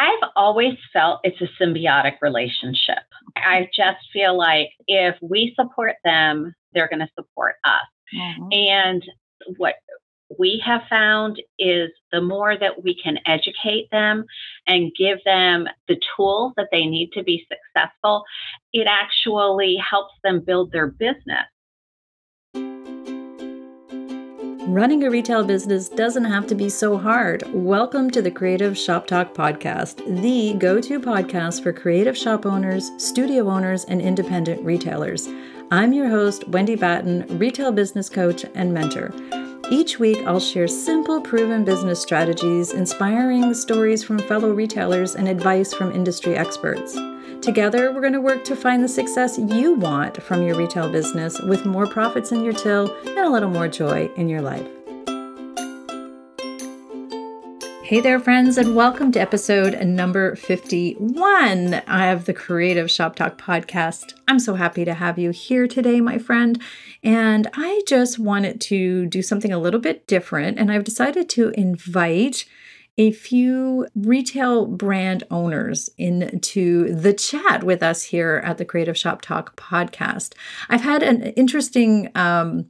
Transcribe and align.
I've 0.00 0.30
always 0.34 0.74
felt 0.94 1.20
it's 1.24 1.40
a 1.42 1.62
symbiotic 1.62 2.14
relationship. 2.22 3.02
I 3.36 3.68
just 3.74 3.98
feel 4.12 4.36
like 4.36 4.70
if 4.86 5.14
we 5.20 5.52
support 5.54 5.96
them, 6.04 6.54
they're 6.72 6.88
going 6.88 7.00
to 7.00 7.08
support 7.14 7.56
us. 7.64 7.72
Mm-hmm. 8.14 8.48
And 8.50 9.02
what 9.58 9.74
we 10.38 10.62
have 10.64 10.82
found 10.88 11.42
is 11.58 11.90
the 12.12 12.22
more 12.22 12.56
that 12.56 12.82
we 12.82 12.94
can 12.94 13.18
educate 13.26 13.90
them 13.90 14.24
and 14.66 14.92
give 14.96 15.18
them 15.24 15.66
the 15.86 16.00
tools 16.16 16.54
that 16.56 16.68
they 16.72 16.86
need 16.86 17.10
to 17.12 17.22
be 17.22 17.46
successful, 17.48 18.24
it 18.72 18.86
actually 18.88 19.76
helps 19.76 20.14
them 20.24 20.40
build 20.40 20.72
their 20.72 20.86
business. 20.86 21.46
Running 24.70 25.02
a 25.02 25.10
retail 25.10 25.42
business 25.42 25.88
doesn't 25.88 26.26
have 26.26 26.46
to 26.46 26.54
be 26.54 26.68
so 26.68 26.96
hard. 26.96 27.42
Welcome 27.52 28.08
to 28.12 28.22
the 28.22 28.30
Creative 28.30 28.78
Shop 28.78 29.04
Talk 29.04 29.34
podcast, 29.34 29.96
the 30.22 30.54
go 30.60 30.80
to 30.80 31.00
podcast 31.00 31.64
for 31.64 31.72
creative 31.72 32.16
shop 32.16 32.46
owners, 32.46 32.92
studio 32.96 33.48
owners, 33.48 33.84
and 33.86 34.00
independent 34.00 34.64
retailers. 34.64 35.28
I'm 35.72 35.92
your 35.92 36.08
host, 36.08 36.46
Wendy 36.46 36.76
Batten, 36.76 37.26
retail 37.36 37.72
business 37.72 38.08
coach 38.08 38.44
and 38.54 38.72
mentor. 38.72 39.12
Each 39.72 39.98
week, 39.98 40.18
I'll 40.24 40.38
share 40.38 40.68
simple, 40.68 41.20
proven 41.20 41.64
business 41.64 42.00
strategies, 42.00 42.72
inspiring 42.72 43.52
stories 43.54 44.04
from 44.04 44.20
fellow 44.20 44.52
retailers, 44.52 45.16
and 45.16 45.26
advice 45.26 45.74
from 45.74 45.90
industry 45.90 46.36
experts. 46.36 46.96
Together, 47.42 47.90
we're 47.90 48.02
going 48.02 48.12
to 48.12 48.20
work 48.20 48.44
to 48.44 48.54
find 48.54 48.84
the 48.84 48.88
success 48.88 49.38
you 49.38 49.72
want 49.72 50.22
from 50.22 50.42
your 50.42 50.54
retail 50.58 50.92
business 50.92 51.40
with 51.40 51.64
more 51.64 51.86
profits 51.86 52.32
in 52.32 52.44
your 52.44 52.52
till 52.52 52.94
and 53.06 53.18
a 53.18 53.30
little 53.30 53.48
more 53.48 53.66
joy 53.66 54.10
in 54.16 54.28
your 54.28 54.42
life. 54.42 54.66
Hey 57.82 58.00
there, 58.00 58.20
friends, 58.20 58.58
and 58.58 58.76
welcome 58.76 59.10
to 59.12 59.20
episode 59.20 59.74
number 59.86 60.36
51 60.36 61.74
of 61.88 62.26
the 62.26 62.34
Creative 62.34 62.90
Shop 62.90 63.16
Talk 63.16 63.40
podcast. 63.40 64.12
I'm 64.28 64.38
so 64.38 64.54
happy 64.54 64.84
to 64.84 64.92
have 64.92 65.18
you 65.18 65.30
here 65.30 65.66
today, 65.66 66.02
my 66.02 66.18
friend. 66.18 66.60
And 67.02 67.48
I 67.54 67.80
just 67.86 68.18
wanted 68.18 68.60
to 68.60 69.06
do 69.06 69.22
something 69.22 69.50
a 69.50 69.58
little 69.58 69.80
bit 69.80 70.06
different, 70.06 70.58
and 70.58 70.70
I've 70.70 70.84
decided 70.84 71.30
to 71.30 71.48
invite 71.58 72.44
a 73.00 73.10
few 73.12 73.86
retail 73.94 74.66
brand 74.66 75.24
owners 75.30 75.88
into 75.96 76.94
the 76.94 77.14
chat 77.14 77.64
with 77.64 77.82
us 77.82 78.02
here 78.02 78.42
at 78.44 78.58
the 78.58 78.64
Creative 78.66 78.96
Shop 78.96 79.22
Talk 79.22 79.56
podcast. 79.56 80.34
I've 80.68 80.82
had 80.82 81.02
an 81.02 81.22
interesting 81.22 82.10
um, 82.14 82.66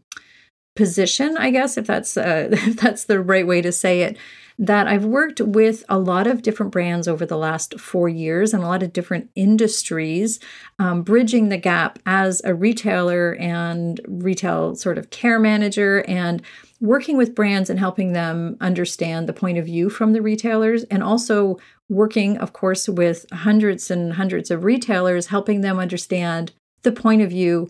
position, 0.76 1.36
I 1.36 1.50
guess, 1.50 1.76
if 1.76 1.84
that's 1.84 2.16
uh, 2.16 2.48
if 2.52 2.76
that's 2.76 3.06
the 3.06 3.20
right 3.20 3.44
way 3.44 3.60
to 3.60 3.72
say 3.72 4.02
it. 4.02 4.18
That 4.62 4.86
I've 4.86 5.06
worked 5.06 5.40
with 5.40 5.84
a 5.88 5.98
lot 5.98 6.26
of 6.26 6.42
different 6.42 6.70
brands 6.70 7.08
over 7.08 7.24
the 7.24 7.38
last 7.38 7.80
four 7.80 8.10
years 8.10 8.52
and 8.52 8.62
a 8.62 8.66
lot 8.66 8.82
of 8.82 8.92
different 8.92 9.30
industries, 9.34 10.38
um, 10.78 11.00
bridging 11.02 11.48
the 11.48 11.56
gap 11.56 11.98
as 12.04 12.42
a 12.44 12.54
retailer 12.54 13.34
and 13.36 13.98
retail 14.06 14.74
sort 14.76 14.98
of 14.98 15.08
care 15.08 15.40
manager 15.40 16.04
and 16.06 16.42
working 16.78 17.16
with 17.16 17.34
brands 17.34 17.70
and 17.70 17.78
helping 17.78 18.12
them 18.12 18.58
understand 18.60 19.26
the 19.26 19.32
point 19.32 19.56
of 19.56 19.64
view 19.64 19.88
from 19.88 20.12
the 20.12 20.22
retailers 20.22 20.84
and 20.84 21.02
also 21.02 21.58
working 21.88 22.38
of 22.38 22.52
course 22.52 22.88
with 22.88 23.26
hundreds 23.32 23.90
and 23.90 24.14
hundreds 24.14 24.50
of 24.50 24.64
retailers 24.64 25.26
helping 25.26 25.60
them 25.60 25.78
understand 25.78 26.52
the 26.82 26.92
point 26.92 27.20
of 27.20 27.30
view 27.30 27.68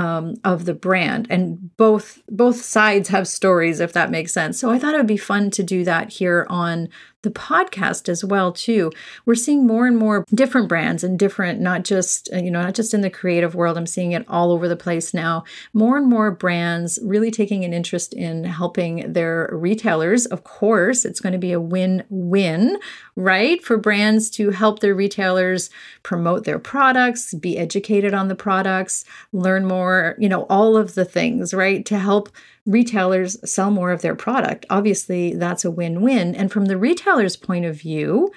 um, 0.00 0.36
of 0.44 0.64
the 0.64 0.72
brand. 0.72 1.26
And 1.28 1.76
both 1.76 2.22
both 2.30 2.62
sides 2.62 3.10
have 3.10 3.28
stories 3.28 3.80
if 3.80 3.92
that 3.92 4.10
makes 4.10 4.32
sense. 4.32 4.58
So 4.58 4.70
i 4.70 4.78
thought 4.78 4.94
it 4.94 4.96
would 4.96 5.06
be 5.06 5.18
fun 5.18 5.50
to 5.52 5.62
do 5.62 5.84
that 5.84 6.10
here 6.10 6.46
on 6.48 6.88
the 7.22 7.30
podcast 7.30 8.08
as 8.08 8.24
well 8.24 8.52
too. 8.52 8.90
We're 9.26 9.34
seeing 9.34 9.66
more 9.66 9.86
and 9.86 9.96
more 9.96 10.24
different 10.34 10.68
brands 10.68 11.04
and 11.04 11.18
different 11.18 11.60
not 11.60 11.84
just 11.84 12.28
uh, 12.32 12.36
you 12.36 12.50
know 12.50 12.62
not 12.62 12.74
just 12.74 12.94
in 12.94 13.00
the 13.00 13.10
creative 13.10 13.54
world. 13.54 13.76
I'm 13.76 13.86
seeing 13.86 14.12
it 14.12 14.24
all 14.28 14.52
over 14.52 14.68
the 14.68 14.76
place 14.76 15.12
now. 15.12 15.44
More 15.72 15.96
and 15.96 16.08
more 16.08 16.30
brands 16.30 16.98
really 17.02 17.30
taking 17.30 17.64
an 17.64 17.72
interest 17.72 18.14
in 18.14 18.44
helping 18.44 19.12
their 19.12 19.50
retailers. 19.52 20.26
Of 20.26 20.44
course 20.44 21.04
it's 21.04 21.20
going 21.20 21.32
to 21.32 21.38
be 21.38 21.52
a 21.52 21.60
win-win 21.60 22.78
right 23.16 23.62
for 23.62 23.76
brands 23.76 24.30
to 24.30 24.50
help 24.50 24.80
their 24.80 24.94
retailers 24.94 25.70
promote 26.02 26.44
their 26.44 26.58
products 26.58 27.34
be 27.34 27.58
educated 27.58 28.14
on 28.14 28.28
the 28.28 28.34
products 28.34 29.04
learn 29.32 29.66
more 29.66 30.16
you 30.18 30.28
know 30.28 30.42
all 30.44 30.76
of 30.76 30.94
the 30.94 31.04
things 31.04 31.52
right 31.52 31.84
to 31.84 31.98
help 31.98 32.30
retailers 32.70 33.36
sell 33.50 33.70
more 33.70 33.90
of 33.90 34.02
their 34.02 34.14
product. 34.14 34.66
Obviously, 34.70 35.34
that's 35.34 35.64
a 35.64 35.70
win 35.70 36.02
win. 36.02 36.34
And 36.34 36.50
from 36.50 36.66
the 36.66 36.76
retailer's 36.76 37.36
point 37.36 37.64
of 37.64 37.76
view, 37.76 38.30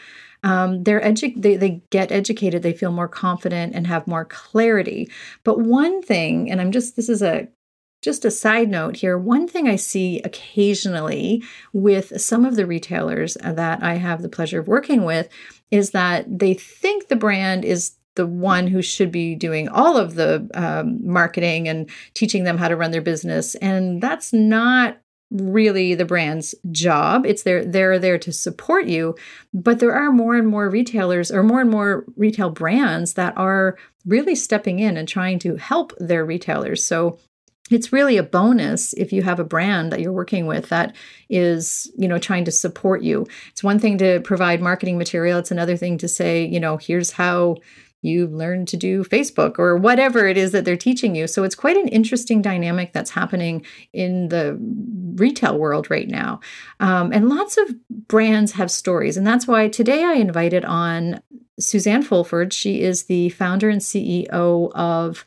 um, 0.43 0.83
they're 0.83 1.01
edu- 1.01 1.41
they, 1.41 1.55
they 1.55 1.81
get 1.89 2.11
educated, 2.11 2.63
they 2.63 2.73
feel 2.73 2.91
more 2.91 3.07
confident 3.07 3.73
and 3.75 3.87
have 3.87 4.07
more 4.07 4.25
clarity. 4.25 5.09
But 5.43 5.59
one 5.59 6.01
thing, 6.01 6.51
and 6.51 6.59
I'm 6.59 6.71
just, 6.71 6.95
this 6.95 7.09
is 7.09 7.21
a 7.21 7.47
just 8.01 8.25
a 8.25 8.31
side 8.31 8.69
note 8.69 8.97
here 8.97 9.17
one 9.17 9.47
thing 9.47 9.67
I 9.69 9.77
see 9.77 10.19
occasionally 10.25 11.41
with 11.71 12.19
some 12.19 12.43
of 12.43 12.57
the 12.57 12.65
retailers 12.65 13.35
that 13.35 13.81
I 13.81 13.93
have 13.93 14.21
the 14.21 14.27
pleasure 14.27 14.59
of 14.59 14.67
working 14.67 15.05
with 15.05 15.29
is 15.71 15.91
that 15.91 16.25
they 16.27 16.53
think 16.53 17.07
the 17.07 17.15
brand 17.15 17.63
is 17.63 17.93
the 18.15 18.27
one 18.27 18.67
who 18.67 18.81
should 18.81 19.11
be 19.11 19.35
doing 19.35 19.67
all 19.69 19.97
of 19.97 20.15
the 20.15 20.49
um, 20.53 20.99
marketing 21.05 21.67
and 21.67 21.89
teaching 22.13 22.43
them 22.43 22.57
how 22.57 22.67
to 22.67 22.75
run 22.75 22.91
their 22.91 23.01
business. 23.01 23.55
And 23.55 24.01
that's 24.01 24.33
not 24.33 24.99
really 25.31 25.95
the 25.95 26.05
brand's 26.05 26.53
job. 26.71 27.25
It's 27.25 27.43
there 27.43 27.65
they're 27.65 27.97
there 27.97 28.19
to 28.19 28.31
support 28.31 28.85
you, 28.85 29.15
but 29.53 29.79
there 29.79 29.93
are 29.93 30.11
more 30.11 30.35
and 30.35 30.47
more 30.47 30.69
retailers 30.69 31.31
or 31.31 31.41
more 31.41 31.61
and 31.61 31.71
more 31.71 32.05
retail 32.15 32.51
brands 32.51 33.15
that 33.15 33.35
are 33.35 33.77
really 34.05 34.35
stepping 34.35 34.79
in 34.79 34.95
and 34.95 35.07
trying 35.07 35.39
to 35.39 35.55
help 35.55 35.93
their 35.97 36.23
retailers. 36.23 36.85
So 36.85 37.17
it's 37.71 37.93
really 37.93 38.17
a 38.17 38.23
bonus 38.23 38.93
if 38.93 39.13
you 39.13 39.23
have 39.23 39.39
a 39.39 39.43
brand 39.43 39.91
that 39.91 40.01
you're 40.01 40.11
working 40.11 40.45
with 40.45 40.69
that 40.69 40.95
is 41.29 41.91
you 41.97 42.07
know 42.07 42.19
trying 42.19 42.43
to 42.43 42.51
support 42.51 43.01
you 43.01 43.25
it's 43.51 43.63
one 43.63 43.79
thing 43.79 43.97
to 43.97 44.19
provide 44.21 44.61
marketing 44.61 44.97
material 44.97 45.39
it's 45.39 45.51
another 45.51 45.77
thing 45.77 45.97
to 45.97 46.07
say 46.07 46.45
you 46.45 46.59
know 46.59 46.75
here's 46.75 47.11
how 47.11 47.55
you 48.03 48.27
learn 48.27 48.65
to 48.67 48.77
do 48.77 49.03
Facebook 49.03 49.57
or 49.57 49.77
whatever 49.77 50.27
it 50.27 50.37
is 50.37 50.51
that 50.51 50.65
they're 50.65 50.77
teaching 50.77 51.15
you. 51.15 51.25
So 51.25 51.43
it's 51.43 51.55
quite 51.55 51.77
an 51.77 51.87
interesting 51.87 52.41
dynamic 52.41 52.93
that's 52.93 53.09
happening 53.11 53.65
in 53.93 54.27
the 54.27 54.57
retail 55.15 55.57
world 55.57 55.89
right 55.89 56.07
now. 56.07 56.39
Um, 56.79 57.11
and 57.11 57.29
lots 57.29 57.57
of 57.57 57.69
brands 58.07 58.51
have 58.53 58.69
stories. 58.69 59.17
And 59.17 59.25
that's 59.25 59.47
why 59.47 59.69
today 59.69 60.03
I 60.03 60.13
invited 60.13 60.65
on 60.65 61.21
Suzanne 61.59 62.03
Fulford. 62.03 62.51
She 62.51 62.81
is 62.81 63.05
the 63.05 63.29
founder 63.29 63.69
and 63.69 63.81
CEO 63.81 64.71
of 64.73 65.25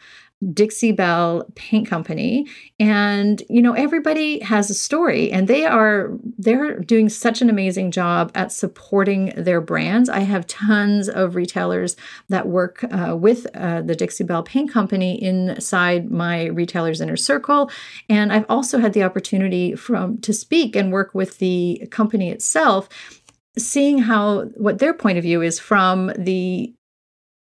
Dixie 0.52 0.92
Belle 0.92 1.46
Paint 1.54 1.88
Company. 1.88 2.46
And, 2.78 3.42
you 3.48 3.62
know, 3.62 3.72
everybody 3.72 4.40
has 4.40 4.68
a 4.68 4.74
story 4.74 5.32
and 5.32 5.48
they 5.48 5.64
are, 5.64 6.10
they're 6.36 6.78
doing 6.80 7.08
such 7.08 7.40
an 7.40 7.48
amazing 7.48 7.90
job 7.90 8.30
at 8.34 8.52
supporting 8.52 9.32
their 9.36 9.62
brands. 9.62 10.10
I 10.10 10.20
have 10.20 10.46
tons 10.46 11.08
of 11.08 11.36
retailers 11.36 11.96
that 12.28 12.48
work 12.48 12.84
uh, 12.90 13.16
with 13.16 13.46
uh, 13.54 13.80
the 13.80 13.96
Dixie 13.96 14.24
Belle 14.24 14.42
Paint 14.42 14.70
Company 14.70 15.22
inside 15.22 16.10
my 16.10 16.46
retailers 16.46 17.00
inner 17.00 17.16
circle. 17.16 17.70
And 18.10 18.30
I've 18.30 18.46
also 18.48 18.78
had 18.78 18.92
the 18.92 19.04
opportunity 19.04 19.74
from 19.74 20.18
to 20.18 20.34
speak 20.34 20.76
and 20.76 20.92
work 20.92 21.14
with 21.14 21.38
the 21.38 21.88
company 21.90 22.30
itself 22.30 22.88
seeing 23.58 23.98
how 23.98 24.42
what 24.56 24.78
their 24.78 24.92
point 24.92 25.16
of 25.16 25.24
view 25.24 25.40
is 25.40 25.58
from 25.58 26.12
the 26.18 26.75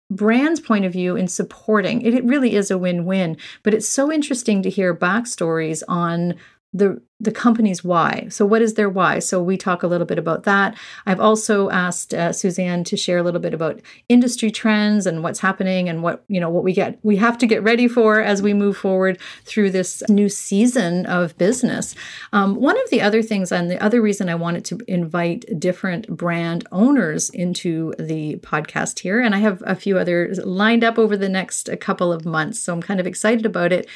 brand's 0.10 0.60
point 0.60 0.86
of 0.86 0.94
view 0.94 1.16
in 1.16 1.28
supporting. 1.28 2.02
It, 2.02 2.14
it 2.14 2.24
really 2.24 2.56
is 2.56 2.72
a 2.72 2.78
win-win 2.78 3.38
but 3.64 3.74
it's 3.74 3.90
so 3.90 4.12
interesting 4.12 4.62
to 4.64 4.70
hear 4.70 4.96
backstories 4.96 5.84
on 5.88 6.36
the 6.74 7.02
the 7.20 7.32
company's 7.32 7.84
why. 7.84 8.28
So, 8.30 8.46
what 8.46 8.62
is 8.62 8.76
their 8.76 8.90
why? 8.90 9.20
So, 9.20 9.42
we 9.42 9.58
talk 9.58 9.82
a 9.82 9.88
little 9.88 10.06
bit 10.06 10.20
about 10.20 10.44
that. 10.44 10.78
I've 11.06 11.20
also 11.20 11.70
asked 11.70 12.14
uh, 12.14 12.32
Suzanne 12.32 12.84
to 12.84 12.98
share 12.98 13.18
a 13.18 13.24
little 13.24 13.40
bit 13.40 13.54
about 13.54 13.82
industry 14.08 14.52
trends 14.52 15.08
and 15.08 15.24
what's 15.24 15.40
happening 15.40 15.90
and 15.90 16.04
what 16.04 16.24
you 16.28 16.40
know 16.40 16.50
what 16.50 16.64
we 16.64 16.74
get 16.74 17.00
we 17.04 17.16
have 17.18 17.38
to 17.40 17.48
get 17.48 17.64
ready 17.64 17.88
for 17.88 18.22
as 18.22 18.42
we 18.42 18.54
move 18.54 18.78
forward 18.78 19.18
through 19.46 19.72
this 19.72 20.04
new 20.10 20.30
season 20.30 21.06
of 21.06 21.36
business. 21.38 21.96
Um, 22.34 22.56
one 22.56 22.80
of 22.80 22.90
the 22.92 23.02
other 23.02 23.24
things, 23.24 23.52
and 23.52 23.72
the 23.72 23.82
other 23.82 24.02
reason 24.02 24.30
I 24.30 24.36
wanted 24.36 24.66
to 24.66 24.80
invite 24.88 25.46
different 25.58 26.08
brand 26.16 26.68
owners 26.72 27.30
into 27.30 27.94
the 27.98 28.36
podcast 28.38 29.00
here, 29.00 29.22
and 29.22 29.34
I 29.34 29.40
have 29.40 29.64
a 29.66 29.76
few 29.76 29.98
others 29.98 30.40
lined 30.40 30.84
up 30.84 31.00
over 31.00 31.18
the 31.18 31.30
next 31.30 31.70
couple 31.80 32.12
of 32.12 32.26
months, 32.26 32.60
so 32.60 32.74
I'm 32.74 32.82
kind 32.82 33.00
of 33.00 33.08
excited 33.08 33.46
about 33.46 33.72
it 33.72 33.88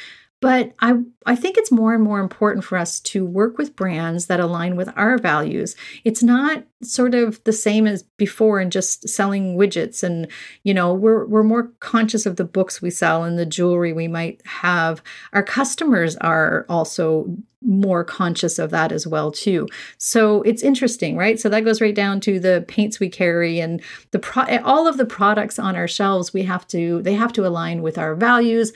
but 0.42 0.72
I, 0.80 0.94
I 1.24 1.36
think 1.36 1.56
it's 1.56 1.70
more 1.70 1.94
and 1.94 2.02
more 2.02 2.18
important 2.18 2.64
for 2.64 2.76
us 2.76 2.98
to 2.98 3.24
work 3.24 3.58
with 3.58 3.76
brands 3.76 4.26
that 4.26 4.40
align 4.40 4.74
with 4.74 4.90
our 4.96 5.16
values. 5.16 5.76
It's 6.02 6.20
not 6.20 6.64
sort 6.82 7.14
of 7.14 7.42
the 7.44 7.52
same 7.52 7.86
as 7.86 8.02
before 8.02 8.58
and 8.58 8.72
just 8.72 9.08
selling 9.08 9.56
widgets. 9.56 10.02
And, 10.02 10.26
you 10.64 10.74
know, 10.74 10.92
we're, 10.92 11.26
we're 11.26 11.44
more 11.44 11.70
conscious 11.78 12.26
of 12.26 12.36
the 12.36 12.44
books 12.44 12.82
we 12.82 12.90
sell 12.90 13.22
and 13.22 13.38
the 13.38 13.46
jewelry 13.46 13.92
we 13.92 14.08
might 14.08 14.44
have. 14.44 15.00
Our 15.32 15.44
customers 15.44 16.16
are 16.16 16.66
also 16.68 17.36
more 17.64 18.02
conscious 18.02 18.58
of 18.58 18.70
that 18.70 18.90
as 18.90 19.06
well 19.06 19.30
too 19.30 19.68
so 19.96 20.42
it's 20.42 20.64
interesting 20.64 21.16
right 21.16 21.38
so 21.38 21.48
that 21.48 21.64
goes 21.64 21.80
right 21.80 21.94
down 21.94 22.18
to 22.18 22.40
the 22.40 22.64
paints 22.66 22.98
we 22.98 23.08
carry 23.08 23.60
and 23.60 23.80
the 24.10 24.18
pro- 24.18 24.58
all 24.64 24.88
of 24.88 24.96
the 24.96 25.04
products 25.04 25.60
on 25.60 25.76
our 25.76 25.86
shelves 25.86 26.34
we 26.34 26.42
have 26.42 26.66
to 26.66 27.00
they 27.02 27.14
have 27.14 27.32
to 27.32 27.46
align 27.46 27.80
with 27.80 27.96
our 27.96 28.16
values 28.16 28.72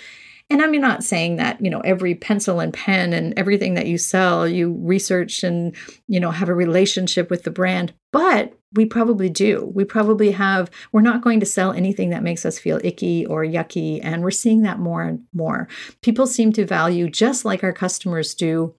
and 0.49 0.63
I'm 0.63 0.73
not 0.73 1.03
saying 1.03 1.37
that, 1.37 1.61
you 1.61 1.71
know, 1.71 1.81
every 1.81 2.15
pencil 2.15 2.61
and 2.61 2.73
pen 2.73 3.13
and 3.13 3.35
everything 3.37 3.75
that 3.75 3.87
you 3.87 3.99
sell, 3.99 4.47
you 4.47 4.79
research 4.81 5.43
and, 5.43 5.75
you 6.07 6.21
know, 6.21 6.31
have 6.31 6.49
a 6.49 6.55
relationship 6.55 7.31
with 7.31 7.43
the 7.43 7.51
brand, 7.51 7.93
but 8.13 8.57
we 8.75 8.85
probably 8.85 9.29
do. 9.29 9.71
We 9.75 9.85
probably 9.85 10.31
have, 10.33 10.71
we're 10.93 11.01
not 11.01 11.23
going 11.23 11.41
to 11.41 11.47
sell 11.47 11.73
anything 11.73 12.11
that 12.11 12.23
makes 12.23 12.47
us 12.47 12.59
feel 12.59 12.81
icky 12.85 13.27
or 13.27 13.45
yucky. 13.45 13.99
And 14.03 14.23
we're 14.23 14.31
seeing 14.31 14.63
that 14.63 14.79
more 14.79 15.03
and 15.03 15.25
more. 15.35 15.67
People 16.03 16.29
seem 16.29 16.53
to 16.53 16.65
value, 16.65 17.11
just 17.11 17.45
like 17.45 17.65
our 17.65 17.73
customers 17.73 18.35
do, 18.35 18.75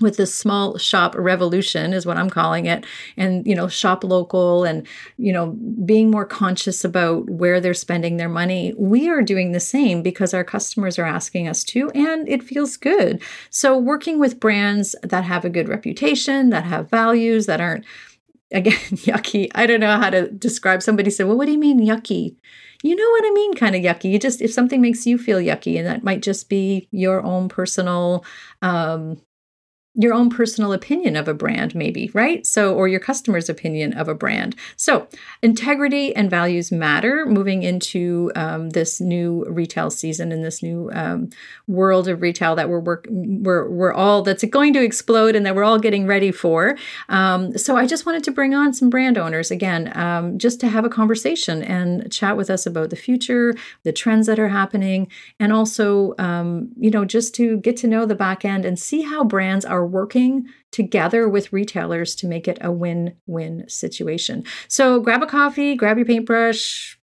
with 0.00 0.16
this 0.16 0.34
small 0.34 0.76
shop 0.76 1.14
revolution 1.16 1.92
is 1.92 2.04
what 2.04 2.16
I'm 2.16 2.30
calling 2.30 2.66
it. 2.66 2.84
And 3.16 3.46
you 3.46 3.54
know 3.54 3.68
shop 3.68 4.02
local 4.02 4.64
and 4.64 4.86
you 5.16 5.32
know 5.32 5.56
being 5.84 6.10
more 6.10 6.24
conscious 6.24 6.84
about 6.84 7.30
where 7.30 7.60
they're 7.60 7.74
spending 7.74 8.16
their 8.16 8.28
money. 8.28 8.74
We 8.76 9.08
are 9.08 9.22
doing 9.22 9.52
the 9.52 9.60
same 9.60 10.02
because 10.02 10.34
our 10.34 10.44
customers 10.44 10.98
are 10.98 11.04
asking 11.04 11.48
us 11.48 11.62
to 11.64 11.90
and 11.90 12.28
it 12.28 12.42
feels 12.42 12.76
good. 12.76 13.22
So 13.50 13.78
working 13.78 14.18
with 14.18 14.40
brands 14.40 14.96
that 15.02 15.24
have 15.24 15.44
a 15.44 15.50
good 15.50 15.68
reputation 15.68 16.50
that 16.50 16.64
have 16.64 16.90
values 16.90 17.46
that 17.46 17.60
aren't 17.60 17.84
again 18.52 18.72
yucky. 18.90 19.48
I 19.54 19.66
don't 19.66 19.80
know 19.80 19.96
how 19.96 20.10
to 20.10 20.28
describe. 20.30 20.82
Somebody 20.82 21.10
said 21.10 21.26
well 21.26 21.36
what 21.36 21.46
do 21.46 21.52
you 21.52 21.58
mean 21.58 21.80
yucky? 21.80 22.36
You 22.82 22.96
know 22.96 23.10
what 23.10 23.24
I 23.24 23.30
mean, 23.30 23.54
kind 23.54 23.76
of 23.76 23.82
yucky. 23.82 24.10
You 24.10 24.18
just 24.18 24.42
if 24.42 24.52
something 24.52 24.80
makes 24.80 25.06
you 25.06 25.18
feel 25.18 25.38
yucky, 25.38 25.78
and 25.78 25.86
that 25.86 26.02
might 26.02 26.20
just 26.20 26.50
be 26.50 26.88
your 26.90 27.22
own 27.22 27.48
personal 27.48 28.24
um, 28.60 29.18
your 29.96 30.12
own 30.12 30.28
personal 30.28 30.72
opinion 30.72 31.14
of 31.14 31.28
a 31.28 31.34
brand, 31.34 31.74
maybe, 31.74 32.10
right? 32.14 32.44
So, 32.44 32.74
or 32.74 32.88
your 32.88 32.98
customer's 32.98 33.48
opinion 33.48 33.92
of 33.92 34.08
a 34.08 34.14
brand. 34.14 34.56
So, 34.76 35.06
integrity 35.40 36.14
and 36.16 36.28
values 36.28 36.72
matter 36.72 37.26
moving 37.26 37.62
into 37.62 38.32
um, 38.34 38.70
this 38.70 39.00
new 39.00 39.44
retail 39.48 39.90
season 39.90 40.32
and 40.32 40.44
this 40.44 40.62
new 40.62 40.90
um, 40.92 41.30
world 41.68 42.08
of 42.08 42.22
retail 42.22 42.56
that 42.56 42.68
we're, 42.68 42.80
work, 42.80 43.06
we're 43.08 43.68
we're 43.68 43.92
all 43.92 44.22
that's 44.22 44.44
going 44.44 44.72
to 44.72 44.82
explode 44.82 45.36
and 45.36 45.46
that 45.46 45.54
we're 45.54 45.64
all 45.64 45.78
getting 45.78 46.06
ready 46.06 46.32
for. 46.32 46.76
Um, 47.08 47.56
so, 47.56 47.76
I 47.76 47.86
just 47.86 48.04
wanted 48.04 48.24
to 48.24 48.32
bring 48.32 48.52
on 48.52 48.74
some 48.74 48.90
brand 48.90 49.16
owners 49.16 49.52
again, 49.52 49.96
um, 49.96 50.38
just 50.38 50.58
to 50.60 50.68
have 50.68 50.84
a 50.84 50.90
conversation 50.90 51.62
and 51.62 52.10
chat 52.10 52.36
with 52.36 52.50
us 52.50 52.66
about 52.66 52.90
the 52.90 52.96
future, 52.96 53.54
the 53.84 53.92
trends 53.92 54.26
that 54.26 54.40
are 54.40 54.48
happening, 54.48 55.06
and 55.38 55.52
also, 55.52 56.14
um, 56.18 56.70
you 56.76 56.90
know, 56.90 57.04
just 57.04 57.32
to 57.36 57.58
get 57.58 57.76
to 57.76 57.86
know 57.86 58.06
the 58.06 58.16
back 58.16 58.44
end 58.44 58.64
and 58.64 58.76
see 58.76 59.02
how 59.02 59.22
brands 59.22 59.64
are 59.64 59.83
are 59.84 59.86
working 59.86 60.46
together 60.70 61.28
with 61.28 61.52
retailers 61.52 62.14
to 62.16 62.26
make 62.26 62.48
it 62.48 62.58
a 62.60 62.72
win 62.72 63.16
win 63.26 63.68
situation. 63.68 64.44
So 64.66 64.98
grab 65.00 65.22
a 65.22 65.26
coffee, 65.26 65.76
grab 65.76 65.98
your 65.98 66.06
paintbrush, 66.06 66.98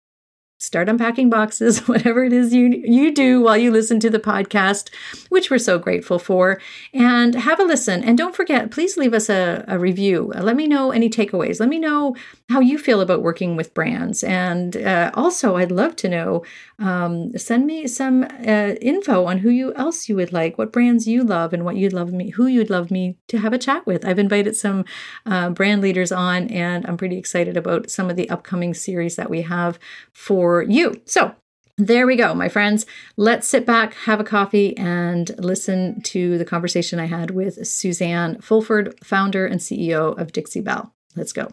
start 0.58 0.88
unpacking 0.88 1.31
boxes, 1.31 1.78
whatever 1.88 2.25
it 2.25 2.32
is 2.32 2.52
you 2.52 2.69
you 2.84 3.14
do 3.14 3.40
while 3.40 3.56
you 3.56 3.70
listen 3.70 3.99
to 4.00 4.11
the 4.11 4.19
podcast, 4.19 4.90
which 5.31 5.50
we're 5.50 5.58
so 5.58 5.78
grateful 5.78 6.19
for, 6.19 6.61
and 6.93 7.34
have 7.34 7.58
a 7.58 7.64
listen. 7.64 8.05
And 8.05 8.19
don't 8.19 8.37
forget, 8.37 8.70
please 8.70 8.96
leave 8.96 9.14
us 9.14 9.31
a, 9.31 9.64
a 9.67 9.79
review. 9.79 10.32
Let 10.34 10.56
me 10.56 10.67
know 10.67 10.90
any 10.90 11.08
takeaways. 11.08 11.61
Let 11.61 11.70
me 11.70 11.79
know 11.79 12.14
how 12.48 12.60
you 12.60 12.78
feel 12.78 13.00
about 13.00 13.22
working 13.22 13.56
with 13.56 13.75
brands. 13.75 14.22
And 14.22 14.76
uh, 14.76 15.10
also, 15.14 15.56
I'd 15.56 15.72
love 15.72 15.96
to 15.96 16.08
know. 16.08 16.44
Um, 16.78 17.37
send 17.37 17.66
me 17.66 17.88
some 17.88 18.22
uh, 18.25 18.75
info 18.81 19.25
on 19.25 19.38
who 19.38 19.50
you 19.50 19.75
else 19.75 20.08
you 20.08 20.16
would 20.16 20.32
like, 20.32 20.56
what 20.56 20.72
brands 20.72 21.08
you 21.08 21.25
love, 21.25 21.52
and 21.52 21.64
what 21.64 21.76
you'd 21.76 21.93
love 21.93 22.12
me, 22.12 22.31
who 22.31 22.46
you'd 22.46 22.70
love 22.70 22.90
me 22.90 23.16
to 23.28 23.38
have 23.38 23.52
a 23.52 23.58
chat 23.58 23.84
with. 23.84 24.04
I've 24.04 24.19
invited 24.19 24.54
some 24.56 24.84
uh, 25.25 25.50
brand 25.50 25.82
leaders 25.82 26.12
on, 26.12 26.48
and 26.48 26.87
I'm 26.87 26.96
pretty 26.96 27.19
excited 27.19 27.56
about 27.56 27.90
some 27.90 28.10
of 28.10 28.16
the 28.16 28.31
upcoming 28.31 28.75
series 28.75 29.16
that 29.16 29.31
we 29.31 29.43
have 29.43 29.78
for 30.12 30.62
you. 30.62 31.00
So 31.04 31.34
there 31.78 32.06
we 32.06 32.16
go, 32.16 32.32
my 32.32 32.48
friends. 32.48 32.87
Let's 33.16 33.48
sit 33.48 33.66
back, 33.66 33.94
have 33.94 34.20
a 34.20 34.25
coffee, 34.25 34.76
and 34.78 35.34
listen 35.38 36.00
to 36.02 36.38
the 36.38 36.44
conversation 36.44 37.00
I 37.00 37.06
had 37.06 37.32
with 37.32 37.66
Suzanne 37.66 38.40
Fulford, 38.40 38.94
founder 39.04 39.46
and 39.46 39.60
CEO 39.60 40.16
of 40.19 40.32
Dixie 40.32 40.60
Belle. 40.60 40.94
Let's 41.16 41.32
go. 41.32 41.48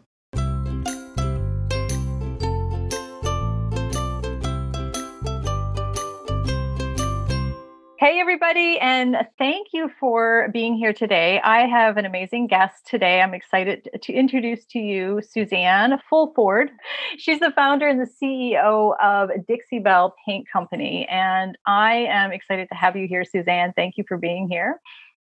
Hey, 8.04 8.20
everybody, 8.20 8.78
and 8.82 9.16
thank 9.38 9.68
you 9.72 9.90
for 9.98 10.50
being 10.52 10.76
here 10.76 10.92
today. 10.92 11.40
I 11.42 11.66
have 11.68 11.96
an 11.96 12.04
amazing 12.04 12.48
guest 12.48 12.86
today. 12.86 13.22
I'm 13.22 13.34
excited 13.34 13.88
to 14.02 14.12
introduce 14.12 14.66
to 14.72 14.80
you 14.80 15.22
Suzanne 15.26 15.98
Fulford. 16.10 16.70
She's 17.18 17.40
the 17.40 17.52
founder 17.52 17.88
and 17.88 18.02
the 18.02 18.10
CEO 18.22 18.96
of 19.02 19.30
Dixie 19.48 19.80
Belle 19.80 20.14
Paint 20.26 20.48
Company. 20.52 21.08
And 21.10 21.58
I 21.66 21.94
am 22.10 22.34
excited 22.34 22.68
to 22.74 22.76
have 22.76 22.98
you 22.98 23.08
here, 23.08 23.24
Suzanne. 23.24 23.72
Thank 23.74 23.96
you 23.96 24.04
for 24.06 24.18
being 24.18 24.50
here. 24.50 24.82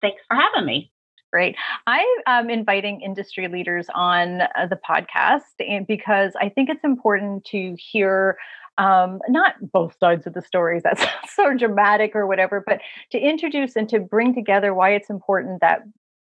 Thanks 0.00 0.22
for 0.28 0.36
having 0.36 0.64
me. 0.64 0.92
Great. 1.32 1.56
I 1.88 2.06
am 2.28 2.50
inviting 2.50 3.00
industry 3.00 3.48
leaders 3.48 3.88
on 3.96 4.42
uh, 4.42 4.66
the 4.70 4.78
podcast 4.88 5.40
and 5.58 5.88
because 5.88 6.34
I 6.40 6.48
think 6.48 6.70
it's 6.70 6.84
important 6.84 7.44
to 7.46 7.74
hear 7.76 8.36
um, 8.80 9.20
not 9.28 9.54
both 9.60 9.94
sides 10.00 10.26
of 10.26 10.32
the 10.32 10.42
stories 10.42 10.82
that's 10.82 11.04
so 11.34 11.54
dramatic 11.54 12.16
or 12.16 12.26
whatever 12.26 12.62
but 12.66 12.80
to 13.12 13.18
introduce 13.18 13.76
and 13.76 13.88
to 13.88 14.00
bring 14.00 14.34
together 14.34 14.74
why 14.74 14.90
it's 14.90 15.10
important 15.10 15.60
that 15.60 15.82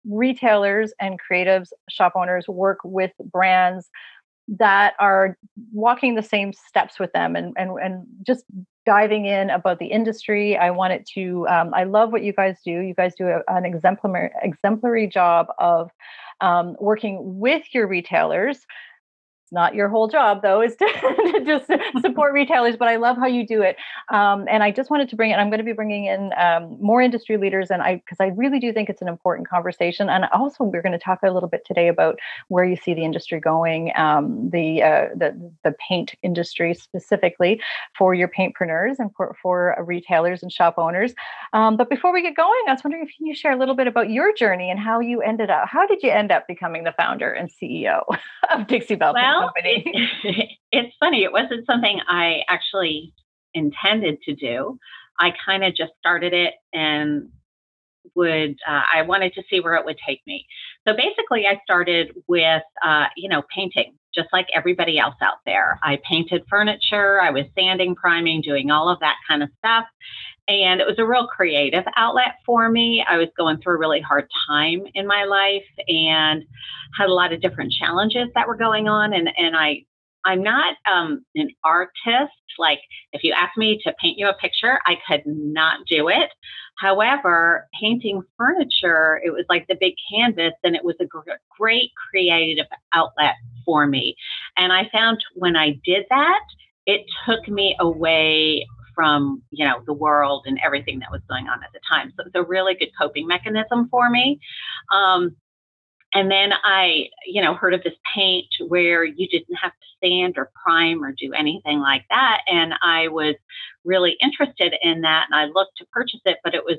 retailers 0.05 0.93
and 0.99 1.19
creatives 1.19 1.69
shop 1.89 2.13
owners 2.15 2.47
work 2.47 2.79
with 2.83 3.11
brands 3.31 3.89
that 4.47 4.93
are 4.99 5.37
walking 5.71 6.15
the 6.15 6.21
same 6.21 6.51
steps 6.53 6.99
with 6.99 7.11
them 7.13 7.35
and 7.35 7.53
and, 7.57 7.71
and 7.81 8.05
just 8.25 8.43
diving 8.85 9.25
in 9.25 9.49
about 9.49 9.79
the 9.79 9.85
industry. 9.85 10.57
I 10.57 10.69
wanted 10.69 11.07
to 11.13 11.47
um, 11.47 11.73
i 11.73 11.85
love 11.85 12.11
what 12.11 12.23
you 12.23 12.33
guys 12.33 12.57
do. 12.65 12.71
You 12.71 12.93
guys 12.93 13.13
do 13.17 13.27
a, 13.27 13.39
an 13.47 13.65
exemplary 13.65 14.31
exemplary 14.41 15.07
job 15.07 15.47
of 15.59 15.89
um, 16.41 16.75
working 16.79 17.39
with 17.39 17.63
your 17.73 17.87
retailers 17.87 18.65
not 19.53 19.75
your 19.75 19.87
whole 19.87 20.07
job 20.07 20.41
though 20.41 20.61
is 20.61 20.75
to, 20.75 20.85
to 21.33 21.43
just 21.45 21.67
support 22.01 22.33
retailers 22.41 22.75
but 22.75 22.87
i 22.87 22.95
love 22.95 23.17
how 23.17 23.27
you 23.27 23.45
do 23.45 23.61
it. 23.61 23.77
Um, 24.09 24.45
and 24.49 24.63
i 24.63 24.71
just 24.71 24.89
wanted 24.89 25.09
to 25.09 25.15
bring 25.15 25.31
it 25.31 25.35
i'm 25.35 25.49
going 25.49 25.59
to 25.59 25.63
be 25.63 25.73
bringing 25.73 26.05
in 26.05 26.31
um, 26.37 26.77
more 26.81 27.01
industry 27.01 27.37
leaders 27.37 27.71
and 27.71 27.81
i 27.81 27.95
because 27.95 28.17
i 28.19 28.27
really 28.27 28.59
do 28.59 28.73
think 28.73 28.89
it's 28.89 29.01
an 29.01 29.07
important 29.07 29.47
conversation. 29.47 30.09
And 30.09 30.25
also 30.33 30.63
we're 30.63 30.81
going 30.81 30.93
to 30.93 30.97
talk 30.97 31.19
a 31.23 31.31
little 31.31 31.49
bit 31.49 31.65
today 31.65 31.87
about 31.87 32.19
where 32.47 32.65
you 32.65 32.75
see 32.75 32.93
the 32.93 33.03
industry 33.03 33.39
going 33.39 33.91
um, 33.95 34.49
the, 34.49 34.81
uh, 34.81 35.07
the 35.15 35.29
the 35.63 35.75
paint 35.87 36.15
industry 36.23 36.73
specifically 36.73 37.61
for 37.97 38.13
your 38.13 38.27
paintpreneurs 38.27 38.95
and 38.99 39.13
for, 39.15 39.35
for 39.41 39.75
retailers 39.85 40.41
and 40.41 40.51
shop 40.51 40.75
owners. 40.77 41.13
Um, 41.53 41.77
but 41.77 41.89
before 41.89 42.11
we 42.11 42.21
get 42.21 42.35
going 42.35 42.63
i 42.67 42.73
was 42.73 42.83
wondering 42.83 43.03
if 43.03 43.13
you 43.19 43.35
share 43.35 43.51
a 43.51 43.57
little 43.57 43.75
bit 43.75 43.87
about 43.87 44.09
your 44.09 44.33
journey 44.33 44.69
and 44.69 44.79
how 44.79 44.99
you 44.99 45.21
ended 45.21 45.49
up 45.49 45.67
how 45.67 45.85
did 45.85 46.01
you 46.01 46.09
end 46.09 46.31
up 46.31 46.47
becoming 46.47 46.83
the 46.83 46.93
founder 46.93 47.31
and 47.31 47.51
ceo 47.51 48.03
of 48.53 48.67
dixie 48.67 48.95
belle 48.95 49.13
well, 49.13 49.42
it's 50.71 50.95
funny. 50.99 51.23
It 51.23 51.31
wasn't 51.31 51.65
something 51.65 51.99
I 52.07 52.41
actually 52.47 53.13
intended 53.53 54.21
to 54.23 54.35
do. 54.35 54.77
I 55.19 55.33
kind 55.45 55.63
of 55.63 55.75
just 55.75 55.91
started 55.99 56.33
it 56.33 56.55
and 56.73 57.29
would 58.15 58.57
uh, 58.67 58.81
I 58.93 59.01
wanted 59.03 59.33
to 59.33 59.43
see 59.49 59.59
where 59.59 59.75
it 59.75 59.85
would 59.85 59.97
take 60.05 60.21
me. 60.27 60.45
So 60.87 60.93
basically, 60.95 61.47
I 61.47 61.59
started 61.63 62.13
with 62.27 62.63
uh, 62.85 63.05
you 63.15 63.29
know 63.29 63.43
painting, 63.53 63.95
just 64.13 64.27
like 64.33 64.47
everybody 64.53 64.99
else 64.99 65.15
out 65.21 65.37
there. 65.45 65.79
I 65.83 65.99
painted 66.09 66.43
furniture. 66.49 67.21
I 67.21 67.31
was 67.31 67.45
sanding, 67.57 67.95
priming, 67.95 68.41
doing 68.41 68.71
all 68.71 68.89
of 68.89 68.99
that 68.99 69.15
kind 69.27 69.43
of 69.43 69.49
stuff, 69.59 69.85
and 70.47 70.81
it 70.81 70.87
was 70.87 70.99
a 70.99 71.05
real 71.05 71.27
creative 71.27 71.85
outlet 71.95 72.35
for 72.45 72.69
me. 72.69 73.03
I 73.07 73.17
was 73.17 73.29
going 73.37 73.61
through 73.61 73.75
a 73.75 73.79
really 73.79 74.01
hard 74.01 74.27
time 74.47 74.83
in 74.93 75.07
my 75.07 75.23
life 75.23 75.63
and 75.87 76.43
had 76.97 77.07
a 77.07 77.13
lot 77.13 77.31
of 77.31 77.41
different 77.41 77.71
challenges 77.71 78.27
that 78.35 78.47
were 78.47 78.57
going 78.57 78.87
on. 78.87 79.13
And, 79.13 79.29
and 79.37 79.55
I, 79.55 79.85
I'm 80.25 80.43
not 80.43 80.75
um, 80.91 81.25
an 81.35 81.49
artist. 81.63 82.33
Like, 82.59 82.79
if 83.13 83.23
you 83.23 83.33
asked 83.33 83.57
me 83.57 83.79
to 83.83 83.93
paint 84.01 84.17
you 84.17 84.27
a 84.27 84.33
picture, 84.33 84.79
I 84.85 84.95
could 85.07 85.23
not 85.25 85.85
do 85.89 86.09
it. 86.09 86.29
However, 86.79 87.67
painting 87.79 88.21
furniture, 88.37 89.21
it 89.23 89.31
was 89.31 89.45
like 89.47 89.67
the 89.67 89.77
big 89.79 89.93
canvas, 90.11 90.53
and 90.63 90.75
it 90.75 90.83
was 90.83 90.95
a 90.99 91.05
gr- 91.05 91.31
great 91.57 91.91
creative 92.09 92.65
outlet 92.93 93.35
for 93.65 93.85
me. 93.87 94.15
And 94.57 94.73
I 94.73 94.89
found 94.91 95.23
when 95.35 95.55
I 95.55 95.79
did 95.85 96.05
that, 96.09 96.41
it 96.85 97.05
took 97.25 97.47
me 97.47 97.75
away 97.79 98.65
from 98.95 99.41
you 99.51 99.65
know 99.65 99.81
the 99.85 99.93
world 99.93 100.43
and 100.45 100.59
everything 100.63 100.99
that 100.99 101.11
was 101.11 101.21
going 101.29 101.47
on 101.47 101.63
at 101.63 101.71
the 101.73 101.79
time. 101.89 102.11
So 102.15 102.23
it's 102.25 102.35
a 102.35 102.43
really 102.43 102.75
good 102.75 102.91
coping 102.99 103.27
mechanism 103.27 103.87
for 103.89 104.09
me. 104.09 104.39
Um, 104.93 105.35
and 106.13 106.29
then 106.29 106.51
I, 106.63 107.09
you 107.25 107.41
know, 107.41 107.55
heard 107.55 107.73
of 107.73 107.83
this 107.83 107.93
paint 108.15 108.45
where 108.67 109.03
you 109.03 109.27
didn't 109.27 109.55
have 109.55 109.71
to 109.71 110.07
sand 110.07 110.35
or 110.37 110.51
prime 110.63 111.03
or 111.03 111.11
do 111.11 111.33
anything 111.33 111.79
like 111.79 112.05
that. 112.09 112.41
And 112.47 112.73
I 112.83 113.07
was 113.07 113.35
really 113.83 114.15
interested 114.21 114.75
in 114.81 115.01
that. 115.01 115.25
And 115.29 115.39
I 115.39 115.45
looked 115.45 115.77
to 115.77 115.85
purchase 115.91 116.21
it, 116.25 116.37
but 116.43 116.53
it 116.53 116.63
was 116.63 116.77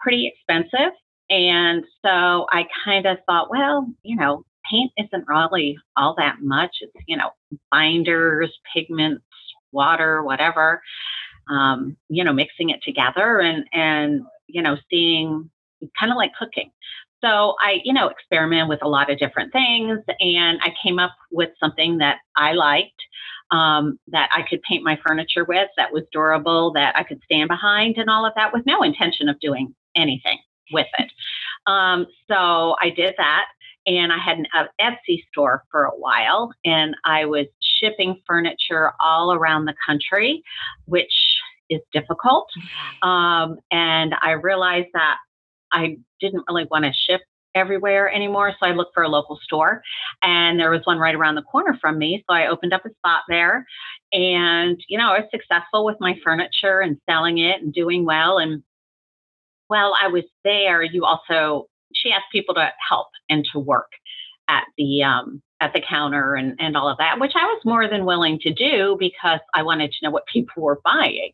pretty 0.00 0.26
expensive. 0.26 0.92
And 1.30 1.84
so 2.04 2.46
I 2.50 2.66
kind 2.84 3.06
of 3.06 3.18
thought, 3.26 3.50
well, 3.50 3.86
you 4.02 4.16
know, 4.16 4.44
paint 4.70 4.92
isn't 4.96 5.28
really 5.28 5.78
all 5.96 6.14
that 6.18 6.36
much. 6.40 6.78
It's, 6.80 6.92
you 7.06 7.16
know, 7.16 7.30
binders, 7.70 8.52
pigments, 8.74 9.24
water, 9.72 10.22
whatever, 10.22 10.82
um, 11.48 11.96
you 12.08 12.24
know, 12.24 12.32
mixing 12.32 12.70
it 12.70 12.80
together 12.82 13.40
and, 13.40 13.64
and, 13.72 14.22
you 14.46 14.62
know, 14.62 14.76
seeing 14.90 15.50
kind 15.98 16.12
of 16.12 16.16
like 16.16 16.32
cooking. 16.38 16.70
So 17.24 17.54
I, 17.60 17.80
you 17.84 17.92
know, 17.92 18.08
experiment 18.08 18.68
with 18.68 18.80
a 18.82 18.88
lot 18.88 19.10
of 19.10 19.18
different 19.18 19.52
things 19.52 19.98
and 20.20 20.58
I 20.62 20.72
came 20.82 20.98
up 20.98 21.14
with 21.30 21.50
something 21.60 21.98
that 21.98 22.18
I 22.36 22.52
liked. 22.52 23.02
Um, 23.50 23.98
that 24.08 24.28
I 24.30 24.42
could 24.42 24.60
paint 24.60 24.84
my 24.84 24.98
furniture 25.02 25.42
with, 25.42 25.70
that 25.78 25.90
was 25.90 26.02
durable, 26.12 26.70
that 26.74 26.94
I 26.98 27.02
could 27.02 27.22
stand 27.24 27.48
behind, 27.48 27.96
and 27.96 28.10
all 28.10 28.26
of 28.26 28.34
that 28.36 28.52
with 28.52 28.66
no 28.66 28.82
intention 28.82 29.30
of 29.30 29.40
doing 29.40 29.74
anything 29.96 30.38
with 30.70 30.86
it. 30.98 31.10
Um, 31.66 32.06
so 32.30 32.76
I 32.78 32.90
did 32.94 33.14
that 33.16 33.46
and 33.86 34.12
I 34.12 34.18
had 34.18 34.36
an 34.36 34.46
Etsy 34.78 35.24
store 35.32 35.64
for 35.70 35.84
a 35.84 35.96
while, 35.96 36.52
and 36.66 36.94
I 37.06 37.24
was 37.24 37.46
shipping 37.62 38.20
furniture 38.26 38.92
all 39.00 39.32
around 39.32 39.64
the 39.64 39.74
country, 39.86 40.42
which 40.84 41.37
is 41.70 41.80
difficult. 41.92 42.48
Um, 43.02 43.58
and 43.70 44.14
I 44.20 44.32
realized 44.32 44.88
that 44.94 45.16
I 45.72 45.98
didn't 46.20 46.44
really 46.48 46.66
want 46.70 46.84
to 46.84 46.92
ship 46.92 47.20
everywhere 47.54 48.12
anymore. 48.12 48.52
So 48.58 48.66
I 48.66 48.72
looked 48.72 48.94
for 48.94 49.02
a 49.02 49.08
local 49.08 49.38
store 49.42 49.82
and 50.22 50.58
there 50.58 50.70
was 50.70 50.82
one 50.84 50.98
right 50.98 51.14
around 51.14 51.34
the 51.34 51.42
corner 51.42 51.76
from 51.80 51.98
me. 51.98 52.24
So 52.28 52.34
I 52.34 52.46
opened 52.46 52.72
up 52.72 52.84
a 52.84 52.90
spot 52.90 53.22
there 53.28 53.66
and, 54.12 54.82
you 54.88 54.98
know, 54.98 55.10
I 55.10 55.20
was 55.20 55.28
successful 55.30 55.84
with 55.84 55.96
my 56.00 56.14
furniture 56.22 56.80
and 56.80 56.98
selling 57.08 57.38
it 57.38 57.60
and 57.60 57.72
doing 57.72 58.04
well. 58.04 58.38
And 58.38 58.62
while 59.68 59.94
I 60.00 60.08
was 60.08 60.24
there, 60.44 60.82
you 60.82 61.04
also 61.04 61.68
she 61.94 62.12
asked 62.12 62.26
people 62.30 62.54
to 62.54 62.70
help 62.88 63.08
and 63.28 63.44
to 63.52 63.58
work 63.58 63.90
at 64.48 64.64
the 64.76 65.02
um, 65.02 65.42
at 65.60 65.72
the 65.72 65.82
counter 65.86 66.34
and, 66.34 66.54
and 66.60 66.76
all 66.76 66.88
of 66.88 66.98
that, 66.98 67.18
which 67.18 67.32
I 67.34 67.44
was 67.44 67.62
more 67.64 67.88
than 67.88 68.04
willing 68.04 68.38
to 68.40 68.52
do 68.52 68.96
because 68.98 69.40
I 69.54 69.62
wanted 69.62 69.90
to 69.92 69.98
know 70.02 70.10
what 70.10 70.26
people 70.32 70.62
were 70.62 70.80
buying. 70.84 71.32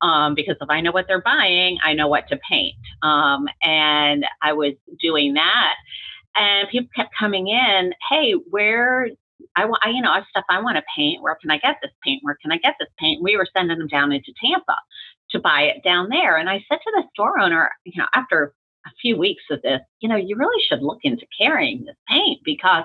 Um, 0.00 0.34
because 0.34 0.56
if 0.60 0.70
I 0.70 0.80
know 0.80 0.92
what 0.92 1.06
they're 1.08 1.22
buying, 1.22 1.78
I 1.82 1.92
know 1.92 2.08
what 2.08 2.28
to 2.28 2.38
paint. 2.48 2.76
Um, 3.02 3.48
and 3.62 4.24
I 4.42 4.52
was 4.52 4.74
doing 5.00 5.34
that, 5.34 5.74
and 6.36 6.68
people 6.68 6.88
kept 6.94 7.14
coming 7.18 7.48
in. 7.48 7.92
Hey, 8.10 8.32
where 8.50 9.08
I 9.56 9.64
want, 9.66 9.82
you 9.92 10.02
know, 10.02 10.10
I 10.10 10.22
stuff 10.30 10.44
I 10.48 10.60
want 10.60 10.76
to 10.76 10.82
paint. 10.96 11.22
Where 11.22 11.36
can 11.40 11.50
I 11.50 11.58
get 11.58 11.76
this 11.82 11.92
paint? 12.02 12.20
Where 12.22 12.38
can 12.40 12.52
I 12.52 12.58
get 12.58 12.74
this 12.78 12.88
paint? 12.98 13.22
We 13.22 13.36
were 13.36 13.46
sending 13.52 13.78
them 13.78 13.88
down 13.88 14.12
into 14.12 14.32
Tampa 14.42 14.76
to 15.30 15.38
buy 15.38 15.62
it 15.62 15.82
down 15.82 16.08
there. 16.08 16.36
And 16.36 16.48
I 16.48 16.64
said 16.68 16.78
to 16.82 16.92
the 16.94 17.04
store 17.12 17.40
owner, 17.40 17.70
you 17.84 18.00
know, 18.00 18.08
after 18.14 18.54
a 18.86 18.90
few 19.00 19.16
weeks 19.16 19.42
of 19.50 19.62
this, 19.62 19.80
you 20.00 20.08
know, 20.08 20.16
you 20.16 20.36
really 20.36 20.62
should 20.68 20.82
look 20.82 20.98
into 21.02 21.26
carrying 21.38 21.84
this 21.84 21.96
paint 22.08 22.40
because 22.44 22.84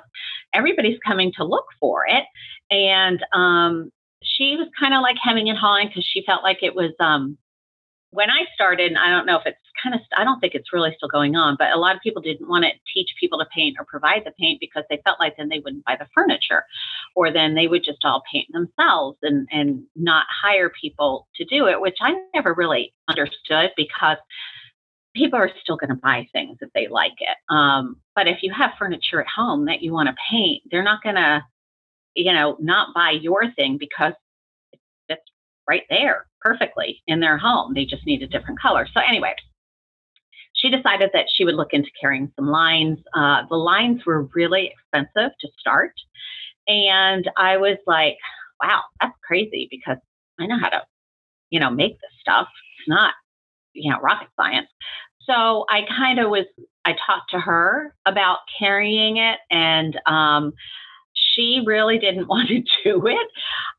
everybody's 0.54 1.00
coming 1.06 1.32
to 1.38 1.44
look 1.44 1.66
for 1.80 2.06
it. 2.08 2.24
And 2.72 3.24
um, 3.34 3.92
she 4.24 4.56
was 4.56 4.68
kind 4.80 4.94
of 4.94 5.02
like 5.02 5.18
hemming 5.22 5.50
and 5.50 5.58
hawing 5.58 5.88
because 5.88 6.06
she 6.06 6.24
felt 6.26 6.44
like 6.44 6.60
it 6.62 6.76
was 6.76 6.92
um, 7.00 7.38
when 8.12 8.30
I 8.30 8.46
started, 8.54 8.96
I 8.96 9.10
don't 9.10 9.26
know 9.26 9.38
if 9.38 9.46
it's 9.46 9.58
kind 9.82 9.94
of, 9.94 10.02
I 10.18 10.24
don't 10.24 10.40
think 10.40 10.56
it's 10.56 10.74
really 10.74 10.94
still 10.98 11.10
going 11.10 11.36
on, 11.36 11.56
but 11.60 11.72
a 11.72 11.78
lot 11.78 11.96
of 11.96 12.02
people 12.02 12.22
didn't 12.22 12.50
want 12.50 12.66
to 12.66 12.72
teach 12.94 13.10
people 13.20 13.38
to 13.40 13.46
paint 13.56 13.78
or 13.80 13.86
provide 13.86 14.24
the 14.26 14.32
paint 14.40 14.60
because 14.60 14.84
they 14.90 15.02
felt 15.04 15.20
like 15.20 15.38
then 15.38 15.50
they 15.50 15.60
wouldn't 15.60 15.86
buy 15.86 15.96
the 15.98 16.08
furniture 16.16 16.64
or 17.16 17.32
then 17.32 17.54
they 17.54 17.68
would 17.68 17.84
just 17.84 18.04
all 18.04 18.24
paint 18.32 18.48
themselves 18.52 19.18
and, 19.22 19.48
and 19.52 19.84
not 19.96 20.26
hire 20.30 20.72
people 20.82 21.28
to 21.36 21.46
do 21.46 21.68
it, 21.68 21.80
which 21.80 21.98
I 22.02 22.16
never 22.34 22.54
really 22.54 22.94
understood 23.08 23.72
because 23.78 24.18
people 25.20 25.38
are 25.38 25.52
still 25.62 25.76
going 25.76 25.90
to 25.90 25.96
buy 25.96 26.28
things 26.32 26.58
if 26.62 26.70
they 26.74 26.88
like 26.88 27.16
it. 27.20 27.38
Um, 27.54 27.98
but 28.16 28.28
if 28.28 28.38
you 28.42 28.54
have 28.54 28.72
furniture 28.80 29.20
at 29.22 29.28
home 29.28 29.66
that 29.66 29.82
you 29.82 29.92
want 29.92 30.08
to 30.08 30.16
paint, 30.32 30.64
they're 30.72 30.84
not 30.84 31.04
going 31.04 31.16
to, 31.16 31.44
you 32.16 32.34
know, 32.34 32.58
not 32.60 32.94
buy 32.96 33.12
your 33.12 33.52
thing 33.52 33.78
because 33.78 34.14
it's 35.10 35.22
right 35.68 35.84
there 35.90 36.26
perfectly 36.42 37.04
in 37.06 37.20
their 37.20 37.38
home. 37.38 37.74
They 37.74 37.86
just 37.86 38.06
need 38.06 38.24
a 38.24 38.28
different 38.28 38.60
color. 38.60 38.88
So, 38.94 39.02
anyway, 39.08 39.36
she 40.54 40.70
decided 40.70 41.10
that 41.14 41.26
she 41.34 41.44
would 41.44 41.56
look 41.56 41.74
into 41.74 41.90
carrying 42.00 42.32
some 42.36 42.48
lines. 42.48 43.00
Uh, 43.14 43.44
the 43.50 43.58
lines 43.58 44.06
were 44.06 44.30
really 44.34 44.72
expensive 44.74 45.32
to 45.40 45.48
start. 45.60 45.94
And 46.68 47.30
I 47.38 47.58
was 47.58 47.78
like, 47.86 48.18
wow, 48.62 48.82
that's 49.02 49.18
crazy 49.28 49.68
because 49.70 49.98
I 50.40 50.46
know 50.46 50.60
how 50.60 50.70
to, 50.70 50.84
you 51.50 51.60
know, 51.60 51.70
make 51.70 51.94
this 51.94 52.12
stuff. 52.22 52.48
It's 52.80 52.88
not 52.88 53.14
you 53.74 53.92
know, 53.92 54.00
rocket 54.00 54.28
science. 54.36 54.68
So 55.30 55.66
I 55.70 55.82
kind 55.88 56.20
of 56.20 56.30
was, 56.30 56.46
I 56.86 56.94
talked 56.94 57.32
to 57.32 57.40
her 57.40 57.94
about 58.06 58.40
carrying 58.58 59.18
it, 59.18 59.38
and 59.52 60.00
um, 60.08 60.54
she 61.14 61.62
really 61.66 62.00
didn't 62.00 62.28
want 62.28 62.50
to 62.50 62.62
do 62.84 63.06
it. 63.08 63.28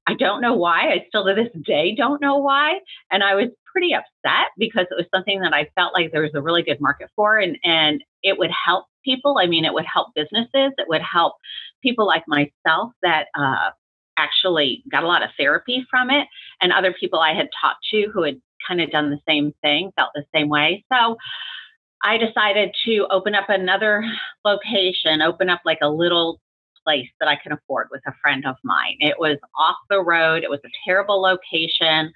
I 0.06 0.14
don't 0.14 0.40
know 0.40 0.54
why. 0.54 0.90
I 0.90 1.04
still 1.08 1.24
to 1.24 1.34
this 1.34 1.52
day 1.64 1.94
don't 1.96 2.20
know 2.20 2.38
why. 2.38 2.80
And 3.10 3.22
I 3.22 3.34
was 3.34 3.48
pretty 3.72 3.94
upset 3.94 4.48
because 4.58 4.86
it 4.90 4.96
was 4.96 5.06
something 5.14 5.40
that 5.40 5.52
I 5.52 5.68
felt 5.74 5.94
like 5.94 6.12
there 6.12 6.22
was 6.22 6.34
a 6.34 6.42
really 6.42 6.62
good 6.62 6.80
market 6.80 7.08
for, 7.16 7.38
and 7.38 7.56
and 7.64 8.02
it 8.22 8.38
would 8.38 8.50
help 8.66 8.86
people. 9.04 9.36
I 9.40 9.46
mean, 9.46 9.64
it 9.64 9.74
would 9.74 9.86
help 9.92 10.08
businesses. 10.14 10.72
It 10.78 10.88
would 10.88 11.02
help 11.02 11.34
people 11.82 12.06
like 12.06 12.24
myself 12.28 12.92
that 13.02 13.26
uh, 13.38 13.70
actually 14.16 14.82
got 14.90 15.04
a 15.04 15.06
lot 15.06 15.22
of 15.22 15.30
therapy 15.38 15.84
from 15.90 16.10
it, 16.10 16.26
and 16.60 16.72
other 16.72 16.94
people 16.98 17.20
I 17.20 17.34
had 17.34 17.48
talked 17.60 17.84
to 17.92 18.08
who 18.12 18.22
had 18.22 18.40
kind 18.66 18.80
of 18.80 18.90
done 18.90 19.10
the 19.10 19.20
same 19.28 19.52
thing, 19.62 19.92
felt 19.96 20.10
the 20.14 20.24
same 20.34 20.48
way. 20.48 20.84
So 20.92 21.16
I 22.02 22.16
decided 22.16 22.74
to 22.86 23.06
open 23.10 23.34
up 23.34 23.48
another 23.48 24.04
location, 24.44 25.22
open 25.22 25.50
up 25.50 25.60
like 25.64 25.78
a 25.82 25.90
little 25.90 26.40
place 26.84 27.08
that 27.20 27.28
I 27.28 27.36
can 27.36 27.52
afford 27.52 27.88
with 27.90 28.00
a 28.06 28.12
friend 28.22 28.46
of 28.46 28.56
mine. 28.64 28.96
It 29.00 29.16
was 29.18 29.36
off 29.58 29.76
the 29.90 30.02
road, 30.02 30.42
it 30.42 30.50
was 30.50 30.60
a 30.64 30.70
terrible 30.86 31.20
location, 31.20 32.12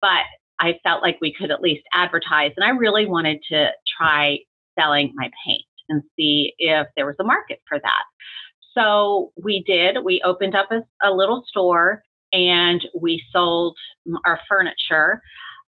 but 0.00 0.24
I 0.60 0.74
felt 0.84 1.02
like 1.02 1.18
we 1.20 1.32
could 1.32 1.50
at 1.50 1.62
least 1.62 1.82
advertise. 1.92 2.52
And 2.56 2.64
I 2.64 2.70
really 2.70 3.06
wanted 3.06 3.42
to 3.50 3.70
try 3.98 4.38
selling 4.78 5.12
my 5.14 5.30
paint 5.44 5.64
and 5.88 6.02
see 6.16 6.54
if 6.58 6.86
there 6.94 7.06
was 7.06 7.16
a 7.20 7.24
market 7.24 7.60
for 7.68 7.78
that. 7.78 8.02
So 8.74 9.32
we 9.42 9.62
did. 9.66 9.98
We 10.04 10.22
opened 10.24 10.54
up 10.54 10.70
a, 10.70 10.82
a 11.06 11.10
little 11.12 11.42
store 11.46 12.02
and 12.32 12.82
we 12.98 13.22
sold 13.32 13.76
our 14.24 14.40
furniture. 14.48 15.20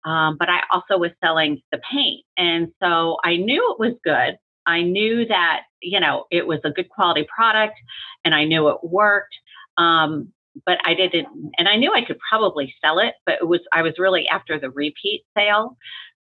Um, 0.05 0.37
but 0.37 0.49
I 0.49 0.61
also 0.71 0.97
was 0.97 1.11
selling 1.23 1.61
the 1.71 1.79
paint. 1.91 2.25
And 2.37 2.69
so 2.81 3.17
I 3.23 3.37
knew 3.37 3.71
it 3.71 3.79
was 3.79 3.95
good. 4.03 4.37
I 4.65 4.81
knew 4.81 5.25
that, 5.27 5.61
you 5.81 5.99
know, 5.99 6.25
it 6.31 6.47
was 6.47 6.59
a 6.63 6.69
good 6.69 6.89
quality 6.89 7.27
product 7.33 7.75
and 8.23 8.35
I 8.35 8.45
knew 8.45 8.69
it 8.69 8.83
worked. 8.83 9.35
Um, 9.77 10.31
but 10.65 10.79
I 10.83 10.93
didn't, 10.93 11.27
and 11.57 11.67
I 11.67 11.75
knew 11.75 11.93
I 11.93 12.03
could 12.03 12.19
probably 12.29 12.73
sell 12.83 12.99
it, 12.99 13.15
but 13.25 13.35
it 13.41 13.47
was, 13.47 13.61
I 13.71 13.81
was 13.81 13.93
really 13.97 14.27
after 14.27 14.59
the 14.59 14.69
repeat 14.69 15.23
sale. 15.37 15.77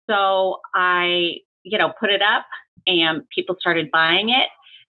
So 0.09 0.59
I, 0.73 1.37
you 1.63 1.77
know, 1.77 1.93
put 1.99 2.09
it 2.09 2.21
up 2.21 2.45
and 2.87 3.23
people 3.29 3.55
started 3.59 3.91
buying 3.91 4.29
it, 4.29 4.49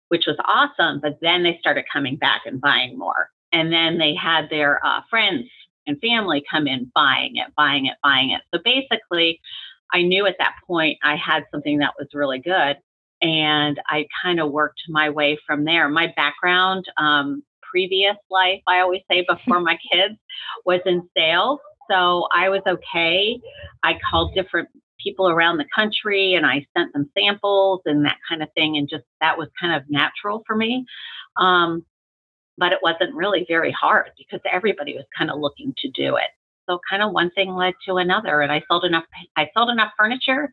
which 0.10 0.26
was 0.28 0.38
awesome. 0.46 1.00
But 1.02 1.20
then 1.22 1.44
they 1.44 1.58
started 1.60 1.86
coming 1.92 2.16
back 2.16 2.42
and 2.46 2.62
buying 2.62 2.98
more. 2.98 3.30
And 3.54 3.72
then 3.72 3.98
they 3.98 4.16
had 4.16 4.50
their 4.50 4.86
uh, 4.86 5.02
friends 5.10 5.50
and 5.88 6.00
family 6.00 6.44
come 6.50 6.68
in 6.68 6.92
buying 6.94 7.36
it, 7.36 7.48
buying 7.56 7.88
it, 7.88 7.98
buying 8.04 8.32
it. 8.32 8.42
So 8.54 8.62
basically, 8.64 9.40
I 9.94 10.04
knew 10.04 10.26
at 10.26 10.36
that 10.40 10.56
point 10.68 10.98
I 11.04 11.16
had 11.16 11.44
something 11.52 11.80
that 11.80 11.94
was 12.00 12.08
really 12.14 12.40
good. 12.40 12.78
And 13.22 13.80
I 13.88 14.08
kind 14.24 14.40
of 14.40 14.52
worked 14.52 14.82
my 14.90 15.10
way 15.10 15.38
from 15.46 15.66
there. 15.66 15.88
My 15.90 16.12
background, 16.16 16.86
um, 16.98 17.44
previous 17.62 18.16
life, 18.30 18.62
I 18.68 18.80
always 18.80 19.02
say 19.10 19.26
before 19.28 19.60
my 19.60 19.78
kids, 19.92 20.16
was 20.66 20.82
in 20.86 21.08
sales. 21.16 21.60
So 21.90 22.28
I 22.34 22.50
was 22.50 22.62
okay. 22.68 23.40
I 23.84 24.00
called 24.10 24.34
different 24.34 24.70
people 25.04 25.30
around 25.30 25.58
the 25.58 25.66
country 25.76 26.36
and 26.36 26.46
I 26.46 26.66
sent 26.78 26.94
them 26.94 27.10
samples 27.18 27.82
and 27.86 28.06
that 28.06 28.18
kind 28.30 28.44
of 28.44 28.50
thing. 28.56 28.78
And 28.78 28.88
just 28.88 29.04
that 29.20 29.38
was 29.38 29.50
kind 29.60 29.74
of 29.74 29.84
natural 29.90 30.44
for 30.46 30.56
me. 30.56 30.86
Um, 31.38 31.86
but 32.58 32.72
it 32.72 32.80
wasn't 32.82 33.14
really 33.16 33.46
very 33.48 33.72
hard 33.72 34.12
because 34.18 34.42
everybody 34.52 34.94
was 34.94 35.06
kind 35.18 35.30
of 35.32 35.40
looking 35.40 35.74
to 35.80 35.90
do 35.92 36.16
it. 36.16 36.30
So 36.70 36.80
kind 36.90 37.02
of 37.02 37.12
one 37.12 37.32
thing 37.32 37.54
led 37.54 37.74
to 37.88 37.96
another, 37.96 38.42
and 38.42 38.52
I 38.52 38.62
sold 38.70 38.86
enough. 38.86 39.06
I 39.36 39.50
sold 39.56 39.70
enough 39.70 39.92
furniture 39.98 40.52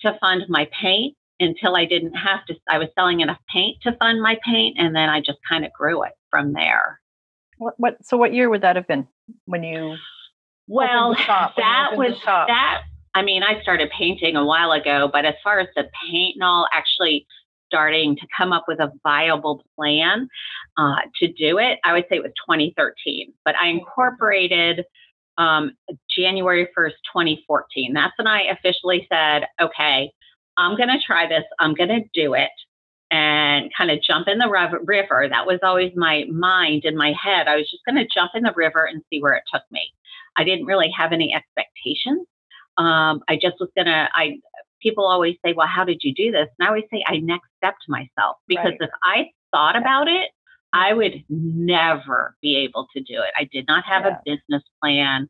to 0.00 0.16
fund 0.20 0.44
my 0.48 0.68
paint 0.80 1.16
until 1.40 1.76
I 1.76 1.84
didn't 1.84 2.14
have 2.14 2.44
to. 2.46 2.54
I 2.68 2.78
was 2.78 2.88
selling 2.98 3.20
enough 3.20 3.38
paint 3.52 3.78
to 3.82 3.96
fund 3.98 4.20
my 4.22 4.38
paint, 4.44 4.76
and 4.78 4.94
then 4.94 5.08
I 5.08 5.20
just 5.20 5.38
kind 5.48 5.64
of 5.64 5.72
grew 5.72 6.02
it 6.04 6.12
from 6.30 6.52
there. 6.52 7.00
What? 7.58 7.74
What? 7.76 8.04
So 8.04 8.16
what 8.16 8.32
year 8.32 8.48
would 8.48 8.62
that 8.62 8.76
have 8.76 8.88
been 8.88 9.06
when 9.44 9.62
you? 9.62 9.96
Well, 10.68 11.14
shop, 11.14 11.54
that 11.56 11.90
was 11.96 12.18
that. 12.24 12.82
I 13.14 13.22
mean, 13.22 13.42
I 13.42 13.60
started 13.60 13.90
painting 13.90 14.36
a 14.36 14.44
while 14.44 14.72
ago, 14.72 15.10
but 15.12 15.26
as 15.26 15.34
far 15.44 15.60
as 15.60 15.68
the 15.76 15.84
paint 16.10 16.36
and 16.36 16.44
all, 16.44 16.66
actually 16.72 17.26
starting 17.72 18.16
to 18.16 18.26
come 18.36 18.52
up 18.52 18.64
with 18.68 18.80
a 18.80 18.92
viable 19.02 19.64
plan 19.76 20.28
uh, 20.76 20.96
to 21.20 21.32
do 21.32 21.58
it, 21.58 21.78
I 21.84 21.94
would 21.94 22.04
say 22.08 22.16
it 22.16 22.22
was 22.22 22.32
2013. 22.46 23.32
But 23.44 23.54
I 23.56 23.68
incorporated 23.68 24.84
um, 25.38 25.72
January 26.14 26.68
1st, 26.76 26.90
2014. 27.14 27.94
That's 27.94 28.12
when 28.18 28.26
I 28.26 28.42
officially 28.42 29.06
said, 29.10 29.46
okay, 29.60 30.10
I'm 30.56 30.76
going 30.76 30.90
to 30.90 31.00
try 31.04 31.26
this. 31.26 31.44
I'm 31.58 31.74
going 31.74 31.88
to 31.88 32.00
do 32.12 32.34
it 32.34 32.50
and 33.10 33.70
kind 33.76 33.90
of 33.90 34.02
jump 34.02 34.28
in 34.28 34.38
the 34.38 34.48
river. 34.84 35.26
That 35.30 35.46
was 35.46 35.60
always 35.62 35.92
my 35.96 36.24
mind 36.30 36.84
in 36.84 36.96
my 36.96 37.12
head. 37.12 37.48
I 37.48 37.56
was 37.56 37.70
just 37.70 37.84
going 37.86 37.96
to 37.96 38.08
jump 38.14 38.32
in 38.34 38.42
the 38.42 38.52
river 38.54 38.84
and 38.84 39.02
see 39.10 39.20
where 39.20 39.34
it 39.34 39.44
took 39.52 39.62
me. 39.70 39.92
I 40.36 40.44
didn't 40.44 40.66
really 40.66 40.90
have 40.96 41.12
any 41.12 41.34
expectations. 41.34 42.26
Um, 42.78 43.20
I 43.28 43.34
just 43.34 43.56
was 43.60 43.68
to, 43.76 44.08
I, 44.14 44.38
people 44.82 45.04
always 45.06 45.36
say, 45.44 45.52
well, 45.56 45.66
how 45.66 45.84
did 45.84 46.00
you 46.02 46.12
do 46.14 46.30
this? 46.30 46.48
And 46.58 46.66
I 46.66 46.68
always 46.68 46.84
say, 46.92 47.02
I 47.06 47.18
next 47.18 47.48
stepped 47.58 47.84
myself 47.88 48.36
because 48.48 48.72
right. 48.80 48.80
if 48.80 48.90
I 49.04 49.26
thought 49.52 49.76
about 49.76 50.08
it, 50.08 50.30
I 50.72 50.94
would 50.94 51.22
never 51.28 52.34
be 52.40 52.56
able 52.56 52.86
to 52.96 53.02
do 53.02 53.14
it. 53.14 53.32
I 53.36 53.48
did 53.52 53.66
not 53.68 53.84
have 53.84 54.04
yeah. 54.04 54.16
a 54.16 54.18
business 54.24 54.62
plan. 54.82 55.28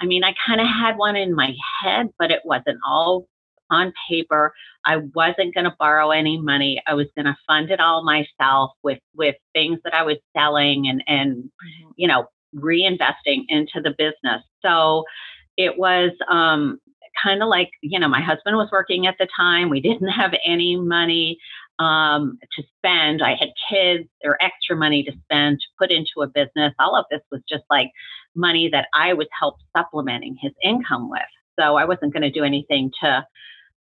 I 0.00 0.06
mean, 0.06 0.22
I 0.22 0.34
kind 0.46 0.60
of 0.60 0.66
had 0.66 0.96
one 0.96 1.16
in 1.16 1.34
my 1.34 1.52
head, 1.82 2.08
but 2.18 2.30
it 2.30 2.40
wasn't 2.44 2.78
all 2.86 3.26
on 3.70 3.92
paper. 4.08 4.54
I 4.86 4.98
wasn't 5.14 5.54
going 5.54 5.64
to 5.64 5.74
borrow 5.78 6.10
any 6.10 6.38
money. 6.38 6.80
I 6.86 6.94
was 6.94 7.08
going 7.16 7.26
to 7.26 7.36
fund 7.46 7.70
it 7.70 7.80
all 7.80 8.04
myself 8.04 8.70
with 8.82 9.00
with 9.14 9.34
things 9.52 9.78
that 9.84 9.94
I 9.94 10.02
was 10.02 10.16
selling 10.36 10.88
and 10.88 11.02
and 11.06 11.36
mm-hmm. 11.36 11.90
you 11.96 12.08
know 12.08 12.26
reinvesting 12.54 13.44
into 13.48 13.80
the 13.82 13.90
business. 13.90 14.42
So 14.64 15.04
it 15.56 15.76
was 15.76 16.12
um, 16.30 16.78
kind 17.22 17.42
of 17.42 17.48
like 17.48 17.70
you 17.82 17.98
know 17.98 18.08
my 18.08 18.20
husband 18.20 18.56
was 18.56 18.68
working 18.72 19.06
at 19.06 19.16
the 19.18 19.28
time. 19.36 19.70
We 19.70 19.80
didn't 19.80 20.08
have 20.08 20.32
any 20.44 20.76
money 20.76 21.38
um, 21.78 22.38
to 22.56 22.62
spend. 22.76 23.22
I 23.22 23.34
had 23.34 23.50
kids 23.70 24.08
or 24.24 24.36
extra 24.42 24.76
money 24.76 25.02
to 25.04 25.12
spend 25.24 25.58
to 25.60 25.66
put 25.78 25.90
into 25.90 26.22
a 26.22 26.26
business. 26.26 26.74
All 26.78 26.96
of 26.96 27.04
this 27.10 27.20
was 27.30 27.40
just 27.48 27.64
like 27.70 27.90
money 28.34 28.68
that 28.72 28.88
I 28.94 29.14
was 29.14 29.28
help 29.38 29.56
supplementing 29.76 30.36
his 30.40 30.52
income 30.62 31.10
with. 31.10 31.20
So 31.58 31.76
I 31.76 31.84
wasn't 31.84 32.12
going 32.12 32.22
to 32.22 32.30
do 32.30 32.44
anything 32.44 32.90
to 33.02 33.24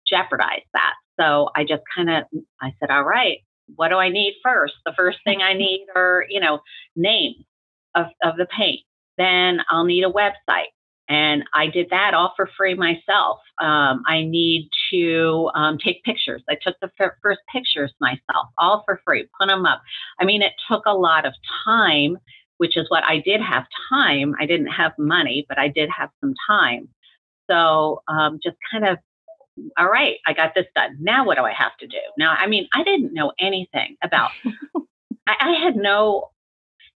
jeopardize 0.06 0.64
that. 0.72 0.94
So 1.18 1.50
I 1.56 1.64
just 1.64 1.82
kind 1.94 2.10
of 2.10 2.24
I 2.60 2.72
said, 2.80 2.90
all 2.90 3.04
right, 3.04 3.38
what 3.74 3.88
do 3.88 3.96
I 3.96 4.08
need 4.08 4.34
first? 4.42 4.74
The 4.84 4.94
first 4.96 5.18
thing 5.24 5.42
I 5.42 5.52
need 5.54 5.86
are, 5.94 6.24
you 6.28 6.40
know, 6.40 6.60
names 6.94 7.44
of, 7.94 8.06
of 8.22 8.36
the 8.36 8.46
paint. 8.46 8.80
Then 9.18 9.60
I'll 9.70 9.84
need 9.84 10.04
a 10.04 10.10
website. 10.10 10.72
And 11.08 11.44
I 11.54 11.68
did 11.68 11.88
that 11.90 12.14
all 12.14 12.32
for 12.36 12.48
free 12.56 12.74
myself. 12.74 13.38
Um, 13.60 14.02
I 14.06 14.24
need 14.24 14.68
to 14.92 15.50
um, 15.54 15.78
take 15.78 16.02
pictures. 16.02 16.42
I 16.48 16.56
took 16.60 16.74
the 16.80 16.90
f- 16.98 17.12
first 17.22 17.40
pictures 17.52 17.92
myself, 18.00 18.48
all 18.58 18.82
for 18.84 19.00
free, 19.04 19.28
put 19.40 19.48
them 19.48 19.66
up. 19.66 19.82
I 20.20 20.24
mean, 20.24 20.42
it 20.42 20.52
took 20.68 20.84
a 20.86 20.92
lot 20.92 21.24
of 21.24 21.32
time, 21.64 22.18
which 22.58 22.76
is 22.76 22.86
what 22.88 23.04
I 23.04 23.20
did 23.20 23.40
have 23.40 23.64
time. 23.88 24.34
I 24.40 24.46
didn't 24.46 24.68
have 24.68 24.92
money, 24.98 25.46
but 25.48 25.58
I 25.58 25.68
did 25.68 25.88
have 25.96 26.10
some 26.20 26.34
time. 26.48 26.88
So 27.48 28.02
um, 28.08 28.40
just 28.42 28.56
kind 28.72 28.86
of 28.86 28.98
all 29.78 29.88
right, 29.88 30.16
I 30.26 30.32
got 30.32 30.52
this 30.54 30.66
done. 30.74 30.96
Now 31.00 31.24
what 31.24 31.36
do 31.36 31.44
I 31.44 31.52
have 31.52 31.76
to 31.80 31.86
do? 31.86 31.96
Now, 32.18 32.34
I 32.38 32.46
mean, 32.46 32.68
I 32.74 32.82
didn't 32.82 33.14
know 33.14 33.32
anything 33.40 33.96
about, 34.02 34.30
I, 35.26 35.34
I, 35.40 35.52
had 35.64 35.76
no, 35.76 36.30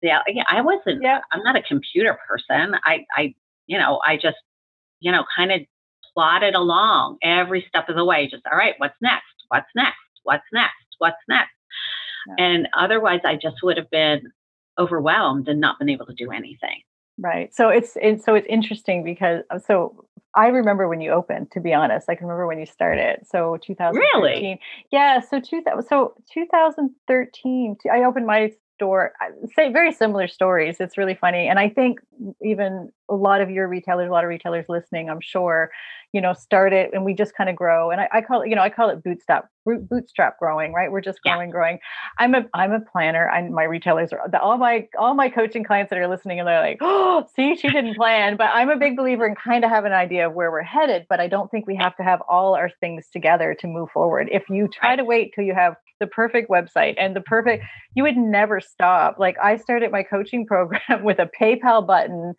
yeah, 0.01 0.19
I 0.49 0.61
wasn't, 0.61 1.01
yeah. 1.01 1.19
I'm 1.31 1.41
not 1.43 1.55
a 1.55 1.61
computer 1.61 2.17
person. 2.27 2.75
I, 2.83 3.05
I, 3.15 3.33
you 3.69 3.77
know, 3.77 4.01
I 4.05 4.15
just, 4.15 4.37
you 4.99 5.11
know, 5.11 5.23
kind 5.37 5.51
of 5.51 5.61
plodded 6.13 6.55
along 6.55 7.17
every 7.23 7.63
step 7.69 7.87
of 7.87 7.95
the 7.95 8.03
way. 8.03 8.27
Just, 8.27 8.43
all 8.51 8.57
right, 8.57 8.73
what's 8.79 8.95
next? 8.99 9.23
What's 9.49 9.69
next? 9.75 9.95
What's 10.23 10.43
next? 10.51 10.73
What's 10.97 11.17
next? 11.29 11.51
Yeah. 12.27 12.45
And 12.45 12.67
otherwise, 12.75 13.21
I 13.23 13.35
just 13.35 13.57
would 13.61 13.77
have 13.77 13.89
been 13.91 14.23
overwhelmed 14.79 15.47
and 15.47 15.61
not 15.61 15.77
been 15.77 15.89
able 15.89 16.07
to 16.07 16.15
do 16.15 16.31
anything. 16.31 16.81
Right. 17.19 17.53
So 17.53 17.69
it's, 17.69 17.95
it's 18.01 18.25
so 18.25 18.33
it's 18.33 18.47
interesting 18.49 19.03
because 19.03 19.43
uh, 19.51 19.59
so 19.59 20.05
I 20.35 20.47
remember 20.47 20.87
when 20.87 21.01
you 21.01 21.11
opened, 21.11 21.51
to 21.51 21.59
be 21.59 21.73
honest. 21.73 22.09
I 22.09 22.15
can 22.15 22.25
remember 22.25 22.47
when 22.47 22.59
you 22.59 22.65
started. 22.65 23.19
So 23.25 23.57
2013. 23.61 24.01
Really? 24.01 24.61
Yeah. 24.91 25.19
So, 25.21 25.39
two, 25.39 25.61
so 25.87 26.13
2013, 26.33 27.77
I 27.91 28.03
opened 28.03 28.25
my 28.25 28.51
store 28.79 29.13
say 29.55 29.71
very 29.71 29.91
similar 29.91 30.27
stories. 30.27 30.77
It's 30.79 30.97
really 30.97 31.15
funny 31.15 31.47
and 31.47 31.59
i 31.59 31.69
think 31.69 31.99
even 32.43 32.91
a 33.09 33.15
lot 33.15 33.41
of 33.41 33.49
your 33.49 33.67
retailers 33.67 34.09
a 34.09 34.11
lot 34.11 34.23
of 34.23 34.29
retailers 34.29 34.65
listening 34.69 35.09
i'm 35.09 35.21
sure 35.21 35.69
you 36.13 36.21
know 36.21 36.33
start 36.33 36.73
it 36.73 36.89
and 36.93 37.05
we 37.05 37.13
just 37.13 37.35
kind 37.35 37.49
of 37.49 37.55
grow 37.55 37.91
and 37.91 38.01
I, 38.01 38.09
I, 38.11 38.21
call 38.21 38.41
it 38.41 38.49
you 38.49 38.55
know 38.55 38.61
i 38.61 38.69
call 38.69 38.89
it 38.89 39.03
bootstrap 39.03 39.49
bootstrap 39.65 40.39
growing 40.39 40.73
right? 40.73 40.91
We're 40.91 41.01
just 41.01 41.21
growing 41.21 41.49
yeah. 41.49 41.53
growing 41.53 41.79
i'm 42.17 42.33
a 42.33 42.45
i'm 42.53 42.71
a 42.71 42.79
planner 42.79 43.29
and 43.29 43.53
my 43.53 43.63
retailers 43.63 44.11
are 44.11 44.21
all 44.41 44.57
my 44.57 44.87
all 44.97 45.13
my 45.13 45.29
coaching 45.29 45.63
clients 45.63 45.89
that 45.91 45.99
are 45.99 46.07
listening 46.07 46.39
and 46.39 46.47
they're 46.47 46.61
like 46.61 46.79
oh 46.81 47.25
see 47.35 47.55
she 47.55 47.69
didn't 47.69 47.95
plan 47.95 48.35
but 48.37 48.49
i'm 48.53 48.69
a 48.69 48.77
big 48.77 48.97
believer 48.97 49.27
in 49.27 49.35
kind 49.35 49.63
of 49.63 49.69
have 49.69 49.85
an 49.85 49.93
idea 49.93 50.27
of 50.27 50.33
where 50.33 50.51
we're 50.51 50.63
headed 50.63 51.05
but 51.09 51.19
i 51.19 51.27
don't 51.27 51.51
think 51.51 51.67
we 51.67 51.75
have 51.75 51.95
to 51.97 52.03
have 52.03 52.21
all 52.27 52.55
our 52.55 52.71
things 52.79 53.07
together 53.11 53.55
to 53.59 53.67
move 53.67 53.89
forward. 53.91 54.29
If 54.31 54.49
you 54.49 54.67
try 54.67 54.95
to 54.95 55.03
wait 55.03 55.33
till 55.33 55.43
you 55.43 55.53
have 55.53 55.75
the 55.99 56.07
perfect 56.07 56.49
website 56.49 56.95
and 56.97 57.15
the 57.15 57.21
perfect 57.21 57.63
you 57.95 58.03
would 58.03 58.17
never 58.17 58.59
stop. 58.59 59.19
Like 59.19 59.37
i 59.41 59.57
started 59.57 59.91
my 59.91 60.03
coaching 60.03 60.45
program 60.51 61.03
with 61.03 61.19
a 61.19 61.29
paypal 61.39 61.85
button 61.85 62.33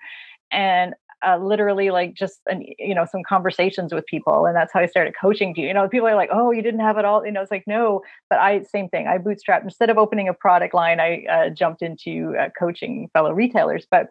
and 0.52 0.94
uh, 1.26 1.36
literally 1.36 1.90
like 1.90 2.14
just 2.14 2.40
an, 2.46 2.64
you 2.78 2.94
know 2.94 3.04
some 3.04 3.22
conversations 3.28 3.92
with 3.92 4.06
people 4.06 4.46
and 4.46 4.56
that's 4.56 4.72
how 4.72 4.80
i 4.80 4.86
started 4.86 5.14
coaching. 5.20 5.54
You 5.56 5.66
you 5.68 5.74
know 5.74 5.88
people 5.88 6.08
are 6.08 6.14
like 6.14 6.30
oh 6.32 6.50
you 6.50 6.62
didn't 6.62 6.80
have 6.80 6.96
it 6.96 7.04
all 7.04 7.24
you 7.24 7.32
know 7.32 7.42
it's 7.42 7.50
like 7.50 7.66
no 7.66 8.02
but 8.30 8.38
i 8.38 8.62
same 8.62 8.88
thing 8.88 9.06
i 9.06 9.18
bootstrapped. 9.18 9.64
Instead 9.64 9.90
of 9.90 9.98
opening 9.98 10.28
a 10.28 10.34
product 10.34 10.74
line 10.74 11.00
i 11.00 11.24
uh, 11.30 11.50
jumped 11.50 11.82
into 11.82 12.34
uh, 12.38 12.48
coaching 12.58 13.10
fellow 13.12 13.32
retailers 13.32 13.86
but 13.90 14.08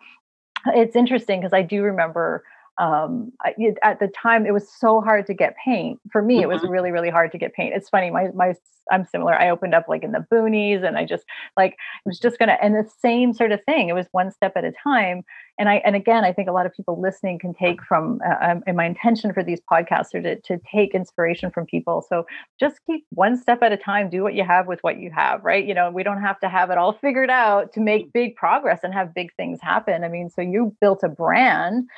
it's 0.68 0.96
interesting 0.96 1.40
because 1.40 1.54
i 1.54 1.62
do 1.62 1.82
remember 1.82 2.44
um, 2.80 3.34
I, 3.44 3.54
at 3.84 4.00
the 4.00 4.08
time 4.08 4.46
it 4.46 4.54
was 4.54 4.68
so 4.70 5.02
hard 5.02 5.28
to 5.28 5.34
get 5.34 5.56
paint. 5.64 6.00
For 6.12 6.22
me 6.22 6.42
it 6.42 6.48
was 6.48 6.62
mm-hmm. 6.62 6.72
really 6.72 6.92
really 6.92 7.10
hard 7.10 7.32
to 7.34 7.38
get 7.38 7.54
paint. 7.54 7.76
It's 7.76 7.90
funny 7.90 8.10
my 8.10 8.30
my 8.34 8.56
i'm 8.90 9.06
similar. 9.06 9.36
I 9.36 9.50
opened 9.50 9.76
up 9.76 9.86
like 9.88 10.04
in 10.04 10.14
the 10.14 10.26
boonies 10.32 10.84
and 10.84 10.98
i 10.98 11.06
just 11.06 11.26
like 11.58 11.74
it 11.74 12.08
was 12.08 12.18
just 12.18 12.40
gonna 12.40 12.58
and 12.62 12.74
the 12.74 12.90
same 13.02 13.34
sort 13.34 13.52
of 13.52 13.60
thing. 13.66 13.90
It 13.90 13.94
was 13.94 14.08
one 14.12 14.32
step 14.32 14.54
at 14.56 14.64
a 14.64 14.72
time. 14.84 15.24
And 15.60 15.68
i 15.68 15.76
and 15.86 15.96
again 15.96 16.24
i 16.24 16.32
think 16.32 16.48
a 16.48 16.54
lot 16.54 16.66
of 16.66 16.74
people 16.74 17.00
listening 17.00 17.38
can 17.38 17.54
take 17.54 17.84
from 17.84 18.22
uh, 18.26 18.36
um, 18.42 18.64
and 18.66 18.78
my 18.78 18.86
intention 18.86 19.34
for 19.34 19.44
these 19.44 19.60
podcasts 19.70 20.16
are 20.16 20.22
to, 20.22 20.40
to 20.40 20.58
take 20.72 20.96
inspiration 20.96 21.52
from 21.52 21.66
people. 21.66 22.06
So 22.08 22.26
just 22.60 22.80
keep 22.88 23.06
one 23.10 23.36
step 23.36 23.62
at 23.62 23.74
a 23.74 23.78
time. 23.78 24.10
Do 24.10 24.24
what 24.24 24.36
you 24.36 24.46
have 24.46 24.68
with 24.68 24.80
what 24.84 25.00
you 25.00 25.12
have 25.12 25.44
right? 25.44 25.66
You 25.66 25.74
know 25.74 25.92
we 25.92 26.04
don't 26.04 26.22
have 26.22 26.40
to 26.40 26.48
have 26.48 26.70
it 26.70 26.78
all 26.78 26.94
figured 26.94 27.30
out 27.30 27.74
to 27.74 27.82
make 27.82 28.14
big 28.14 28.38
progress 28.38 28.80
and 28.84 28.94
have 28.94 29.14
big 29.14 29.36
things 29.36 29.60
happen. 29.62 30.06
I 30.06 30.08
mean 30.08 30.30
so 30.30 30.42
you 30.42 30.74
built 30.80 31.02
a 31.04 31.10
brand 31.10 31.90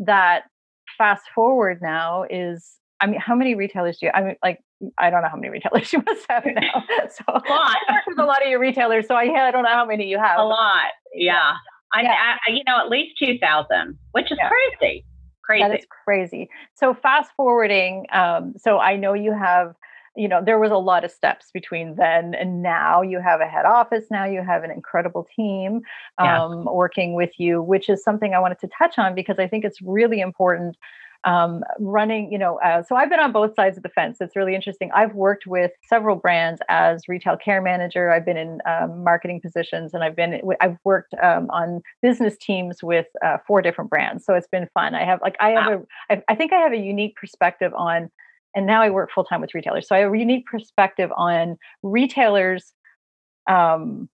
that 0.00 0.42
fast 0.98 1.24
forward 1.34 1.78
now 1.80 2.24
is 2.28 2.76
I 3.00 3.06
mean, 3.06 3.20
how 3.20 3.34
many 3.34 3.54
retailers 3.54 3.98
do 3.98 4.06
you? 4.06 4.12
I 4.14 4.22
mean, 4.22 4.36
like, 4.42 4.60
I 4.98 5.08
don't 5.10 5.22
know 5.22 5.28
how 5.28 5.36
many 5.36 5.48
retailers 5.48 5.92
you 5.92 6.02
must 6.06 6.26
have 6.28 6.44
now. 6.46 6.84
So 7.10 7.24
a 7.28 7.32
lot. 7.32 7.42
I 7.88 7.92
work 7.92 8.06
with 8.06 8.18
a 8.18 8.24
lot 8.24 8.42
of 8.42 8.48
your 8.48 8.60
retailers, 8.60 9.06
so 9.08 9.14
I, 9.14 9.22
I 9.22 9.50
don't 9.50 9.62
know 9.62 9.70
how 9.70 9.86
many 9.86 10.06
you 10.06 10.18
have. 10.18 10.38
A 10.38 10.44
lot, 10.44 10.90
yeah. 11.14 11.52
I, 11.92 12.02
yeah. 12.02 12.36
I 12.46 12.52
you 12.52 12.62
know, 12.66 12.78
at 12.78 12.88
least 12.88 13.16
two 13.18 13.38
thousand, 13.38 13.98
which 14.12 14.30
is 14.30 14.38
yeah. 14.40 14.48
crazy. 14.78 15.04
Crazy. 15.42 15.62
That 15.62 15.78
is 15.78 15.86
crazy. 16.04 16.48
So 16.74 16.94
fast 16.94 17.30
forwarding. 17.36 18.06
Um, 18.12 18.54
so 18.56 18.78
I 18.78 18.96
know 18.96 19.14
you 19.14 19.32
have 19.32 19.74
you 20.16 20.28
know 20.28 20.42
there 20.44 20.58
was 20.58 20.70
a 20.70 20.76
lot 20.76 21.04
of 21.04 21.10
steps 21.10 21.50
between 21.52 21.96
then 21.96 22.34
and 22.34 22.62
now. 22.62 23.02
You 23.02 23.20
have 23.20 23.40
a 23.40 23.46
head 23.46 23.64
office 23.64 24.06
now 24.10 24.24
you 24.24 24.42
have 24.42 24.64
an 24.64 24.70
incredible 24.70 25.26
team 25.34 25.82
um, 26.18 26.24
yeah. 26.24 26.48
working 26.72 27.14
with 27.14 27.30
you 27.38 27.62
which 27.62 27.88
is 27.88 28.02
something 28.02 28.34
i 28.34 28.38
wanted 28.38 28.58
to 28.60 28.68
touch 28.78 28.98
on 28.98 29.14
because 29.14 29.38
i 29.38 29.46
think 29.46 29.64
it's 29.64 29.80
really 29.82 30.20
important 30.20 30.76
um, 31.24 31.62
running 31.78 32.32
you 32.32 32.38
know 32.38 32.58
uh, 32.60 32.82
so 32.82 32.96
i've 32.96 33.10
been 33.10 33.20
on 33.20 33.30
both 33.30 33.54
sides 33.54 33.76
of 33.76 33.82
the 33.82 33.90
fence. 33.90 34.18
It's 34.22 34.34
really 34.34 34.54
interesting. 34.54 34.90
I've 34.94 35.14
worked 35.14 35.46
with 35.46 35.70
several 35.86 36.16
brands 36.16 36.62
as 36.70 37.08
retail 37.08 37.36
care 37.36 37.60
manager. 37.60 38.10
I've 38.10 38.24
been 38.24 38.38
in 38.38 38.58
um, 38.66 39.04
marketing 39.04 39.40
positions 39.42 39.92
and 39.92 40.02
i've 40.02 40.16
been 40.16 40.40
i've 40.62 40.78
worked 40.82 41.14
um, 41.22 41.48
on 41.50 41.82
business 42.00 42.38
teams 42.38 42.82
with 42.82 43.06
uh, 43.24 43.36
four 43.46 43.60
different 43.60 43.90
brands. 43.90 44.24
So 44.24 44.34
it's 44.34 44.48
been 44.48 44.66
fun. 44.72 44.94
I 44.94 45.04
have 45.04 45.20
like 45.20 45.36
i 45.40 45.50
have 45.50 45.66
wow. 45.66 45.86
a 46.08 46.22
I 46.28 46.34
think 46.34 46.54
i 46.54 46.58
have 46.58 46.72
a 46.72 46.78
unique 46.78 47.16
perspective 47.16 47.72
on 47.76 48.10
and 48.54 48.66
now 48.66 48.82
I 48.82 48.90
work 48.90 49.10
full 49.14 49.24
time 49.24 49.40
with 49.40 49.54
retailers. 49.54 49.88
So 49.88 49.94
I 49.94 50.00
have 50.00 50.12
a 50.12 50.18
unique 50.18 50.46
perspective 50.46 51.10
on 51.16 51.56
retailers' 51.82 52.72
um, 53.48 54.08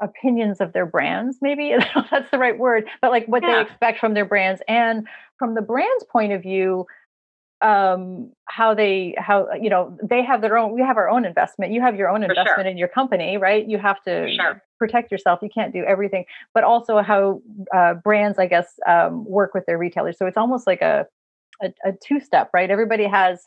opinions 0.00 0.60
of 0.60 0.72
their 0.72 0.86
brands. 0.86 1.38
Maybe 1.40 1.74
that's 2.10 2.30
the 2.30 2.38
right 2.38 2.58
word, 2.58 2.88
but 3.00 3.10
like 3.10 3.26
what 3.26 3.42
yeah. 3.42 3.56
they 3.56 3.60
expect 3.62 4.00
from 4.00 4.14
their 4.14 4.24
brands, 4.24 4.62
and 4.68 5.06
from 5.38 5.54
the 5.54 5.62
brand's 5.62 6.04
point 6.10 6.32
of 6.32 6.42
view, 6.42 6.86
um 7.62 8.30
how 8.44 8.74
they 8.74 9.14
how 9.16 9.48
you 9.54 9.70
know 9.70 9.96
they 10.02 10.22
have 10.22 10.42
their 10.42 10.58
own 10.58 10.74
we 10.74 10.82
have 10.82 10.98
our 10.98 11.08
own 11.08 11.24
investment 11.24 11.72
you 11.72 11.80
have 11.80 11.96
your 11.96 12.10
own 12.10 12.22
investment 12.22 12.64
sure. 12.64 12.66
in 12.66 12.76
your 12.76 12.88
company 12.88 13.38
right 13.38 13.66
you 13.66 13.78
have 13.78 14.02
to 14.02 14.30
sure. 14.30 14.62
protect 14.78 15.10
yourself 15.10 15.38
you 15.40 15.48
can't 15.48 15.72
do 15.72 15.82
everything 15.84 16.22
but 16.52 16.64
also 16.64 17.00
how 17.00 17.40
uh, 17.74 17.94
brands 17.94 18.38
i 18.38 18.46
guess 18.46 18.78
um, 18.86 19.24
work 19.24 19.54
with 19.54 19.64
their 19.64 19.78
retailers 19.78 20.18
so 20.18 20.26
it's 20.26 20.36
almost 20.36 20.66
like 20.66 20.82
a 20.82 21.06
a, 21.62 21.72
a 21.84 21.92
two 22.04 22.20
step, 22.20 22.50
right? 22.52 22.70
Everybody 22.70 23.04
has 23.04 23.46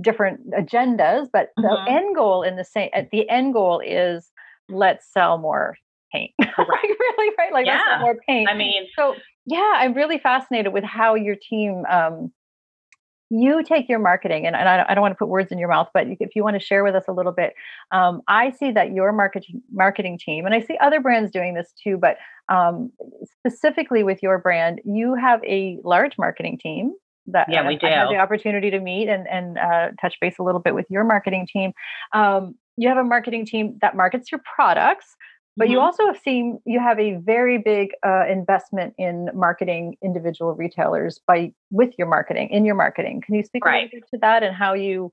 different 0.00 0.50
agendas, 0.50 1.28
but 1.32 1.50
mm-hmm. 1.58 1.62
the 1.62 1.90
end 1.90 2.16
goal 2.16 2.42
in 2.42 2.56
the 2.56 2.64
same 2.64 2.90
at 2.94 3.10
the 3.10 3.28
end 3.28 3.52
goal 3.52 3.80
is 3.84 4.30
let's 4.68 5.06
sell 5.12 5.38
more 5.38 5.76
paint. 6.12 6.32
right, 6.40 6.56
really, 6.58 7.34
right? 7.38 7.52
Like 7.52 7.66
yeah. 7.66 7.74
let's 7.74 7.90
sell 7.90 8.00
more 8.00 8.16
paint. 8.26 8.48
I 8.48 8.54
mean, 8.54 8.86
so 8.96 9.14
yeah, 9.46 9.74
I'm 9.76 9.94
really 9.94 10.18
fascinated 10.18 10.72
with 10.72 10.84
how 10.84 11.14
your 11.14 11.36
team 11.36 11.84
um, 11.90 12.32
you 13.34 13.62
take 13.64 13.88
your 13.88 13.98
marketing, 13.98 14.46
and, 14.46 14.54
and 14.54 14.68
I, 14.68 14.84
I, 14.86 14.94
don't 14.94 15.00
want 15.00 15.12
to 15.12 15.18
put 15.18 15.28
words 15.28 15.50
in 15.50 15.58
your 15.58 15.70
mouth, 15.70 15.88
but 15.94 16.06
if 16.20 16.36
you 16.36 16.44
want 16.44 16.54
to 16.54 16.60
share 16.60 16.84
with 16.84 16.94
us 16.94 17.04
a 17.08 17.12
little 17.12 17.32
bit, 17.32 17.54
um, 17.90 18.20
I 18.28 18.50
see 18.50 18.72
that 18.72 18.92
your 18.92 19.10
marketing 19.10 19.62
marketing 19.72 20.18
team, 20.18 20.44
and 20.44 20.54
I 20.54 20.60
see 20.60 20.76
other 20.82 21.00
brands 21.00 21.30
doing 21.30 21.54
this 21.54 21.72
too, 21.82 21.96
but 21.96 22.18
um, 22.50 22.92
specifically 23.38 24.02
with 24.02 24.22
your 24.22 24.38
brand, 24.38 24.82
you 24.84 25.14
have 25.14 25.42
a 25.44 25.78
large 25.82 26.18
marketing 26.18 26.58
team 26.62 26.92
that 27.26 27.48
yeah, 27.50 27.66
we 27.66 27.76
do. 27.76 27.86
I 27.86 27.90
had 27.90 28.08
the 28.08 28.16
opportunity 28.16 28.70
to 28.70 28.80
meet 28.80 29.08
and 29.08 29.28
and 29.28 29.58
uh, 29.58 29.88
touch 30.00 30.16
base 30.20 30.38
a 30.38 30.42
little 30.42 30.60
bit 30.60 30.74
with 30.74 30.86
your 30.88 31.04
marketing 31.04 31.46
team. 31.50 31.72
Um, 32.12 32.56
you 32.76 32.88
have 32.88 32.98
a 32.98 33.04
marketing 33.04 33.46
team 33.46 33.78
that 33.80 33.96
markets 33.96 34.32
your 34.32 34.40
products, 34.56 35.14
but 35.56 35.64
mm-hmm. 35.64 35.72
you 35.72 35.80
also 35.80 36.06
have 36.06 36.18
seen 36.18 36.58
you 36.64 36.80
have 36.80 36.98
a 36.98 37.16
very 37.16 37.58
big 37.58 37.90
uh, 38.04 38.24
investment 38.28 38.94
in 38.98 39.28
marketing 39.34 39.96
individual 40.02 40.54
retailers 40.54 41.20
by 41.26 41.52
with 41.70 41.94
your 41.98 42.08
marketing 42.08 42.48
in 42.50 42.64
your 42.64 42.74
marketing. 42.74 43.22
Can 43.24 43.34
you 43.34 43.44
speak 43.44 43.64
right. 43.64 43.90
to 43.90 44.18
that 44.20 44.42
and 44.42 44.54
how 44.54 44.74
you 44.74 45.12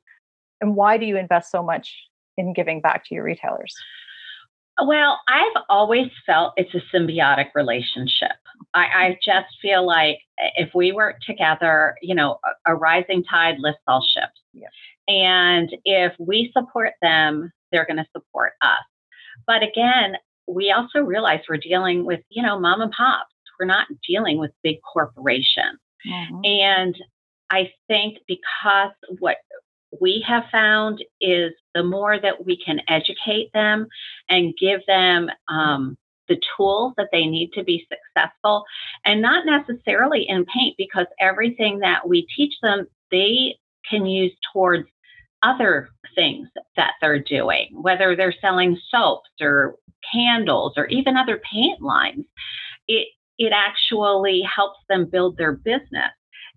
and 0.62 0.76
why 0.76 0.98
do 0.98 1.06
you 1.06 1.18
invest 1.18 1.52
so 1.52 1.64
much 1.64 1.96
in 2.38 2.54
giving 2.54 2.82
back 2.82 3.06
to 3.06 3.16
your 3.16 3.24
retailers? 3.24 3.76
Well, 4.86 5.20
I've 5.28 5.64
always 5.70 6.08
felt 6.26 6.54
it's 6.56 6.74
a 6.74 6.96
symbiotic 6.96 7.48
relationship. 7.56 8.32
I, 8.74 8.80
I, 8.80 9.18
just 9.24 9.48
feel 9.62 9.86
like 9.86 10.18
if 10.56 10.70
we 10.76 10.92
work 10.92 11.18
together, 11.26 11.96
you 12.02 12.16
know, 12.16 12.40
a, 12.66 12.74
a 12.74 12.76
rising 12.76 13.24
tide 13.24 13.56
lifts 13.60 13.82
all 13.88 14.06
ships. 14.06 14.40
Yeah. 14.54 14.68
And 15.08 15.70
if 15.86 16.14
we 16.20 16.52
support 16.56 16.94
them, 17.02 17.52
they're 17.72 17.86
going 17.86 17.98
to 17.98 18.06
support 18.16 18.54
us. 18.62 18.86
But 19.48 19.64
again, 19.64 20.16
we 20.48 20.72
also 20.72 21.00
realize 21.00 21.40
we're 21.50 21.58
dealing 21.58 22.06
with, 22.06 22.22
you 22.30 22.44
know, 22.44 22.60
mom 22.60 22.82
and 22.82 22.92
pops. 22.92 23.34
We're 23.60 23.66
not 23.66 23.88
dealing 24.08 24.40
with 24.40 24.52
big 24.64 24.78
corporations. 24.94 25.80
Mm-hmm. 26.08 26.40
And 26.44 26.96
I 27.50 27.72
think 27.88 28.20
because 28.28 28.92
what 29.20 29.38
we 30.00 30.24
have 30.28 30.44
found 30.52 31.04
is 31.20 31.52
the 31.74 31.84
more 31.84 32.20
that 32.20 32.46
we 32.46 32.58
can 32.58 32.80
educate 32.88 33.52
them 33.54 33.88
and 34.30 34.54
give 34.60 34.82
them 34.88 35.30
um, 35.48 35.98
the 36.28 36.40
tools 36.56 36.94
that 36.98 37.10
they 37.12 37.26
need 37.26 37.52
to 37.54 37.64
be 37.64 37.88
successful, 37.90 38.64
and 39.06 39.22
not 39.22 39.46
necessarily 39.46 40.28
in 40.28 40.46
paint, 40.46 40.76
because 40.78 41.08
everything 41.20 41.80
that 41.80 42.08
we 42.08 42.28
teach 42.36 42.54
them, 42.62 42.86
they 43.12 43.58
can 43.90 44.06
use 44.06 44.34
towards 44.54 44.88
other 45.42 45.90
things 46.16 46.48
that 46.76 46.92
they're 47.02 47.24
doing, 47.24 47.70
whether 47.72 48.16
they're 48.16 48.36
selling 48.42 48.78
soaps 48.92 49.30
or 49.42 49.76
candles 50.14 50.74
or 50.78 50.86
even 50.88 51.18
other 51.18 51.42
paint 51.52 51.82
lines. 51.82 52.26
It, 52.88 53.08
it 53.38 53.54
actually 53.54 54.42
helps 54.42 54.80
them 54.90 55.10
build 55.10 55.38
their 55.38 55.54
business. 55.54 56.12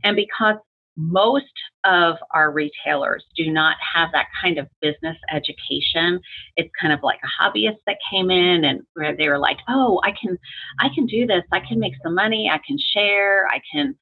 And 0.04 0.16
because 0.16 0.56
most 0.96 1.44
of 1.84 2.16
our 2.34 2.52
retailers 2.52 3.24
do 3.36 3.50
not 3.50 3.76
have 3.94 4.10
that 4.12 4.26
kind 4.40 4.58
of 4.58 4.68
business 4.80 5.16
education. 5.32 6.20
It's 6.56 6.70
kind 6.80 6.92
of 6.92 7.00
like 7.02 7.18
a 7.24 7.42
hobbyist 7.42 7.78
that 7.86 7.96
came 8.10 8.30
in 8.30 8.64
and 8.64 8.82
they 9.18 9.28
were 9.28 9.38
like, 9.38 9.58
"Oh, 9.68 10.00
I 10.04 10.12
can 10.12 10.38
I 10.80 10.88
can 10.94 11.06
do 11.06 11.26
this. 11.26 11.42
I 11.52 11.60
can 11.60 11.78
make 11.78 11.94
some 12.02 12.14
money. 12.14 12.50
I 12.50 12.60
can 12.66 12.78
share. 12.78 13.46
I 13.48 13.60
can 13.72 13.96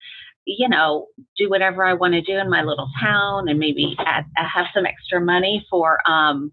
you 0.46 0.68
know, 0.68 1.06
do 1.36 1.48
whatever 1.50 1.84
I 1.84 1.92
want 1.92 2.14
to 2.14 2.22
do 2.22 2.38
in 2.38 2.50
my 2.50 2.62
little 2.62 2.88
town 3.00 3.48
and 3.48 3.58
maybe 3.58 3.94
add, 4.00 4.24
have 4.36 4.66
some 4.74 4.86
extra 4.86 5.20
money 5.20 5.64
for 5.70 5.98
um 6.10 6.52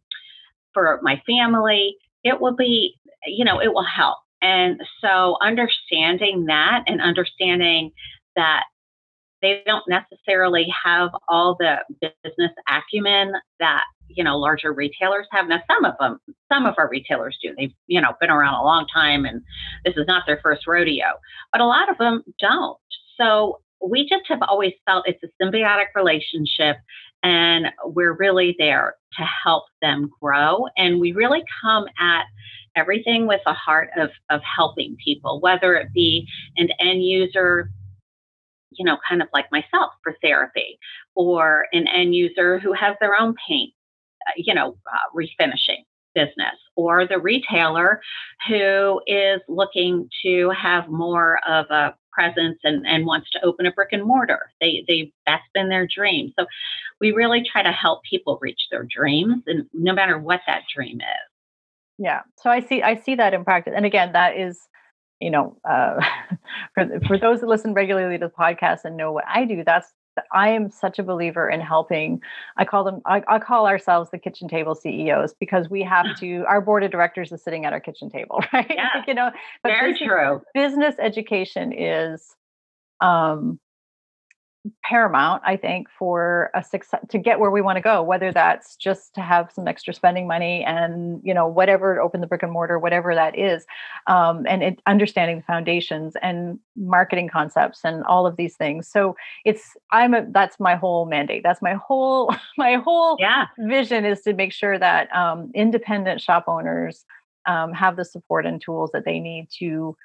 for 0.74 1.00
my 1.02 1.22
family." 1.26 1.98
It 2.24 2.42
will 2.42 2.56
be, 2.56 2.96
you 3.26 3.46
know, 3.46 3.60
it 3.62 3.74
will 3.74 3.86
help. 3.86 4.18
And 4.42 4.82
so 5.02 5.38
understanding 5.42 6.46
that 6.46 6.84
and 6.88 7.02
understanding 7.02 7.92
that 8.36 8.66
they 9.42 9.62
don't 9.66 9.84
necessarily 9.88 10.68
have 10.84 11.10
all 11.30 11.56
the 11.60 11.78
business 12.02 12.52
acumen 12.70 13.34
that 13.60 13.84
you 14.10 14.24
know 14.24 14.38
larger 14.38 14.74
retailers 14.74 15.28
have. 15.32 15.48
Now 15.48 15.62
some 15.70 15.86
of 15.86 15.94
them 16.00 16.20
some 16.52 16.66
of 16.66 16.76
our 16.78 16.90
retailers 16.90 17.38
do. 17.42 17.54
They've 17.58 17.74
you 17.88 18.02
know 18.02 18.14
been 18.20 18.30
around 18.30 18.56
a 18.56 18.64
long 18.64 18.86
time 18.94 19.26
and 19.26 19.42
this 19.86 19.96
is 19.98 20.06
not 20.08 20.24
their 20.26 20.40
first 20.44 20.66
rodeo 20.68 21.06
but 21.52 21.62
a 21.62 21.66
lot 21.66 21.90
of 21.90 21.98
them 21.98 22.24
don't. 22.40 22.78
So 23.18 23.60
we 23.86 24.08
just 24.08 24.24
have 24.28 24.40
always 24.48 24.74
felt 24.86 25.08
it's 25.08 25.24
a 25.24 25.44
symbiotic 25.44 25.88
relationship 25.96 26.78
and 27.24 27.68
we're 27.84 28.14
really 28.14 28.56
there 28.58 28.96
to 29.18 29.24
help 29.44 29.64
them 29.82 30.10
grow 30.22 30.66
and 30.78 31.00
we 31.00 31.12
really 31.12 31.44
come 31.62 31.86
at 32.00 32.24
everything 32.76 33.26
with 33.28 33.42
a 33.48 33.54
heart 33.54 33.90
of, 33.98 34.10
of 34.30 34.42
helping 34.44 34.96
people 35.04 35.40
whether 35.42 35.76
it 35.76 35.92
be 35.94 36.28
an 36.58 36.70
end 36.80 37.04
user 37.04 37.72
you 38.78 38.86
know, 38.86 38.98
kind 39.08 39.22
of 39.22 39.28
like 39.34 39.46
myself 39.52 39.92
for 40.04 40.16
therapy, 40.22 40.80
or 41.16 41.66
an 41.72 41.88
end 41.88 42.16
user 42.16 42.60
who 42.60 42.74
has 42.74 42.96
their 43.00 43.20
own 43.20 43.36
paint, 43.48 43.74
uh, 44.28 44.34
you 44.38 44.54
know, 44.54 44.78
uh, 44.92 45.16
refinishing 45.16 45.84
business, 46.14 46.56
or 46.76 47.08
the 47.08 47.20
retailer 47.20 48.02
who 48.48 49.02
is 49.08 49.40
looking 49.48 50.10
to 50.24 50.50
have 50.52 50.88
more 50.90 51.40
of 51.48 51.66
a 51.70 51.96
presence 52.12 52.58
and, 52.64 52.86
and 52.88 53.06
wants 53.06 53.30
to 53.30 53.46
open 53.46 53.68
a 53.68 53.72
brick 53.72 53.90
and 53.92 54.04
mortar. 54.04 54.52
They 54.60 54.84
they 54.88 55.14
that's 55.28 55.44
been 55.54 55.70
their 55.70 55.88
dream. 55.88 56.34
So 56.38 56.48
we 57.00 57.12
really 57.12 57.44
try 57.50 57.62
to 57.62 57.72
help 57.72 58.02
people 58.10 58.40
reach 58.42 58.62
their 58.72 58.88
dreams 58.90 59.44
and 59.46 59.68
no 59.74 59.94
matter 59.94 60.18
what 60.18 60.42
that 60.48 60.64
dream 60.74 60.98
is. 60.98 61.32
Yeah. 62.00 62.22
So 62.42 62.50
I 62.50 62.62
see 62.62 62.82
I 62.82 62.96
see 62.96 63.16
that 63.16 63.34
in 63.34 63.44
practice. 63.44 63.74
And 63.76 63.86
again, 63.86 64.14
that 64.14 64.38
is 64.38 64.68
you 65.20 65.30
know, 65.30 65.58
uh, 65.70 66.00
for 66.74 67.00
for 67.08 67.18
those 67.18 67.42
that 67.42 67.48
listen 67.48 67.74
regularly 67.74 68.18
to 68.18 68.26
the 68.26 68.32
podcast 68.32 68.86
and 68.86 68.98
know 68.98 69.12
what 69.12 69.26
I 69.28 69.46
do, 69.46 69.64
that's 69.64 69.94
I 70.32 70.50
am 70.50 70.70
such 70.70 71.00
a 71.00 71.04
believer 71.04 71.50
in 71.50 71.62
helping. 71.62 72.22
I 72.58 72.66
call 72.66 72.84
them, 72.84 73.02
I, 73.06 73.24
I, 73.28 73.40
call 73.40 73.68
ourselves 73.68 74.10
the 74.10 74.18
kitchen 74.18 74.48
table 74.48 74.76
CEOs 74.76 75.34
because 75.40 75.70
we 75.70 75.84
have 75.84 76.06
to, 76.20 76.44
our 76.48 76.62
board 76.62 76.84
of 76.84 76.92
directors 76.92 77.32
is 77.32 77.44
sitting 77.44 77.66
at 77.66 77.74
our 77.74 77.80
kitchen 77.80 78.10
table, 78.10 78.44
right? 78.54 78.72
Yeah, 78.74 79.04
you 79.08 79.14
know, 79.14 79.32
very 79.64 79.94
business, 79.94 80.08
true. 80.08 80.42
Business 80.54 80.96
education 81.00 81.74
is, 81.74 82.36
um, 83.02 83.60
paramount 84.84 85.42
i 85.46 85.56
think 85.56 85.88
for 85.98 86.50
a 86.54 86.64
success 86.64 87.02
to 87.10 87.18
get 87.18 87.40
where 87.40 87.52
we 87.52 87.62
want 87.62 87.76
to 87.76 87.82
go 87.82 88.02
whether 88.02 88.32
that's 88.32 88.76
just 88.76 89.14
to 89.14 89.22
have 89.22 89.52
some 89.52 89.68
extra 89.68 89.94
spending 89.94 90.28
money 90.28 90.64
and 90.64 91.22
you 91.24 91.34
know 91.34 91.48
whatever 91.48 92.02
open 92.02 92.22
the 92.22 92.28
brick 92.28 92.44
and 92.44 92.52
mortar 92.52 92.80
whatever 92.80 93.14
that 93.14 93.38
is 93.38 93.66
um, 94.08 94.46
and 94.48 94.64
it, 94.64 94.82
understanding 94.86 95.38
the 95.38 95.44
foundations 95.44 96.16
and 96.22 96.60
marketing 96.76 97.28
concepts 97.28 97.82
and 97.84 98.04
all 98.06 98.26
of 98.26 98.36
these 98.38 98.56
things 98.56 98.88
so 98.88 99.16
it's 99.46 99.76
i'm 99.92 100.14
a 100.14 100.26
that's 100.32 100.60
my 100.60 100.76
whole 100.76 101.06
mandate 101.06 101.44
that's 101.44 101.62
my 101.62 101.74
whole 101.74 102.34
my 102.58 102.76
whole 102.76 103.18
yeah. 103.20 103.46
vision 103.60 104.06
is 104.06 104.22
to 104.22 104.34
make 104.34 104.54
sure 104.54 104.78
that 104.78 105.14
um, 105.16 105.52
independent 105.54 106.22
shop 106.22 106.46
owners 106.48 107.06
um, 107.48 107.72
have 107.74 107.96
the 107.96 108.06
support 108.06 108.46
and 108.46 108.62
tools 108.62 108.92
that 108.94 109.06
they 109.06 109.20
need 109.20 109.48
to 109.60 109.96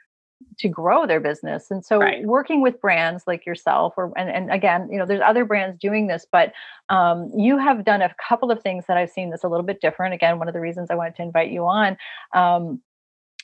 to 0.59 0.69
grow 0.69 1.07
their 1.07 1.21
business 1.21 1.71
and 1.71 1.85
so 1.85 1.99
right. 1.99 2.25
working 2.25 2.61
with 2.61 2.81
brands 2.81 3.25
like 3.27 3.45
yourself 3.47 3.95
or 3.97 4.13
and, 4.17 4.31
and 4.31 4.51
again 4.51 4.89
you 4.91 4.99
know 4.99 5.07
there's 5.07 5.21
other 5.25 5.45
brands 5.45 5.79
doing 5.79 6.07
this 6.07 6.27
but 6.31 6.53
um, 6.89 7.31
you 7.37 7.59
have 7.59 7.85
done 7.85 8.03
a 8.03 8.15
couple 8.29 8.51
of 8.51 8.63
things 8.63 8.85
that 8.87 8.97
i've 8.97 9.11
seen 9.11 9.31
that's 9.31 9.45
a 9.45 9.49
little 9.49 9.67
bit 9.67 9.81
different 9.81 10.15
again 10.15 10.39
one 10.39 10.49
of 10.49 10.55
the 10.55 10.61
reasons 10.61 10.91
i 10.91 10.95
wanted 10.95 11.15
to 11.17 11.23
invite 11.23 11.51
you 11.51 11.65
on 11.65 11.97
um, 12.35 12.81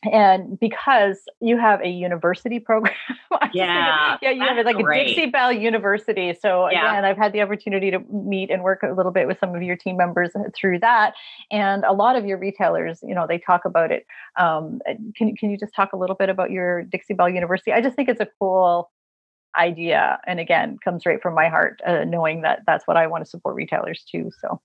and 0.05 0.59
because 0.61 1.19
you 1.41 1.59
have 1.59 1.81
a 1.81 1.89
university 1.89 2.59
program 2.69 2.95
yeah 3.53 4.17
yeah 4.23 4.31
you 4.31 4.41
have 4.41 4.65
like 4.65 4.77
great. 4.77 5.03
a 5.03 5.15
dixie 5.15 5.31
Belle 5.31 5.53
university 5.53 6.37
so 6.41 6.71
yeah. 6.71 6.91
again 6.91 7.05
i've 7.05 7.17
had 7.17 7.33
the 7.33 7.41
opportunity 7.41 7.91
to 7.91 8.01
meet 8.13 8.51
and 8.51 8.63
work 8.63 8.83
a 8.83 8.93
little 8.93 9.13
bit 9.13 9.27
with 9.27 9.39
some 9.41 9.55
of 9.55 9.63
your 9.63 9.77
team 9.77 9.97
members 9.97 10.31
through 10.57 10.79
that 10.79 11.15
and 11.51 11.85
a 11.85 11.93
lot 11.93 12.17
of 12.17 12.25
your 12.25 12.39
retailers 12.39 13.01
you 13.03 13.15
know 13.15 13.27
they 13.27 13.39
talk 13.39 13.65
about 13.65 13.91
it 13.91 14.07
um, 14.39 14.81
can, 15.17 15.35
can 15.35 15.51
you 15.51 15.59
just 15.59 15.75
talk 15.75 15.93
a 15.93 15.97
little 15.97 16.17
bit 16.17 16.29
about 16.29 16.51
your 16.51 16.83
dixie 16.83 17.15
Belle 17.15 17.29
university 17.29 17.73
i 17.73 17.81
just 17.81 17.97
think 17.97 18.09
it's 18.09 18.21
a 18.21 18.29
cool 18.39 18.91
idea 19.59 20.19
and 20.27 20.39
again 20.39 20.77
comes 20.85 21.07
right 21.07 21.21
from 21.23 21.35
my 21.35 21.49
heart 21.49 21.81
uh, 21.87 22.05
knowing 22.05 22.43
that 22.43 22.61
that's 22.67 22.87
what 22.87 22.97
i 22.97 23.07
want 23.07 23.25
to 23.25 23.29
support 23.29 23.55
retailers 23.57 24.05
too 24.11 24.31
so 24.41 24.61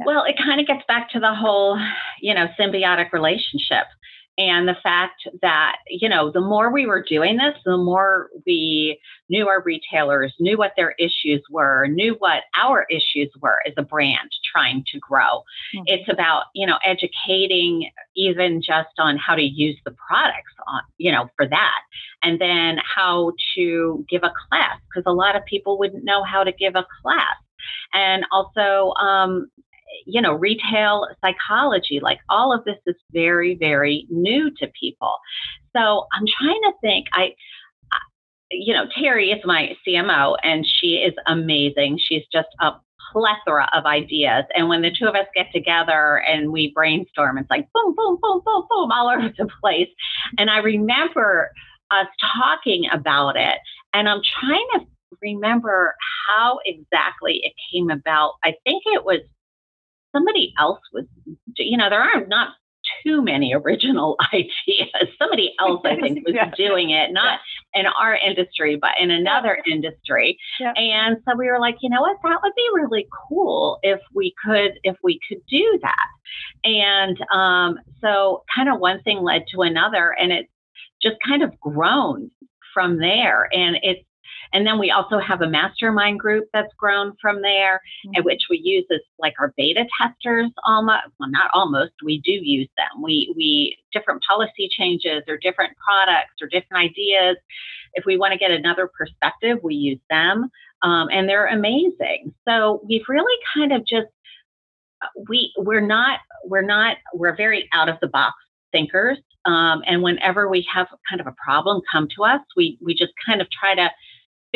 yeah. 0.00 0.06
well 0.06 0.24
it 0.24 0.36
kind 0.36 0.60
of 0.60 0.66
gets 0.66 0.82
back 0.86 1.08
to 1.08 1.20
the 1.20 1.34
whole 1.34 1.78
you 2.20 2.34
know 2.34 2.46
symbiotic 2.58 3.12
relationship 3.12 3.86
and 4.38 4.68
the 4.68 4.76
fact 4.82 5.22
that 5.42 5.76
you 5.88 6.08
know 6.08 6.30
the 6.30 6.40
more 6.40 6.72
we 6.72 6.86
were 6.86 7.02
doing 7.02 7.36
this 7.36 7.54
the 7.64 7.76
more 7.76 8.28
we 8.46 8.98
knew 9.28 9.48
our 9.48 9.62
retailers 9.62 10.34
knew 10.40 10.56
what 10.56 10.72
their 10.76 10.94
issues 10.98 11.42
were 11.50 11.86
knew 11.88 12.14
what 12.18 12.42
our 12.58 12.86
issues 12.90 13.30
were 13.40 13.58
as 13.66 13.74
a 13.76 13.82
brand 13.82 14.30
trying 14.56 14.84
to 14.92 14.98
grow. 14.98 15.42
Mm-hmm. 15.74 15.82
it's 15.86 16.08
about 16.08 16.44
you 16.54 16.66
know 16.66 16.78
educating 16.84 17.90
even 18.16 18.62
just 18.62 18.94
on 18.98 19.16
how 19.18 19.34
to 19.34 19.42
use 19.42 19.76
the 19.84 19.94
products 20.08 20.52
on 20.66 20.82
you 20.98 21.12
know 21.12 21.28
for 21.36 21.46
that. 21.48 21.80
And 22.22 22.40
then 22.40 22.78
how 22.82 23.32
to 23.54 24.04
give 24.08 24.22
a 24.24 24.32
class 24.48 24.78
because 24.88 25.04
a 25.06 25.12
lot 25.12 25.36
of 25.36 25.44
people 25.44 25.78
wouldn't 25.78 26.04
know 26.04 26.24
how 26.24 26.42
to 26.44 26.52
give 26.52 26.74
a 26.74 26.86
class. 27.02 27.36
And 27.92 28.24
also 28.32 28.92
um, 28.94 29.48
you 30.04 30.20
know, 30.20 30.32
retail 30.32 31.08
psychology, 31.20 32.00
like 32.00 32.18
all 32.28 32.52
of 32.52 32.64
this 32.64 32.78
is 32.86 32.96
very, 33.12 33.54
very 33.54 34.06
new 34.10 34.50
to 34.58 34.68
people. 34.78 35.14
So 35.76 36.06
I'm 36.12 36.24
trying 36.26 36.60
to 36.62 36.72
think, 36.80 37.06
I, 37.12 37.34
you 38.50 38.74
know, 38.74 38.84
Terry 38.98 39.30
is 39.30 39.40
my 39.44 39.76
CMO 39.86 40.36
and 40.42 40.66
she 40.66 40.96
is 40.96 41.14
amazing. 41.26 41.98
She's 41.98 42.22
just 42.32 42.48
a 42.60 42.72
plethora 43.12 43.68
of 43.74 43.86
ideas. 43.86 44.44
And 44.54 44.68
when 44.68 44.82
the 44.82 44.90
two 44.96 45.06
of 45.06 45.14
us 45.14 45.26
get 45.34 45.46
together 45.52 46.22
and 46.28 46.52
we 46.52 46.72
brainstorm, 46.74 47.38
it's 47.38 47.50
like 47.50 47.68
boom, 47.72 47.94
boom, 47.96 48.18
boom, 48.20 48.42
boom, 48.44 48.64
boom, 48.68 48.92
all 48.92 49.10
over 49.16 49.32
the 49.36 49.48
place. 49.60 49.88
And 50.38 50.50
I 50.50 50.58
remember 50.58 51.50
us 51.90 52.06
talking 52.34 52.84
about 52.92 53.36
it. 53.36 53.58
And 53.94 54.08
I'm 54.08 54.20
trying 54.40 54.66
to 54.74 54.86
remember 55.22 55.94
how 56.28 56.58
exactly 56.66 57.40
it 57.42 57.52
came 57.72 57.90
about. 57.90 58.34
I 58.44 58.54
think 58.64 58.82
it 58.86 59.04
was 59.04 59.20
somebody 60.16 60.54
else 60.58 60.80
was, 60.92 61.04
you 61.56 61.76
know, 61.76 61.90
there 61.90 62.00
are 62.00 62.26
not 62.26 62.50
too 63.04 63.22
many 63.22 63.54
original 63.54 64.16
ideas. 64.32 65.08
Somebody 65.18 65.54
else, 65.60 65.82
I 65.84 65.96
think, 65.96 66.26
was 66.26 66.34
yeah. 66.34 66.50
doing 66.56 66.90
it, 66.90 67.12
not 67.12 67.40
yeah. 67.74 67.80
in 67.80 67.86
our 67.86 68.16
industry, 68.16 68.76
but 68.80 68.90
in 69.00 69.10
another 69.10 69.58
yeah. 69.66 69.74
industry. 69.74 70.38
And 70.60 71.18
so 71.28 71.36
we 71.36 71.48
were 71.50 71.60
like, 71.60 71.76
you 71.80 71.90
know 71.90 72.00
what, 72.00 72.16
that 72.22 72.38
would 72.42 72.54
be 72.56 72.68
really 72.74 73.06
cool 73.28 73.78
if 73.82 74.00
we 74.14 74.34
could, 74.44 74.78
if 74.82 74.96
we 75.02 75.20
could 75.28 75.40
do 75.48 75.78
that. 75.82 76.06
And 76.64 77.18
um, 77.32 77.78
so, 78.00 78.44
kind 78.54 78.68
of 78.68 78.80
one 78.80 79.02
thing 79.02 79.22
led 79.22 79.44
to 79.54 79.62
another, 79.62 80.14
and 80.18 80.32
it's 80.32 80.50
just 81.02 81.16
kind 81.26 81.42
of 81.42 81.58
grown 81.60 82.30
from 82.74 82.98
there. 82.98 83.48
And 83.52 83.76
it's 83.82 84.02
and 84.52 84.66
then 84.66 84.78
we 84.78 84.90
also 84.90 85.18
have 85.18 85.42
a 85.42 85.48
mastermind 85.48 86.18
group 86.18 86.48
that's 86.52 86.72
grown 86.78 87.14
from 87.20 87.42
there, 87.42 87.80
mm-hmm. 88.06 88.24
which 88.24 88.42
we 88.50 88.60
use 88.62 88.84
as 88.92 89.00
like 89.18 89.34
our 89.40 89.52
beta 89.56 89.84
testers 90.00 90.50
almost. 90.64 91.04
Well, 91.18 91.30
not 91.30 91.50
almost, 91.54 91.92
we 92.04 92.20
do 92.24 92.32
use 92.32 92.68
them. 92.76 93.02
We, 93.02 93.32
we, 93.36 93.76
different 93.92 94.22
policy 94.28 94.68
changes 94.70 95.22
or 95.28 95.38
different 95.38 95.72
products 95.76 96.34
or 96.40 96.48
different 96.48 96.84
ideas. 96.84 97.36
If 97.94 98.04
we 98.04 98.16
want 98.16 98.32
to 98.32 98.38
get 98.38 98.50
another 98.50 98.90
perspective, 98.96 99.58
we 99.62 99.74
use 99.74 100.00
them. 100.10 100.50
Um, 100.82 101.08
and 101.10 101.28
they're 101.28 101.46
amazing. 101.46 102.34
So 102.46 102.82
we've 102.86 103.08
really 103.08 103.36
kind 103.54 103.72
of 103.72 103.86
just, 103.86 104.08
we, 105.28 105.52
we're 105.56 105.80
not, 105.80 106.20
we're 106.44 106.62
not, 106.62 106.96
we're 107.14 107.36
very 107.36 107.68
out 107.72 107.88
of 107.88 107.96
the 108.00 108.08
box 108.08 108.34
thinkers. 108.72 109.18
Um, 109.46 109.82
and 109.86 110.02
whenever 110.02 110.48
we 110.48 110.66
have 110.72 110.88
kind 111.08 111.20
of 111.20 111.26
a 111.26 111.34
problem 111.42 111.80
come 111.90 112.08
to 112.16 112.24
us, 112.24 112.40
we, 112.56 112.78
we 112.82 112.94
just 112.94 113.12
kind 113.24 113.40
of 113.40 113.48
try 113.50 113.74
to 113.74 113.88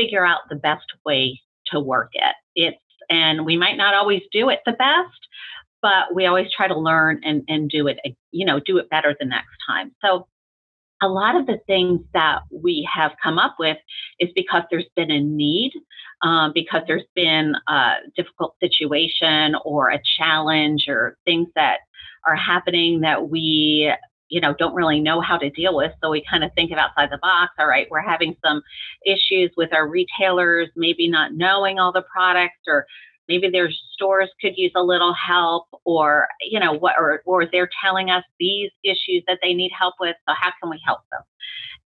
figure 0.00 0.24
out 0.24 0.40
the 0.48 0.56
best 0.56 0.86
way 1.04 1.40
to 1.66 1.80
work 1.80 2.10
it. 2.14 2.34
It's 2.54 2.78
and 3.08 3.44
we 3.44 3.56
might 3.56 3.76
not 3.76 3.94
always 3.94 4.22
do 4.32 4.50
it 4.50 4.60
the 4.64 4.72
best, 4.72 5.26
but 5.82 6.14
we 6.14 6.26
always 6.26 6.46
try 6.56 6.68
to 6.68 6.78
learn 6.78 7.20
and, 7.24 7.42
and 7.48 7.68
do 7.68 7.88
it, 7.88 7.98
you 8.30 8.46
know, 8.46 8.60
do 8.60 8.78
it 8.78 8.88
better 8.88 9.16
the 9.18 9.26
next 9.26 9.56
time. 9.66 9.92
So 10.04 10.28
a 11.02 11.08
lot 11.08 11.34
of 11.34 11.46
the 11.46 11.58
things 11.66 12.00
that 12.12 12.40
we 12.52 12.88
have 12.92 13.12
come 13.22 13.38
up 13.38 13.56
with 13.58 13.78
is 14.20 14.28
because 14.34 14.62
there's 14.70 14.88
been 14.94 15.10
a 15.10 15.20
need, 15.20 15.72
um, 16.22 16.52
because 16.54 16.82
there's 16.86 17.06
been 17.14 17.54
a 17.68 17.94
difficult 18.16 18.54
situation 18.60 19.56
or 19.64 19.90
a 19.90 20.00
challenge 20.18 20.84
or 20.88 21.16
things 21.24 21.48
that 21.56 21.78
are 22.26 22.36
happening 22.36 23.00
that 23.00 23.28
we 23.28 23.92
you 24.30 24.40
know 24.40 24.54
don't 24.58 24.74
really 24.74 25.00
know 25.00 25.20
how 25.20 25.36
to 25.36 25.50
deal 25.50 25.76
with 25.76 25.92
so 26.02 26.10
we 26.10 26.24
kind 26.30 26.42
of 26.42 26.50
think 26.54 26.72
of 26.72 26.78
outside 26.78 27.10
the 27.10 27.18
box 27.18 27.52
all 27.58 27.66
right 27.66 27.86
we're 27.90 28.00
having 28.00 28.34
some 28.44 28.62
issues 29.04 29.50
with 29.56 29.72
our 29.74 29.86
retailers 29.86 30.68
maybe 30.76 31.08
not 31.08 31.34
knowing 31.34 31.78
all 31.78 31.92
the 31.92 32.04
products 32.12 32.60
or 32.66 32.86
maybe 33.30 33.48
their 33.48 33.70
stores 33.94 34.28
could 34.40 34.54
use 34.56 34.72
a 34.76 34.82
little 34.82 35.14
help 35.14 35.66
or 35.84 36.26
you 36.42 36.58
know 36.58 36.72
what 36.72 36.96
or, 36.98 37.22
or 37.24 37.46
they're 37.50 37.70
telling 37.82 38.10
us 38.10 38.24
these 38.38 38.70
issues 38.84 39.22
that 39.28 39.38
they 39.42 39.54
need 39.54 39.70
help 39.78 39.94
with 40.00 40.16
so 40.28 40.34
how 40.38 40.50
can 40.60 40.68
we 40.68 40.80
help 40.84 41.00
them? 41.10 41.22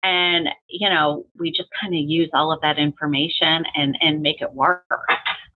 And 0.02 0.48
you 0.68 0.88
know 0.88 1.26
we 1.38 1.52
just 1.52 1.68
kind 1.80 1.94
of 1.94 2.00
use 2.00 2.30
all 2.32 2.50
of 2.50 2.60
that 2.62 2.78
information 2.78 3.64
and 3.76 3.96
and 4.00 4.22
make 4.22 4.40
it 4.40 4.52
work 4.54 4.84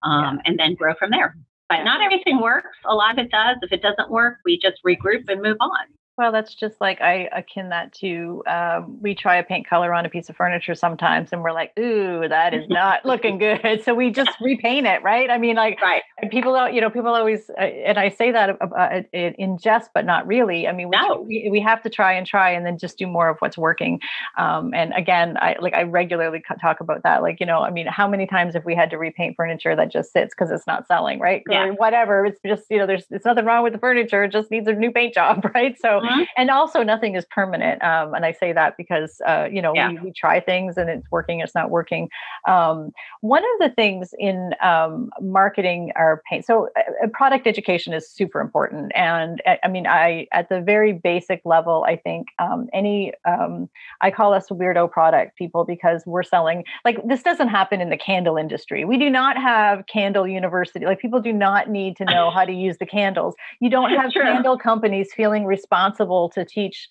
um, 0.03 0.39
and 0.45 0.57
then 0.57 0.75
grow 0.75 0.93
from 0.97 1.09
there. 1.09 1.35
But 1.67 1.83
not 1.83 2.01
everything 2.01 2.39
works. 2.39 2.69
A 2.85 2.95
lot 2.95 3.19
of 3.19 3.25
it 3.25 3.31
does. 3.31 3.57
If 3.61 3.71
it 3.71 3.81
doesn't 3.81 4.11
work 4.11 4.37
we 4.45 4.59
just 4.61 4.77
regroup 4.85 5.23
and 5.27 5.41
move 5.41 5.57
on 5.59 5.87
well, 6.19 6.33
that's 6.33 6.53
just 6.53 6.81
like 6.81 6.99
I 6.99 7.29
akin 7.31 7.69
that 7.69 7.93
to 7.93 8.43
um, 8.45 9.01
we 9.01 9.15
try 9.15 9.37
a 9.37 9.43
paint 9.43 9.65
color 9.65 9.93
on 9.93 10.05
a 10.05 10.09
piece 10.09 10.27
of 10.27 10.35
furniture 10.35 10.75
sometimes, 10.75 11.29
and 11.31 11.41
we're 11.41 11.53
like, 11.53 11.71
"Ooh, 11.79 12.27
that 12.27 12.53
is 12.53 12.65
not 12.69 13.05
looking 13.05 13.37
good," 13.37 13.81
so 13.85 13.93
we 13.93 14.11
just 14.11 14.31
repaint 14.41 14.85
it, 14.85 15.01
right? 15.01 15.29
I 15.29 15.37
mean, 15.37 15.55
like, 15.55 15.81
right. 15.81 16.01
people, 16.29 16.69
you 16.69 16.81
know, 16.81 16.89
people 16.89 17.15
always, 17.15 17.49
uh, 17.51 17.61
and 17.61 17.97
I 17.97 18.09
say 18.09 18.33
that 18.33 18.57
uh, 18.61 19.01
in 19.13 19.57
jest, 19.59 19.91
but 19.93 20.05
not 20.05 20.27
really. 20.27 20.67
I 20.67 20.73
mean, 20.73 20.89
we, 20.89 20.97
no. 20.97 21.21
we, 21.21 21.47
we 21.49 21.61
have 21.61 21.81
to 21.83 21.89
try 21.89 22.11
and 22.11 22.27
try, 22.27 22.51
and 22.51 22.65
then 22.65 22.77
just 22.77 22.97
do 22.97 23.07
more 23.07 23.29
of 23.29 23.37
what's 23.39 23.57
working. 23.57 24.01
Um, 24.37 24.73
and 24.73 24.91
again, 24.97 25.37
I 25.37 25.55
like 25.61 25.73
I 25.73 25.83
regularly 25.83 26.43
talk 26.59 26.81
about 26.81 27.03
that. 27.03 27.21
Like, 27.21 27.39
you 27.39 27.45
know, 27.45 27.61
I 27.61 27.71
mean, 27.71 27.87
how 27.87 28.09
many 28.09 28.27
times 28.27 28.55
have 28.55 28.65
we 28.65 28.75
had 28.75 28.89
to 28.89 28.97
repaint 28.97 29.37
furniture 29.37 29.73
that 29.73 29.89
just 29.89 30.11
sits 30.11 30.33
because 30.35 30.51
it's 30.51 30.67
not 30.67 30.85
selling, 30.85 31.21
right? 31.21 31.43
Yeah. 31.49 31.67
Or 31.67 31.73
whatever. 31.75 32.25
It's 32.25 32.41
just 32.45 32.65
you 32.69 32.77
know, 32.77 32.87
there's 32.87 33.05
it's 33.09 33.23
nothing 33.23 33.45
wrong 33.45 33.63
with 33.63 33.71
the 33.71 33.79
furniture; 33.79 34.25
it 34.25 34.33
just 34.33 34.51
needs 34.51 34.67
a 34.67 34.73
new 34.73 34.91
paint 34.91 35.13
job, 35.13 35.49
right? 35.55 35.77
So 35.79 36.01
mm-hmm. 36.09 36.23
and 36.37 36.49
also 36.49 36.83
nothing 36.83 37.15
is 37.15 37.25
permanent. 37.29 37.83
Um, 37.83 38.13
and 38.13 38.25
I 38.25 38.31
say 38.31 38.53
that 38.53 38.77
because, 38.77 39.21
uh, 39.27 39.47
you 39.51 39.61
know, 39.61 39.73
yeah. 39.73 39.89
we, 39.89 39.99
we, 39.99 40.11
try 40.11 40.39
things 40.39 40.77
and 40.77 40.89
it's 40.89 41.09
working, 41.11 41.39
it's 41.39 41.55
not 41.55 41.69
working. 41.69 42.09
Um, 42.47 42.91
one 43.21 43.43
of 43.43 43.69
the 43.69 43.73
things 43.75 44.13
in 44.17 44.53
um, 44.61 45.09
marketing 45.21 45.91
our 45.95 46.21
paint, 46.29 46.45
so 46.45 46.69
uh, 46.75 47.07
product 47.13 47.47
education 47.47 47.93
is 47.93 48.09
super 48.09 48.41
important. 48.41 48.91
And 48.95 49.41
uh, 49.45 49.55
I 49.63 49.67
mean, 49.67 49.87
I, 49.87 50.27
at 50.33 50.49
the 50.49 50.61
very 50.61 50.93
basic 50.93 51.41
level, 51.45 51.85
I 51.87 51.95
think 51.95 52.27
um, 52.39 52.67
any, 52.73 53.13
um, 53.25 53.69
I 54.01 54.11
call 54.11 54.33
us 54.33 54.49
weirdo 54.49 54.91
product 54.91 55.37
people 55.37 55.63
because 55.63 56.03
we're 56.05 56.23
selling, 56.23 56.63
like, 56.83 56.97
this 57.07 57.23
doesn't 57.23 57.49
happen 57.49 57.81
in 57.81 57.89
the 57.89 57.97
candle 57.97 58.37
industry. 58.37 58.83
We 58.85 58.97
do 58.97 59.09
not 59.09 59.37
have 59.37 59.85
candle 59.87 60.27
university. 60.27 60.85
Like, 60.85 60.99
people 60.99 61.21
do 61.21 61.33
not 61.33 61.69
need 61.69 61.95
to 61.97 62.05
know 62.05 62.29
how 62.33 62.45
to 62.45 62.53
use 62.53 62.77
the 62.77 62.85
candles. 62.85 63.35
You 63.59 63.69
don't 63.69 63.91
have 63.91 64.11
candle 64.11 64.57
companies 64.57 65.13
feeling 65.13 65.45
responsible 65.45 65.88
responsible 65.89 66.29
to 66.29 66.45
teach 66.45 66.87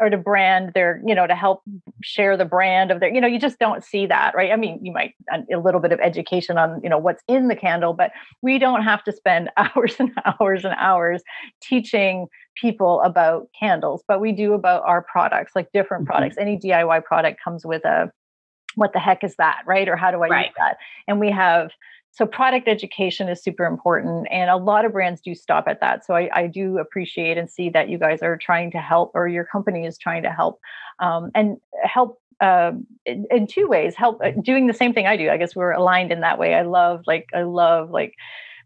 or 0.00 0.10
to 0.10 0.16
brand 0.16 0.72
their 0.74 1.00
you 1.06 1.14
know 1.14 1.26
to 1.26 1.36
help 1.36 1.62
share 2.02 2.36
the 2.36 2.44
brand 2.44 2.90
of 2.90 2.98
their 2.98 3.14
you 3.14 3.20
know 3.20 3.28
you 3.28 3.38
just 3.38 3.60
don't 3.60 3.84
see 3.84 4.06
that 4.06 4.34
right? 4.34 4.50
I 4.50 4.56
mean 4.56 4.80
you 4.82 4.92
might 4.92 5.14
a 5.30 5.58
little 5.58 5.80
bit 5.80 5.92
of 5.92 6.00
education 6.00 6.58
on 6.58 6.80
you 6.82 6.88
know 6.88 6.98
what's 6.98 7.22
in 7.28 7.46
the 7.46 7.54
candle 7.54 7.92
but 7.92 8.10
we 8.42 8.58
don't 8.58 8.82
have 8.82 9.04
to 9.04 9.12
spend 9.12 9.50
hours 9.56 9.94
and 10.00 10.10
hours 10.24 10.64
and 10.64 10.74
hours 10.78 11.22
teaching 11.62 12.26
people 12.60 13.00
about 13.02 13.48
candles 13.58 14.02
but 14.08 14.20
we 14.20 14.32
do 14.32 14.52
about 14.52 14.82
our 14.82 15.02
products 15.02 15.52
like 15.54 15.70
different 15.72 16.04
mm-hmm. 16.04 16.12
products. 16.12 16.36
Any 16.38 16.58
diy 16.58 17.04
product 17.04 17.40
comes 17.42 17.64
with 17.64 17.84
a 17.84 18.10
what 18.74 18.92
the 18.92 18.98
heck 18.98 19.22
is 19.22 19.36
that? 19.36 19.62
right? 19.66 19.88
Or 19.88 19.94
how 19.94 20.10
do 20.10 20.22
i 20.24 20.28
right. 20.28 20.46
use 20.46 20.54
that? 20.58 20.76
And 21.06 21.20
we 21.20 21.30
have 21.30 21.70
so 22.14 22.26
product 22.26 22.68
education 22.68 23.28
is 23.28 23.42
super 23.42 23.64
important 23.64 24.26
and 24.30 24.48
a 24.48 24.56
lot 24.56 24.84
of 24.84 24.92
brands 24.92 25.20
do 25.20 25.34
stop 25.34 25.64
at 25.66 25.80
that 25.80 26.04
so 26.04 26.14
i, 26.14 26.30
I 26.32 26.46
do 26.46 26.78
appreciate 26.78 27.36
and 27.36 27.50
see 27.50 27.68
that 27.70 27.88
you 27.88 27.98
guys 27.98 28.22
are 28.22 28.36
trying 28.36 28.70
to 28.72 28.78
help 28.78 29.12
or 29.14 29.28
your 29.28 29.44
company 29.44 29.84
is 29.84 29.98
trying 29.98 30.22
to 30.22 30.30
help 30.30 30.60
um, 31.00 31.30
and 31.34 31.58
help 31.82 32.20
uh, 32.40 32.72
in, 33.06 33.26
in, 33.30 33.46
two 33.46 33.68
ways 33.68 33.94
help 33.94 34.20
uh, 34.22 34.32
doing 34.42 34.66
the 34.66 34.74
same 34.74 34.92
thing 34.92 35.06
i 35.06 35.16
do 35.16 35.30
i 35.30 35.36
guess 35.36 35.54
we're 35.54 35.72
aligned 35.72 36.12
in 36.12 36.20
that 36.20 36.38
way 36.38 36.54
i 36.54 36.62
love 36.62 37.02
like 37.06 37.26
i 37.34 37.42
love 37.42 37.90
like 37.90 38.14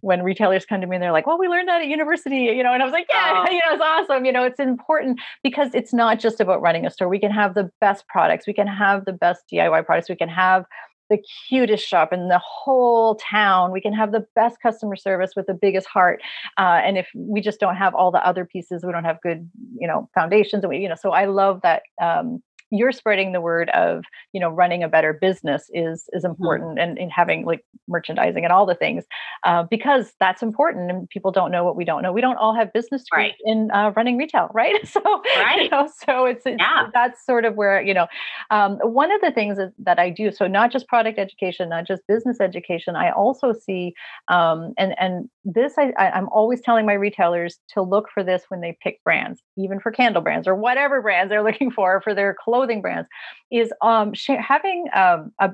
when 0.01 0.23
retailers 0.23 0.65
come 0.65 0.81
to 0.81 0.87
me 0.87 0.97
and 0.97 1.03
they're 1.03 1.13
like, 1.13 1.27
well, 1.27 1.39
we 1.39 1.49
learned 1.49 1.69
that 1.69 1.83
at 1.83 1.89
university, 1.89 2.43
you 2.43 2.63
know, 2.63 2.73
and 2.73 2.83
I 2.83 2.87
was 2.87 2.93
like, 2.93 3.07
yeah, 3.11 3.45
oh. 3.47 3.51
you 3.51 3.59
know, 3.59 3.73
it's 3.73 3.83
awesome. 3.83 4.25
You 4.25 4.33
know, 4.33 4.45
it's 4.45 4.61
important 4.61 5.21
because 5.43 5.71
it's 5.75 5.93
not 5.93 6.21
just 6.21 6.41
about 6.41 6.63
running 6.63 6.87
a 6.87 6.91
store. 6.91 7.09
We 7.09 7.19
can 7.19 7.33
have 7.33 7.55
the 7.55 7.71
best 7.81 8.07
products. 8.07 8.47
We 8.47 8.53
can 8.53 8.67
have 8.67 9.05
the 9.05 9.13
best 9.13 9.45
DIY 9.53 9.85
products. 9.87 10.09
We 10.09 10.17
can 10.17 10.29
have 10.29 10.67
the 11.09 11.19
cutest 11.49 11.87
shop 11.87 12.13
in 12.13 12.29
the 12.29 12.39
whole 12.39 13.17
town. 13.17 13.73
We 13.73 13.81
can 13.81 13.93
have 13.93 14.13
the 14.13 14.27
best 14.35 14.61
customer 14.63 14.97
service 14.97 15.33
with 15.37 15.47
the 15.47 15.55
biggest 15.55 15.87
heart. 15.87 16.21
Uh, 16.57 16.81
and 16.85 16.99
if 16.99 17.09
we 17.15 17.41
just 17.41 17.61
don't 17.61 17.77
have 17.77 17.95
all 17.95 18.11
the 18.11 18.27
other 18.27 18.45
pieces, 18.45 18.85
we 18.85 18.93
don't 18.93 19.05
have 19.05 19.21
good, 19.23 19.49
you 19.79 19.87
know, 19.87 20.09
foundations. 20.15 20.65
And 20.65 20.71
we, 20.71 20.79
you 20.79 20.89
know, 20.89 20.97
so 21.01 21.13
I 21.13 21.27
love 21.27 21.61
that 21.63 21.83
um, 22.01 22.43
you're 22.71 22.93
spreading 22.93 23.33
the 23.33 23.41
word 23.41 23.71
of 23.71 24.05
you 24.33 24.41
know 24.41 24.51
running 24.51 24.83
a 24.83 24.89
better 24.89 25.13
business 25.13 25.71
is 25.73 26.09
is 26.13 26.23
mm-hmm. 26.23 26.31
important 26.31 26.71
mm-hmm. 26.71 26.91
and, 26.91 26.99
and 26.99 27.13
having 27.13 27.45
like 27.45 27.65
merchandising 27.89 28.45
and 28.45 28.53
all 28.53 28.67
the 28.67 28.75
things 28.75 29.05
uh, 29.45 29.63
because 29.63 30.13
that's 30.21 30.43
important 30.43 30.91
and 30.91 31.09
people 31.09 31.33
don't 31.33 31.51
know 31.51 31.65
what 31.65 31.77
we 31.77 31.85
don't 31.85 32.03
know 32.03 32.13
we 32.13 32.21
don't 32.21 32.37
all 32.37 32.55
have 32.55 32.73
business 32.73 33.05
right. 33.13 33.35
in 33.45 33.71
uh, 33.73 33.93
running 33.97 34.17
retail 34.19 34.51
right 34.55 34.87
so 34.87 35.01
right. 35.37 35.63
You 35.63 35.71
know, 35.71 35.89
so 36.07 36.27
it's, 36.27 36.45
it's 36.45 36.57
yeah. 36.59 36.89
that's 36.93 37.25
sort 37.25 37.45
of 37.45 37.55
where 37.55 37.81
you 37.81 37.95
know 37.95 38.07
um, 38.51 38.79
one 38.83 39.11
of 39.11 39.21
the 39.21 39.31
things 39.31 39.59
that 39.79 39.99
i 39.99 40.11
do 40.11 40.31
so 40.31 40.47
not 40.47 40.71
just 40.71 40.87
product 40.89 41.19
education 41.19 41.69
not 41.69 41.87
just 41.87 42.03
business 42.07 42.41
education 42.41 42.97
i 42.97 43.11
also 43.11 43.53
see 43.53 43.95
um, 44.29 44.75
and 44.77 44.95
and 44.99 45.29
this 45.45 45.75
I, 45.79 45.93
I 45.99 46.11
i'm 46.11 46.29
always 46.29 46.61
telling 46.61 46.85
my 46.85 46.95
retailers 46.95 47.59
to 47.71 47.83
look 47.83 48.09
for 48.13 48.23
this 48.23 48.45
when 48.49 48.61
they 48.61 48.77
pick 48.83 49.03
brands 49.05 49.41
even 49.57 49.81
for 49.81 49.91
candle 49.91 50.23
brands 50.23 50.47
or 50.47 50.55
whatever 50.55 51.01
brands 51.01 51.31
they're 51.31 51.43
looking 51.49 51.71
for 51.71 52.01
for 52.03 52.15
their 52.15 52.37
clothes 52.39 52.58
clothing 52.59 52.83
brands 52.83 53.09
is 53.51 53.73
um, 53.83 54.13
having 54.39 54.87
um, 54.95 55.33
a 55.41 55.51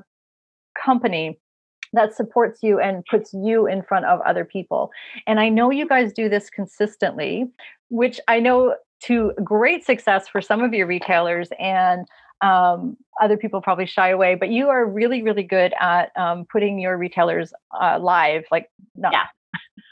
company 0.85 1.39
that 1.93 2.15
supports 2.15 2.63
you 2.63 2.79
and 2.79 3.03
puts 3.09 3.33
you 3.33 3.67
in 3.67 3.83
front 3.83 4.05
of 4.05 4.19
other 4.21 4.43
people. 4.43 4.91
And 5.27 5.39
I 5.39 5.49
know 5.49 5.71
you 5.71 5.87
guys 5.87 6.13
do 6.13 6.29
this 6.29 6.49
consistently, 6.49 7.49
which 7.89 8.19
I 8.27 8.39
know 8.39 8.75
to 9.03 9.31
great 9.43 9.85
success 9.85 10.27
for 10.27 10.41
some 10.41 10.63
of 10.63 10.73
your 10.73 10.87
retailers. 10.87 11.49
And 11.59 12.07
Um, 12.41 12.97
other 13.23 13.37
people 13.37 13.61
probably 13.61 13.85
shy 13.87 14.09
away, 14.09 14.35
but 14.35 14.49
you 14.49 14.69
are 14.69 14.85
really, 14.85 15.23
really 15.23 15.47
good 15.57 15.71
at 15.79 16.11
um, 16.17 16.45
putting 16.53 16.81
your 16.83 16.97
retailers 16.97 17.53
uh, 17.81 17.97
live. 17.97 18.43
Like, 18.51 18.69
not, 18.93 19.13
yeah. 19.13 19.27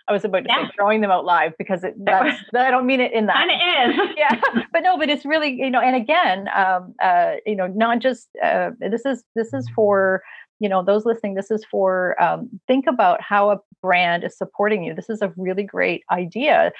I 0.07 0.11
was 0.11 0.25
about 0.25 0.43
to 0.43 0.49
yeah. 0.49 0.65
say 0.65 0.71
throwing 0.75 1.01
them 1.01 1.11
out 1.11 1.25
live 1.25 1.53
because 1.57 1.83
it, 1.83 1.93
that's, 1.97 2.37
I 2.55 2.71
don't 2.71 2.85
mean 2.85 2.99
it 2.99 3.13
in 3.13 3.27
that. 3.27 3.35
Kind 3.35 3.51
of 3.51 4.07
is. 4.07 4.09
yeah, 4.17 4.63
but 4.71 4.83
no, 4.83 4.97
but 4.97 5.09
it's 5.09 5.25
really 5.25 5.53
you 5.53 5.69
know, 5.69 5.79
and 5.79 5.95
again, 5.95 6.49
um, 6.55 6.93
uh, 7.01 7.35
you 7.45 7.55
know, 7.55 7.67
not 7.67 7.99
just 7.99 8.29
uh, 8.43 8.71
this 8.79 9.05
is 9.05 9.23
this 9.35 9.53
is 9.53 9.69
for 9.75 10.21
you 10.59 10.67
know 10.67 10.83
those 10.83 11.05
listening. 11.05 11.35
This 11.35 11.51
is 11.51 11.65
for 11.69 12.21
um, 12.21 12.49
think 12.67 12.85
about 12.87 13.21
how 13.21 13.51
a 13.51 13.59
brand 13.81 14.23
is 14.23 14.37
supporting 14.37 14.83
you. 14.83 14.93
This 14.93 15.09
is 15.09 15.21
a 15.21 15.33
really 15.37 15.63
great 15.63 16.03
idea 16.11 16.71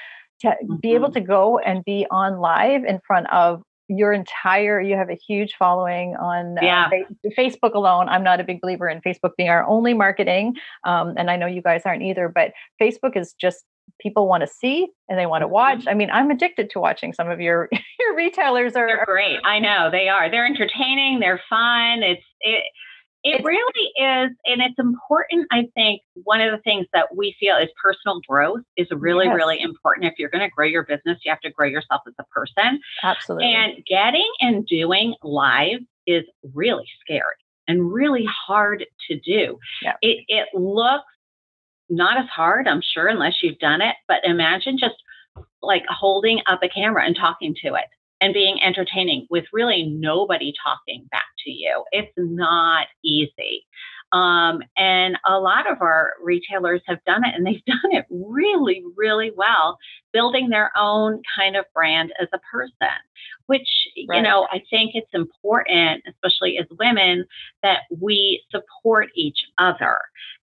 to 0.41 0.48
mm-hmm. 0.48 0.76
be 0.78 0.93
able 0.93 1.08
mm-hmm. 1.08 1.13
to 1.13 1.22
go 1.22 1.60
and 1.60 1.84
be 1.86 2.06
on 2.12 2.39
live 2.39 2.84
in 2.84 3.00
front 3.06 3.32
of 3.32 3.63
your 3.98 4.14
entire 4.14 4.80
you 4.82 4.96
have 4.96 5.10
a 5.10 5.16
huge 5.16 5.56
following 5.58 6.16
on 6.16 6.58
uh, 6.58 6.62
yeah. 6.62 6.90
uh, 6.92 7.30
facebook 7.38 7.74
alone. 7.74 8.10
I'm 8.10 8.24
not 8.24 8.40
a 8.40 8.44
big 8.44 8.62
believer 8.62 8.88
in 8.88 9.02
facebook 9.02 9.32
being 9.38 9.50
our 9.50 9.66
only 9.66 9.94
marketing 9.94 10.56
um, 10.86 11.14
and 11.18 11.30
i 11.30 11.36
know 11.36 11.48
you 11.48 11.62
guys 11.62 11.84
aren't 11.86 12.04
either 12.04 12.30
but 12.30 12.54
facebook 12.82 13.16
is 13.18 13.34
just 13.34 13.64
people 14.00 14.28
want 14.28 14.42
to 14.42 14.48
see 14.48 14.88
and 15.10 15.20
they 15.20 15.26
want 15.26 15.42
to 15.42 15.48
watch. 15.48 15.80
Mm-hmm. 15.80 15.90
i 15.90 15.94
mean 15.94 16.10
i'm 16.12 16.32
addicted 16.32 16.70
to 16.72 16.80
watching 16.80 17.14
some 17.14 17.30
of 17.30 17.40
your 17.40 17.70
your 18.00 18.16
retailers 18.16 18.76
are 18.76 18.88
they're 18.88 19.06
great. 19.06 19.40
I 19.44 19.60
know. 19.60 19.90
They 19.92 20.10
are. 20.10 20.30
They're 20.30 20.46
entertaining. 20.46 21.20
They're 21.20 21.42
fun. 21.50 22.04
It's 22.04 22.24
it 22.42 22.64
it 23.24 23.36
it's, 23.36 23.46
really 23.46 23.88
is. 23.98 24.32
And 24.46 24.62
it's 24.62 24.78
important. 24.78 25.48
I 25.52 25.68
think 25.74 26.02
one 26.24 26.42
of 26.42 26.52
the 26.52 26.60
things 26.60 26.88
that 26.94 27.16
we 27.16 27.36
feel 27.40 27.56
is 27.56 27.70
personal 27.82 28.20
growth 28.28 28.62
is 28.76 28.88
really, 28.92 29.26
yes. 29.26 29.36
really 29.36 29.62
important. 29.62 30.06
If 30.08 30.16
you're 30.18 30.30
going 30.30 30.44
to 30.44 30.54
grow 30.54 30.68
your 30.68 30.84
business, 30.84 31.20
you 31.24 31.32
have 31.32 31.40
to 31.42 31.52
grow 31.52 31.68
yourself 31.68 32.02
as 32.08 32.14
a 32.20 32.24
person. 32.26 32.80
Absolutely. 33.02 33.54
And 33.54 33.84
getting 33.86 34.30
and 34.42 34.66
doing 34.68 35.16
live 35.24 35.80
is 36.06 36.24
really 36.54 36.88
scary 37.02 37.24
and 37.68 37.92
really 37.94 38.26
hard 38.26 38.86
to 39.10 39.20
do. 39.20 39.58
Yeah. 39.82 39.94
It, 40.02 40.26
it 40.28 40.48
looks 40.54 41.06
not 41.90 42.18
as 42.18 42.28
hard, 42.28 42.68
I'm 42.68 42.82
sure, 42.82 43.08
unless 43.08 43.36
you've 43.42 43.60
done 43.60 43.82
it. 43.82 43.96
But 44.08 44.18
imagine 44.24 44.78
just 44.78 44.96
like 45.62 45.84
holding 45.88 46.42
up 46.46 46.62
a 46.62 46.68
camera 46.68 47.06
and 47.06 47.16
talking 47.16 47.56
to 47.64 47.76
it 47.76 47.86
and 48.24 48.34
being 48.34 48.58
entertaining 48.64 49.28
with 49.30 49.44
really 49.52 49.84
nobody 49.84 50.54
talking 50.64 51.06
back 51.12 51.26
to 51.44 51.52
you. 51.52 51.84
It's 51.92 52.14
not 52.16 52.88
easy. 53.04 53.66
Um, 54.14 54.62
and 54.78 55.18
a 55.28 55.40
lot 55.40 55.70
of 55.70 55.82
our 55.82 56.14
retailers 56.24 56.82
have 56.88 57.04
done 57.06 57.26
it 57.26 57.36
and 57.36 57.46
they've 57.46 57.66
done 57.68 57.92
it 57.92 58.06
really, 58.10 58.82
really 58.96 59.34
well, 59.36 59.78
building 60.14 60.48
their 60.48 60.72
own 60.78 61.22
kind 61.38 61.58
of 61.58 61.66
brand 61.76 62.14
as 62.22 62.30
a 62.34 62.40
person, 62.50 62.96
which, 63.48 63.68
right. 64.08 64.18
you 64.18 64.22
know, 64.22 64.48
I 64.50 64.62
think 64.70 64.92
it's 64.94 65.14
important, 65.14 66.04
especially 66.08 66.58
as 66.58 66.68
women, 66.80 67.26
that 67.62 67.80
we 68.00 68.42
support 68.52 69.10
each 69.16 69.40
other 69.58 69.98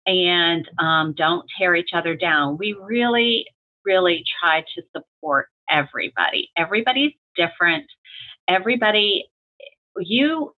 and 0.05 0.69
um, 0.77 1.15
don't 1.17 1.47
tear 1.57 1.73
each 1.75 1.91
other 1.95 2.15
down. 2.15 2.59
We 2.59 2.77
really, 2.79 3.47
really 3.83 4.23
try 4.39 4.65
to 4.75 4.83
support 4.95 5.47
everybody. 5.71 6.51
Everybody's 6.57 7.13
different. 7.35 7.85
Everybody, 8.47 9.25
you, 9.97 10.53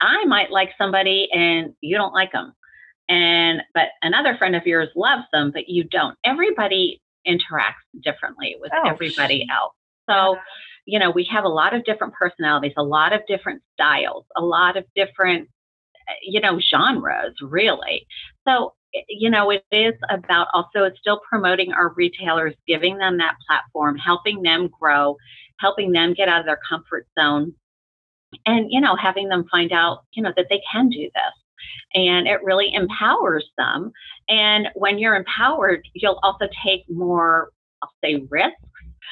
I 0.00 0.24
might 0.26 0.50
like 0.50 0.70
somebody 0.78 1.28
and 1.32 1.74
you 1.80 1.96
don't 1.96 2.12
like 2.12 2.32
them. 2.32 2.52
And, 3.08 3.62
but 3.74 3.88
another 4.02 4.36
friend 4.36 4.56
of 4.56 4.66
yours 4.66 4.88
loves 4.96 5.24
them, 5.32 5.50
but 5.52 5.68
you 5.68 5.84
don't. 5.84 6.16
Everybody 6.24 7.02
interacts 7.26 7.84
differently 8.02 8.56
with 8.60 8.72
oh, 8.74 8.88
everybody 8.88 9.46
else. 9.52 9.74
So, 10.08 10.36
you 10.86 10.98
know, 10.98 11.10
we 11.10 11.26
have 11.32 11.44
a 11.44 11.48
lot 11.48 11.74
of 11.74 11.84
different 11.84 12.14
personalities, 12.14 12.72
a 12.76 12.82
lot 12.82 13.12
of 13.12 13.20
different 13.26 13.62
styles, 13.72 14.24
a 14.36 14.42
lot 14.42 14.76
of 14.76 14.84
different, 14.94 15.48
eh, 16.08 16.12
you 16.22 16.40
know, 16.40 16.60
genres, 16.60 17.34
really. 17.42 18.06
So, 18.46 18.74
eh, 18.94 19.00
you 19.08 19.30
know, 19.30 19.50
it 19.50 19.64
is 19.72 19.94
about 20.10 20.48
also 20.52 20.84
it's 20.84 20.98
still 20.98 21.20
promoting 21.28 21.72
our 21.72 21.92
retailers, 21.94 22.54
giving 22.66 22.98
them 22.98 23.18
that 23.18 23.36
platform, 23.48 23.96
helping 23.96 24.42
them 24.42 24.68
grow, 24.80 25.16
helping 25.64 25.92
them 25.92 26.14
get 26.14 26.28
out 26.28 26.40
of 26.40 26.46
their 26.46 26.60
comfort 26.68 27.06
zone, 27.18 27.54
and, 28.44 28.66
you 28.70 28.80
know, 28.80 28.96
having 28.96 29.28
them 29.28 29.44
find 29.50 29.72
out, 29.72 30.04
you 30.12 30.22
know, 30.22 30.32
that 30.36 30.46
they 30.50 30.60
can 30.70 30.88
do 30.88 31.04
this. 31.18 31.36
And 31.94 32.26
it 32.26 32.42
really 32.42 32.68
empowers 32.74 33.46
them. 33.56 33.90
And 34.28 34.68
when 34.74 34.98
you're 34.98 35.16
empowered, 35.16 35.82
you'll 35.94 36.20
also 36.22 36.46
take 36.66 36.82
more, 36.88 37.50
I'll 37.82 37.92
say, 38.02 38.12
risks 38.28 38.60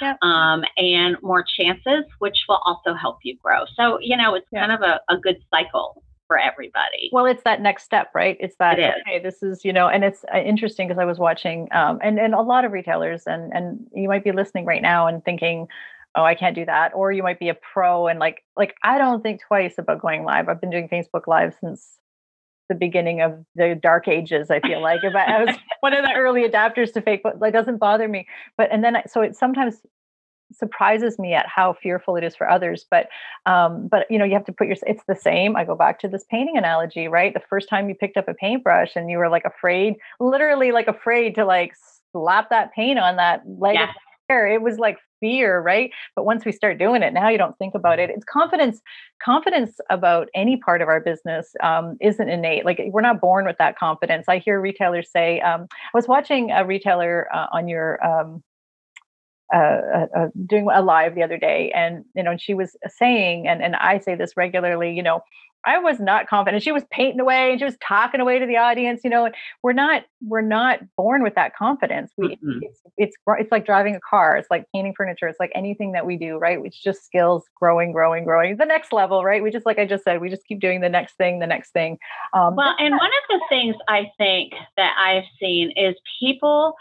Yep. 0.00 0.16
Um, 0.22 0.64
and 0.78 1.16
more 1.22 1.44
chances, 1.60 2.04
which 2.18 2.38
will 2.48 2.60
also 2.64 2.94
help 2.94 3.18
you 3.22 3.36
grow. 3.44 3.64
So, 3.76 3.98
you 4.00 4.16
know, 4.16 4.34
it's 4.34 4.46
yep. 4.50 4.62
kind 4.62 4.72
of 4.72 4.80
a, 4.80 5.00
a 5.12 5.18
good 5.18 5.36
cycle 5.54 6.02
for 6.26 6.38
everybody. 6.38 7.10
Well, 7.12 7.26
it's 7.26 7.42
that 7.44 7.60
next 7.60 7.84
step, 7.84 8.08
right? 8.14 8.38
It's 8.40 8.56
that 8.56 8.78
it 8.78 8.94
okay, 9.06 9.18
this 9.18 9.42
is 9.42 9.64
you 9.66 9.72
know, 9.72 9.88
and 9.88 10.02
it's 10.02 10.24
uh, 10.34 10.38
interesting 10.38 10.88
because 10.88 10.98
I 10.98 11.04
was 11.04 11.18
watching, 11.18 11.68
um, 11.72 11.98
and 12.02 12.18
and 12.18 12.34
a 12.34 12.40
lot 12.40 12.64
of 12.64 12.72
retailers, 12.72 13.24
and 13.26 13.52
and 13.52 13.86
you 13.94 14.08
might 14.08 14.24
be 14.24 14.32
listening 14.32 14.64
right 14.64 14.80
now 14.80 15.06
and 15.06 15.22
thinking, 15.24 15.68
oh, 16.14 16.24
I 16.24 16.34
can't 16.34 16.54
do 16.54 16.64
that, 16.66 16.92
or 16.94 17.12
you 17.12 17.22
might 17.22 17.38
be 17.38 17.48
a 17.48 17.54
pro 17.54 18.06
and 18.06 18.18
like 18.18 18.44
like 18.56 18.74
I 18.82 18.98
don't 18.98 19.22
think 19.22 19.40
twice 19.46 19.74
about 19.78 20.00
going 20.00 20.24
live. 20.24 20.48
I've 20.48 20.60
been 20.60 20.70
doing 20.70 20.88
Facebook 20.88 21.26
Live 21.26 21.54
since 21.60 21.98
the 22.68 22.74
beginning 22.78 23.20
of 23.20 23.44
the 23.54 23.78
dark 23.80 24.08
ages 24.08 24.50
i 24.50 24.60
feel 24.60 24.80
like 24.80 25.00
if 25.02 25.14
I, 25.14 25.24
I 25.24 25.44
was 25.44 25.56
one 25.80 25.92
of 25.92 26.04
the 26.04 26.12
early 26.14 26.48
adapters 26.48 26.92
to 26.94 27.02
facebook 27.02 27.40
like 27.40 27.52
doesn't 27.52 27.78
bother 27.78 28.08
me 28.08 28.26
but 28.56 28.70
and 28.72 28.82
then 28.82 28.96
I, 28.96 29.02
so 29.06 29.20
it 29.20 29.36
sometimes 29.36 29.82
surprises 30.52 31.18
me 31.18 31.34
at 31.34 31.46
how 31.46 31.74
fearful 31.74 32.16
it 32.16 32.24
is 32.24 32.36
for 32.36 32.48
others 32.48 32.86
but 32.90 33.08
um 33.46 33.88
but 33.88 34.06
you 34.10 34.18
know 34.18 34.24
you 34.24 34.34
have 34.34 34.44
to 34.44 34.52
put 34.52 34.66
your 34.66 34.76
it's 34.86 35.02
the 35.08 35.14
same 35.14 35.56
i 35.56 35.64
go 35.64 35.74
back 35.74 35.98
to 36.00 36.08
this 36.08 36.24
painting 36.30 36.56
analogy 36.56 37.08
right 37.08 37.34
the 37.34 37.42
first 37.48 37.68
time 37.68 37.88
you 37.88 37.94
picked 37.94 38.16
up 38.16 38.28
a 38.28 38.34
paintbrush 38.34 38.90
and 38.94 39.10
you 39.10 39.18
were 39.18 39.28
like 39.28 39.44
afraid 39.44 39.94
literally 40.20 40.72
like 40.72 40.88
afraid 40.88 41.34
to 41.34 41.44
like 41.44 41.72
slap 42.12 42.50
that 42.50 42.72
paint 42.74 42.98
on 42.98 43.16
that 43.16 43.42
leg 43.58 43.74
yeah. 43.74 43.84
of 43.84 43.90
it 44.28 44.62
was 44.62 44.78
like 44.78 44.98
fear 45.20 45.60
right? 45.60 45.90
But 46.16 46.24
once 46.24 46.44
we 46.44 46.52
start 46.52 46.78
doing 46.78 47.02
it 47.02 47.12
now 47.12 47.28
you 47.28 47.38
don't 47.38 47.56
think 47.58 47.74
about 47.74 47.98
it. 47.98 48.10
It's 48.10 48.24
confidence 48.24 48.80
confidence 49.22 49.78
about 49.90 50.28
any 50.34 50.56
part 50.56 50.82
of 50.82 50.88
our 50.88 51.00
business 51.00 51.54
um, 51.62 51.96
isn't 52.00 52.28
innate 52.28 52.64
like 52.64 52.80
we're 52.86 53.00
not 53.00 53.20
born 53.20 53.44
with 53.44 53.58
that 53.58 53.78
confidence. 53.78 54.26
I 54.28 54.38
hear 54.38 54.60
retailers 54.60 55.10
say 55.10 55.40
um, 55.40 55.66
i 55.72 55.90
was 55.94 56.08
watching 56.08 56.50
a 56.50 56.64
retailer 56.64 57.28
uh, 57.34 57.46
on 57.52 57.68
your 57.68 58.04
um, 58.04 58.42
uh, 59.52 59.56
uh, 59.56 60.06
uh, 60.16 60.28
doing 60.46 60.68
a 60.72 60.82
live 60.82 61.14
the 61.14 61.22
other 61.22 61.38
day, 61.38 61.70
and 61.74 62.04
you 62.14 62.22
know, 62.22 62.36
she 62.36 62.54
was 62.54 62.76
saying, 62.98 63.46
and 63.46 63.62
and 63.62 63.76
I 63.76 63.98
say 63.98 64.14
this 64.14 64.36
regularly, 64.36 64.94
you 64.94 65.02
know, 65.02 65.22
I 65.64 65.78
was 65.78 66.00
not 66.00 66.28
confident. 66.28 66.62
She 66.62 66.72
was 66.72 66.84
painting 66.90 67.20
away 67.20 67.52
and 67.52 67.60
she 67.60 67.64
was 67.64 67.76
talking 67.86 68.20
away 68.20 68.38
to 68.38 68.46
the 68.46 68.56
audience, 68.56 69.02
you 69.04 69.10
know, 69.10 69.26
and 69.26 69.34
we're 69.62 69.72
not 69.72 70.04
we're 70.20 70.40
not 70.40 70.80
born 70.96 71.22
with 71.22 71.34
that 71.36 71.54
confidence. 71.54 72.12
We 72.16 72.36
mm-hmm. 72.36 72.58
it's, 72.62 72.80
it's 72.96 73.16
it's 73.38 73.52
like 73.52 73.64
driving 73.64 73.94
a 73.94 74.00
car. 74.00 74.36
It's 74.36 74.50
like 74.50 74.66
painting 74.74 74.94
furniture. 74.96 75.28
It's 75.28 75.38
like 75.38 75.52
anything 75.54 75.92
that 75.92 76.04
we 76.04 76.16
do, 76.16 76.38
right? 76.38 76.58
It's 76.64 76.80
just 76.80 77.04
skills 77.04 77.44
growing, 77.54 77.92
growing, 77.92 78.24
growing. 78.24 78.56
The 78.56 78.64
next 78.64 78.92
level, 78.92 79.24
right? 79.24 79.42
We 79.42 79.50
just 79.50 79.66
like 79.66 79.78
I 79.78 79.86
just 79.86 80.04
said, 80.04 80.20
we 80.20 80.30
just 80.30 80.46
keep 80.46 80.60
doing 80.60 80.80
the 80.80 80.88
next 80.88 81.16
thing, 81.16 81.38
the 81.38 81.46
next 81.46 81.72
thing. 81.72 81.98
Um, 82.32 82.56
well, 82.56 82.74
and 82.78 82.92
one 82.92 83.06
of 83.06 83.40
the 83.40 83.40
things 83.48 83.76
I 83.88 84.10
think 84.18 84.52
that 84.76 84.94
I've 84.98 85.24
seen 85.40 85.72
is 85.76 85.94
people 86.18 86.74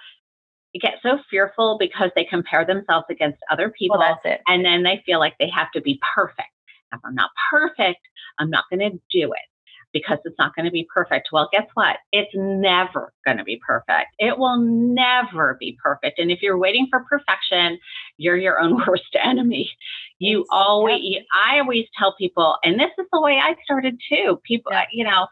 get 0.80 0.96
so 1.04 1.20
fearful 1.30 1.78
because 1.80 2.12
they 2.16 2.24
compare 2.24 2.66
themselves 2.66 3.06
against 3.10 3.40
other 3.52 3.70
people. 3.70 3.98
Well, 4.00 4.08
that's 4.08 4.36
it. 4.36 4.42
And 4.48 4.64
then 4.64 4.84
they 4.84 5.04
feel 5.06 5.20
like 5.20 5.36
they 5.40 5.50
have 5.50 5.72
to 5.74 5.82
be 5.82 6.00
perfect. 6.16 6.50
If 6.94 7.00
I'm 7.04 7.16
not 7.16 7.32
perfect, 7.50 8.02
I'm 8.40 8.50
not 8.50 8.66
going 8.70 8.80
to 8.80 9.00
do 9.12 9.32
it 9.32 9.52
because 9.94 10.20
it's 10.24 10.38
not 10.40 10.56
going 10.56 10.66
to 10.66 10.72
be 10.72 10.88
perfect. 10.94 11.30
Well, 11.32 11.50
guess 11.52 11.68
what? 11.74 11.98
It's 12.12 12.32
never 12.34 13.14
going 13.26 13.38
to 13.38 13.44
be 13.44 13.60
perfect. 13.66 14.10
It 14.20 14.38
will 14.38 14.58
never 14.58 15.58
be 15.60 15.78
perfect. 15.84 16.20
And 16.20 16.32
if 16.32 16.42
you're 16.42 16.58
waiting 16.58 16.88
for 16.90 17.06
perfection, 17.10 17.78
you're 18.18 18.38
your 18.38 18.60
own 18.60 18.82
worst 18.88 19.16
enemy. 19.22 19.72
You 20.20 20.46
always, 20.52 21.02
yep. 21.02 21.24
I 21.36 21.60
always 21.60 21.86
tell 21.98 22.16
people, 22.16 22.58
and 22.64 22.80
this 22.80 22.92
is 22.98 23.06
the 23.12 23.22
way 23.22 23.34
I 23.34 23.56
started 23.64 24.00
too. 24.10 24.40
People, 24.44 24.72
yep. 24.72 24.88
you 24.94 25.04
know, 25.04 25.28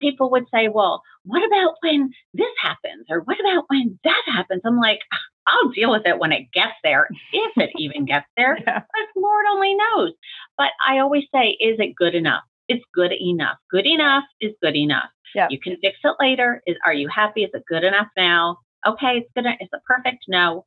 people 0.00 0.30
would 0.30 0.44
say, 0.52 0.68
well, 0.68 1.02
what 1.24 1.44
about 1.44 1.74
when 1.80 2.10
this 2.34 2.52
happens? 2.60 3.06
Or 3.10 3.20
what 3.20 3.38
about 3.40 3.64
when 3.68 3.98
that 4.04 4.22
happens? 4.26 4.62
I'm 4.64 4.78
like, 4.78 5.00
ah, 5.12 5.18
I'll 5.46 5.70
deal 5.70 5.90
with 5.90 6.02
it 6.06 6.18
when 6.18 6.32
it 6.32 6.52
gets 6.52 6.74
there, 6.82 7.08
if 7.32 7.52
it 7.56 7.70
even 7.76 8.04
gets 8.06 8.26
there. 8.36 8.58
yeah. 8.66 8.80
But 8.80 9.20
Lord 9.20 9.44
only 9.52 9.74
knows. 9.74 10.12
But 10.56 10.70
I 10.86 10.98
always 10.98 11.24
say, 11.34 11.56
is 11.60 11.78
it 11.78 11.94
good 11.96 12.14
enough? 12.14 12.42
It's 12.68 12.84
good 12.94 13.12
enough. 13.12 13.56
Good 13.70 13.86
enough 13.86 14.24
is 14.40 14.52
good 14.62 14.76
enough. 14.76 15.10
Yeah. 15.34 15.48
You 15.50 15.58
can 15.60 15.76
fix 15.82 15.98
it 16.02 16.14
later. 16.20 16.62
Is 16.66 16.76
are 16.86 16.94
you 16.94 17.08
happy? 17.08 17.42
Is 17.44 17.50
it 17.52 17.64
good 17.68 17.84
enough 17.84 18.06
now? 18.16 18.58
Okay, 18.86 19.18
it's 19.18 19.30
gonna 19.34 19.56
is 19.60 19.68
it 19.72 19.80
perfect? 19.86 20.24
No. 20.28 20.64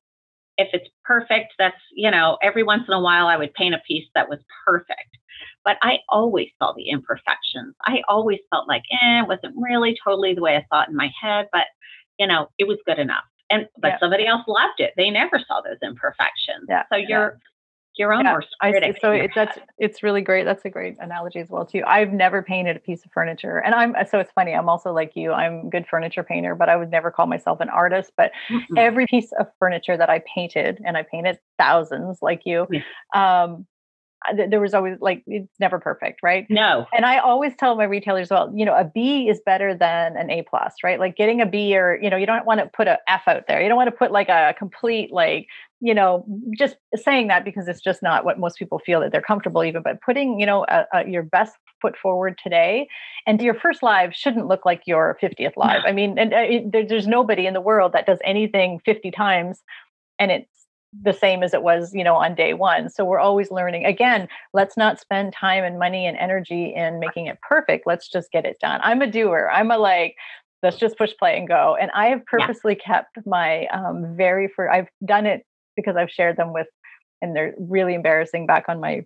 If 0.58 0.70
it's 0.74 0.90
perfect, 1.06 1.54
that's 1.58 1.76
you 1.96 2.12
know, 2.12 2.38
every 2.42 2.64
once 2.64 2.84
in 2.88 2.94
a 2.94 3.02
while 3.02 3.28
I 3.28 3.38
would 3.38 3.54
paint 3.54 3.76
a 3.76 3.82
piece 3.88 4.08
that 4.16 4.30
was 4.30 4.40
perfect. 4.66 5.18
But 5.64 5.78
I 5.82 5.98
always 6.10 6.48
saw 6.58 6.74
the 6.76 6.90
imperfections. 6.90 7.76
I 7.86 8.02
always 8.08 8.40
felt 8.50 8.68
like, 8.68 8.84
eh, 8.92 9.22
it 9.22 9.28
wasn't 9.28 9.54
really 9.58 9.98
totally 10.04 10.34
the 10.34 10.42
way 10.42 10.56
I 10.56 10.66
thought 10.72 10.90
in 10.90 10.96
my 10.96 11.10
head, 11.22 11.48
but 11.52 11.66
you 12.18 12.26
know, 12.26 12.48
it 12.58 12.68
was 12.68 12.78
good 12.86 13.00
enough. 13.00 13.24
And 13.50 13.68
but 13.80 13.90
yeah. 13.90 14.00
somebody 14.00 14.28
else 14.28 14.44
loved 14.48 14.80
it. 14.80 14.94
They 14.98 15.10
never 15.10 15.40
saw 15.48 15.62
those 15.62 15.78
imperfections. 15.82 16.68
Yeah. 16.68 16.84
So 16.92 16.98
you're 16.98 17.40
your 17.98 18.14
own 18.14 18.26
yeah, 18.26 18.34
worst 18.34 18.56
critic. 18.60 18.98
I, 18.98 19.00
so 19.02 19.12
it, 19.12 19.32
that's 19.34 19.58
it's 19.78 20.04
really 20.04 20.22
great. 20.22 20.46
That's 20.46 20.64
a 20.66 20.70
great 20.70 20.98
analogy 21.00 21.40
as 21.40 21.50
well 21.50 21.66
too. 21.66 21.84
I've 21.86 22.14
never 22.14 22.42
painted 22.42 22.78
a 22.78 22.80
piece 22.80 23.06
of 23.06 23.12
furniture, 23.12 23.60
and 23.60 23.74
I'm 23.76 23.96
so 24.10 24.20
it's 24.20 24.32
funny. 24.32 24.54
I'm 24.54 24.70
also 24.70 24.94
like 24.94 25.16
you. 25.16 25.32
I'm 25.32 25.70
good 25.70 25.86
furniture 25.88 26.24
painter, 26.24 26.56
but 26.56 26.70
I 26.70 26.76
would 26.76 26.92
never 26.92 27.12
call 27.12 27.28
myself 27.28 27.60
an 27.60 27.70
artist. 27.70 28.12
But 28.18 28.32
mm-hmm. 28.50 28.78
every 28.78 29.08
piece 29.08 29.32
of 29.40 29.48
furniture 29.60 29.98
that 29.98 30.10
I 30.10 30.24
painted, 30.34 30.82
and 30.86 30.98
I 30.98 31.04
painted 31.04 31.40
thousands 31.58 32.20
like 32.22 32.42
you, 32.46 32.68
yeah. 32.72 33.44
um, 33.44 33.66
there 34.50 34.60
was 34.60 34.74
always 34.74 34.98
like 35.00 35.24
it's 35.28 35.60
never 35.60 35.80
perfect 35.80 36.22
right? 36.24 36.46
No. 36.50 36.86
And 36.94 37.06
i 37.06 37.20
always 37.20 37.56
tell 37.56 37.76
my 37.76 37.84
retailers 37.84 38.30
well 38.30 38.52
you 38.56 38.66
know 38.66 38.76
a 38.76 38.84
b 38.84 39.30
is 39.30 39.40
better 39.46 39.76
than 39.76 40.18
an 40.18 40.30
a 40.30 40.44
plus 40.44 40.76
right? 40.84 41.00
Like 41.00 41.16
getting 41.16 41.42
a 41.42 41.46
b 41.46 41.78
or 41.78 42.00
you 42.02 42.10
know 42.10 42.18
you 42.18 42.26
don't 42.26 42.46
want 42.46 42.60
to 42.60 42.68
put 42.68 42.88
a 42.88 43.00
f 43.08 43.24
out 43.28 43.46
there. 43.48 43.62
You 43.62 43.68
don't 43.68 43.78
want 43.78 43.90
to 43.90 43.96
put 43.96 44.12
like 44.12 44.30
a 44.30 44.56
complete 44.58 45.12
like 45.12 45.48
you 45.80 45.94
know 45.94 46.26
just 46.58 46.76
saying 46.96 47.28
that 47.28 47.46
because 47.46 47.68
it's 47.68 47.82
just 47.82 48.02
not 48.02 48.26
what 48.26 48.40
most 48.40 48.58
people 48.58 48.80
feel 48.80 49.00
that 49.02 49.12
they're 49.12 49.22
comfortable 49.22 49.64
even 49.64 49.84
but 49.84 50.02
putting 50.02 50.40
you 50.40 50.46
know 50.46 50.66
a, 50.68 50.86
a, 50.94 51.08
your 51.08 51.24
best 51.24 51.56
foot 51.82 51.96
forward 51.96 52.40
today 52.42 52.88
and 53.28 53.40
your 53.42 53.54
first 53.54 53.84
live 53.84 54.14
shouldn't 54.16 54.48
look 54.48 54.66
like 54.66 54.82
your 54.88 55.18
50th 55.22 55.54
live. 55.56 55.84
I 55.86 55.92
mean 55.92 56.18
and 56.18 56.34
uh, 56.34 56.38
it, 56.38 56.72
there, 56.72 56.88
there's 56.88 57.08
nobody 57.08 57.46
in 57.46 57.54
the 57.54 57.62
world 57.62 57.94
that 57.94 58.08
does 58.08 58.20
anything 58.24 58.80
50 58.86 59.12
times 59.12 59.62
and 60.20 60.32
it's 60.32 60.57
the 61.04 61.14
same 61.14 61.44
as 61.44 61.54
it 61.54 61.64
was 61.64 61.94
you 61.94 62.04
know 62.04 62.16
on 62.16 62.36
day 62.36 62.54
one. 62.54 62.90
So 62.90 63.06
we're 63.06 63.20
always 63.20 63.52
learning. 63.52 63.86
Again 63.86 64.28
let's 64.54 64.78
not 64.78 65.00
spend 65.00 65.34
time 65.34 65.64
and 65.64 65.80
money 65.80 66.06
and 66.06 66.18
energy 66.18 66.74
in 66.74 67.00
making 67.00 67.28
it 67.28 67.40
perfect. 67.42 67.88
Let's 67.88 68.08
just 68.08 68.32
get 68.32 68.46
it 68.46 68.60
done. 68.60 68.80
I'm 68.84 69.02
a 69.02 69.08
doer. 69.08 69.50
I'm 69.54 69.72
a 69.72 69.78
like 69.78 70.16
let's 70.64 70.78
just 70.78 70.98
push 70.98 71.12
play 71.20 71.38
and 71.38 71.48
go. 71.48 71.78
And 71.80 71.92
i 71.92 72.08
have 72.08 72.26
purposely 72.26 72.78
yeah. 72.80 72.86
kept 72.86 73.26
my 73.26 73.68
um, 73.68 74.16
very 74.16 74.48
for 74.48 74.72
i've 74.72 74.90
done 75.06 75.26
it 75.26 75.46
because 75.76 75.96
i've 75.96 76.12
shared 76.12 76.38
them 76.38 76.54
with 76.54 76.68
and 77.22 77.36
they're 77.36 77.54
really 77.58 77.94
embarrassing 77.94 78.46
back 78.46 78.66
on 78.68 78.80
my 78.80 79.04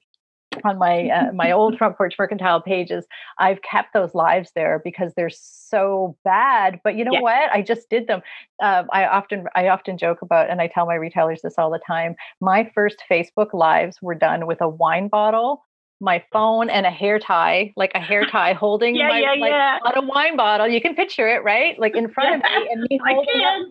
on 0.64 0.78
my 0.78 1.10
uh, 1.10 1.32
my 1.32 1.52
old 1.52 1.78
front 1.78 1.98
porch 1.98 2.16
mercantile 2.20 2.62
pages 2.62 3.06
i've 3.38 3.62
kept 3.62 3.94
those 3.94 4.14
lives 4.14 4.52
there 4.56 4.82
because 4.84 5.14
they're 5.16 5.30
so 5.30 6.16
bad 6.24 6.80
but 6.84 6.96
you 6.96 7.06
know 7.06 7.14
yeah. 7.14 7.22
what 7.22 7.52
i 7.52 7.62
just 7.62 7.90
did 7.90 8.08
them 8.08 8.22
uh, 8.62 8.84
i 8.92 9.06
often 9.06 9.46
i 9.56 9.68
often 9.68 9.98
joke 9.98 10.22
about 10.22 10.50
and 10.50 10.62
i 10.62 10.68
tell 10.68 10.86
my 10.86 10.96
retailers 10.96 11.42
this 11.42 11.56
all 11.58 11.72
the 11.72 11.80
time 11.86 12.16
my 12.42 12.70
first 12.76 13.04
facebook 13.10 13.54
lives 13.54 13.98
were 14.02 14.16
done 14.16 14.46
with 14.46 14.62
a 14.62 14.70
wine 14.70 15.08
bottle 15.08 15.64
my 16.02 16.24
phone 16.34 16.70
and 16.70 16.88
a 16.88 16.90
hair 16.90 17.20
tie, 17.20 17.72
like 17.78 17.92
a 17.94 18.00
hair 18.00 18.26
tie 18.32 18.54
holding 18.54 18.96
yeah, 18.96 19.08
my 19.08 19.20
yeah, 19.20 19.36
like, 19.40 19.52
yeah. 19.52 19.78
a 19.96 20.02
wine 20.02 20.36
bottle. 20.36 20.68
You 20.68 20.82
can 20.82 20.96
picture 20.96 21.28
it, 21.28 21.44
right? 21.44 21.80
Like 21.80 21.96
in 21.96 22.10
front 22.10 22.36
of 22.36 22.42
me 22.42 22.70
and 22.72 22.88
me 22.90 23.00
holding, 23.06 23.42
up, 23.44 23.68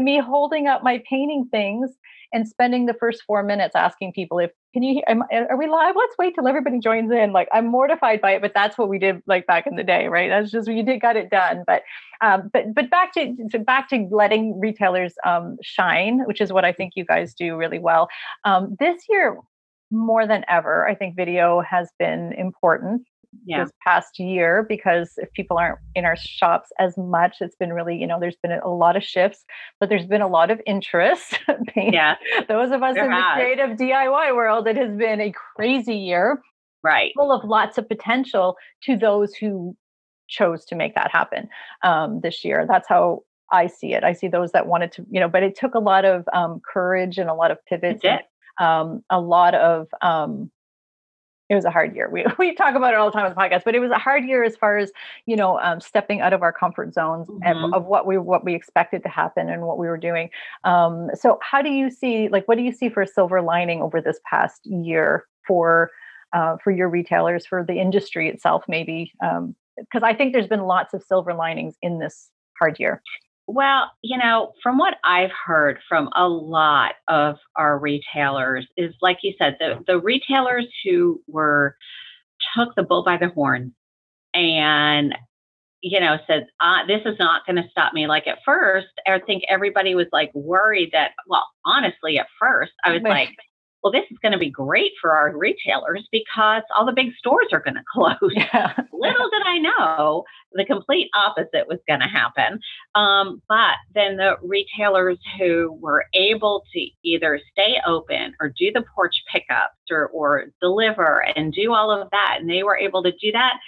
me 0.00 0.18
holding 0.18 0.66
up 0.66 0.82
my 0.82 1.02
painting 1.08 1.48
things 1.50 1.90
and 2.32 2.48
spending 2.48 2.86
the 2.86 2.94
first 2.94 3.22
four 3.26 3.42
minutes 3.42 3.76
asking 3.76 4.12
people 4.12 4.38
if 4.38 4.50
can 4.72 4.82
you 4.82 5.02
am, 5.06 5.22
are 5.30 5.56
we 5.56 5.68
live? 5.68 5.94
Let's 5.96 6.16
wait 6.18 6.34
till 6.34 6.48
everybody 6.48 6.80
joins 6.80 7.10
in. 7.12 7.32
Like 7.32 7.48
i'm 7.52 7.66
mortified 7.66 8.20
by 8.20 8.32
it 8.32 8.42
but 8.42 8.52
that's 8.54 8.76
what 8.76 8.88
we 8.88 8.98
did 8.98 9.22
like 9.26 9.46
back 9.46 9.66
in 9.66 9.76
the 9.76 9.84
day 9.84 10.08
right? 10.08 10.28
That's 10.28 10.50
just 10.50 10.68
you 10.68 10.82
did 10.82 11.00
got 11.00 11.16
it 11.16 11.30
done 11.30 11.64
but 11.66 11.82
um 12.20 12.50
but 12.52 12.74
but 12.74 12.90
back 12.90 13.12
to, 13.14 13.36
to 13.50 13.58
back 13.58 13.88
to 13.90 14.08
letting 14.10 14.58
retailers 14.60 15.14
um 15.24 15.56
shine 15.62 16.20
which 16.26 16.40
is 16.40 16.52
what 16.52 16.64
i 16.64 16.72
think 16.72 16.92
you 16.96 17.04
guys 17.04 17.34
do 17.34 17.56
really 17.56 17.78
well. 17.78 18.08
Um 18.44 18.76
this 18.78 19.02
year 19.08 19.38
more 19.90 20.26
than 20.26 20.44
ever 20.48 20.88
i 20.88 20.94
think 20.94 21.14
video 21.14 21.60
has 21.60 21.88
been 21.98 22.32
important 22.32 23.06
yeah. 23.44 23.64
this 23.64 23.72
past 23.86 24.18
year 24.18 24.64
because 24.68 25.12
if 25.16 25.32
people 25.32 25.58
aren't 25.58 25.78
in 25.94 26.04
our 26.04 26.16
shops 26.16 26.70
as 26.78 26.96
much, 26.96 27.36
it's 27.40 27.56
been 27.56 27.72
really, 27.72 27.96
you 27.96 28.06
know, 28.06 28.18
there's 28.20 28.36
been 28.42 28.52
a 28.52 28.68
lot 28.68 28.96
of 28.96 29.02
shifts, 29.02 29.44
but 29.80 29.88
there's 29.88 30.06
been 30.06 30.22
a 30.22 30.28
lot 30.28 30.50
of 30.50 30.60
interest. 30.66 31.38
yeah. 31.76 32.16
Those 32.48 32.70
of 32.70 32.82
us 32.82 32.94
there 32.94 33.06
in 33.06 33.12
has. 33.12 33.36
the 33.36 33.42
creative 33.42 33.76
DIY 33.78 34.34
world, 34.34 34.66
it 34.66 34.76
has 34.76 34.96
been 34.96 35.20
a 35.20 35.32
crazy 35.32 35.96
year. 35.96 36.40
Right. 36.82 37.12
Full 37.16 37.32
of 37.32 37.48
lots 37.48 37.78
of 37.78 37.88
potential 37.88 38.56
to 38.84 38.96
those 38.96 39.34
who 39.34 39.76
chose 40.28 40.64
to 40.66 40.74
make 40.74 40.94
that 40.94 41.10
happen 41.10 41.48
um, 41.82 42.20
this 42.22 42.44
year. 42.44 42.66
That's 42.68 42.88
how 42.88 43.22
I 43.50 43.68
see 43.68 43.94
it. 43.94 44.04
I 44.04 44.12
see 44.12 44.28
those 44.28 44.52
that 44.52 44.66
wanted 44.66 44.92
to, 44.92 45.06
you 45.10 45.20
know, 45.20 45.28
but 45.28 45.42
it 45.42 45.56
took 45.56 45.74
a 45.74 45.78
lot 45.78 46.04
of 46.04 46.24
um, 46.32 46.60
courage 46.70 47.18
and 47.18 47.30
a 47.30 47.34
lot 47.34 47.50
of 47.50 47.58
pivots. 47.66 48.02
And, 48.04 48.20
um, 48.58 49.02
a 49.10 49.20
lot 49.20 49.54
of 49.54 49.88
um, 50.02 50.50
it 51.54 51.56
was 51.56 51.64
a 51.64 51.70
hard 51.70 51.94
year. 51.94 52.08
We 52.10 52.24
we 52.38 52.54
talk 52.54 52.74
about 52.74 52.92
it 52.92 52.96
all 52.96 53.06
the 53.06 53.12
time 53.12 53.26
on 53.26 53.30
the 53.30 53.40
podcast, 53.40 53.64
but 53.64 53.74
it 53.74 53.80
was 53.80 53.90
a 53.90 53.98
hard 53.98 54.24
year 54.24 54.44
as 54.44 54.56
far 54.56 54.76
as 54.76 54.92
you 55.26 55.36
know 55.36 55.58
um, 55.60 55.80
stepping 55.80 56.20
out 56.20 56.32
of 56.32 56.42
our 56.42 56.52
comfort 56.52 56.92
zones 56.92 57.28
mm-hmm. 57.28 57.42
and 57.44 57.74
of 57.74 57.86
what 57.86 58.06
we 58.06 58.18
what 58.18 58.44
we 58.44 58.54
expected 58.54 59.02
to 59.02 59.08
happen 59.08 59.48
and 59.48 59.62
what 59.62 59.78
we 59.78 59.86
were 59.86 59.96
doing. 59.96 60.30
Um, 60.64 61.10
so, 61.14 61.38
how 61.42 61.62
do 61.62 61.70
you 61.70 61.90
see 61.90 62.28
like 62.28 62.46
what 62.46 62.58
do 62.58 62.64
you 62.64 62.72
see 62.72 62.88
for 62.88 63.02
a 63.02 63.06
silver 63.06 63.40
lining 63.40 63.82
over 63.82 64.00
this 64.00 64.20
past 64.28 64.66
year 64.66 65.24
for 65.46 65.90
uh, 66.32 66.56
for 66.62 66.70
your 66.70 66.88
retailers 66.88 67.46
for 67.46 67.64
the 67.64 67.80
industry 67.80 68.28
itself, 68.28 68.64
maybe? 68.68 69.12
Because 69.20 70.02
um, 70.02 70.04
I 70.04 70.14
think 70.14 70.32
there's 70.32 70.48
been 70.48 70.64
lots 70.64 70.92
of 70.92 71.02
silver 71.02 71.34
linings 71.34 71.76
in 71.80 71.98
this 72.00 72.30
hard 72.58 72.78
year. 72.78 73.02
Well, 73.46 73.90
you 74.02 74.16
know, 74.16 74.52
from 74.62 74.78
what 74.78 74.94
I've 75.04 75.30
heard 75.46 75.78
from 75.88 76.08
a 76.16 76.26
lot 76.26 76.94
of 77.08 77.36
our 77.56 77.78
retailers 77.78 78.66
is 78.76 78.94
like 79.02 79.18
you 79.22 79.34
said, 79.38 79.56
the, 79.60 79.84
the 79.86 79.98
retailers 79.98 80.66
who 80.84 81.20
were 81.28 81.76
took 82.56 82.74
the 82.74 82.82
bull 82.82 83.04
by 83.04 83.16
the 83.16 83.28
horns 83.28 83.72
and 84.32 85.14
you 85.80 86.00
know 86.00 86.16
said 86.26 86.46
uh, 86.60 86.86
this 86.86 87.02
is 87.04 87.18
not 87.18 87.46
going 87.46 87.56
to 87.56 87.68
stop 87.70 87.92
me. 87.92 88.06
Like 88.06 88.26
at 88.26 88.38
first 88.44 88.88
i 89.06 89.18
think 89.20 89.44
everybody 89.48 89.94
was 89.94 90.06
like 90.12 90.30
worried 90.34 90.90
that 90.92 91.12
well 91.28 91.46
honestly 91.64 92.18
at 92.18 92.26
first 92.40 92.72
i 92.84 92.92
was 92.92 93.02
like 93.02 93.30
well, 93.84 93.92
this 93.92 94.10
is 94.10 94.16
going 94.22 94.32
to 94.32 94.38
be 94.38 94.48
great 94.48 94.92
for 94.98 95.12
our 95.12 95.36
retailers 95.36 96.08
because 96.10 96.62
all 96.74 96.86
the 96.86 96.92
big 96.92 97.14
stores 97.18 97.48
are 97.52 97.60
going 97.60 97.74
to 97.74 97.84
close. 97.92 98.32
Yeah. 98.34 98.72
Little 98.92 99.28
did 99.28 99.42
I 99.44 99.58
know 99.58 100.24
the 100.52 100.64
complete 100.64 101.10
opposite 101.14 101.68
was 101.68 101.78
going 101.86 102.00
to 102.00 102.08
happen. 102.08 102.58
Um, 102.94 103.42
but 103.46 103.74
then 103.94 104.16
the 104.16 104.36
retailers 104.42 105.18
who 105.38 105.76
were 105.82 106.06
able 106.14 106.64
to 106.72 106.86
either 107.04 107.38
stay 107.52 107.76
open 107.86 108.34
or 108.40 108.52
do 108.58 108.72
the 108.72 108.84
porch 108.94 109.22
pickups 109.30 109.76
or, 109.90 110.06
or 110.08 110.46
deliver 110.62 111.26
and 111.36 111.52
do 111.52 111.74
all 111.74 111.90
of 111.90 112.08
that, 112.10 112.38
and 112.40 112.48
they 112.48 112.62
were 112.62 112.78
able 112.78 113.02
to 113.02 113.12
do 113.12 113.32
that. 113.32 113.58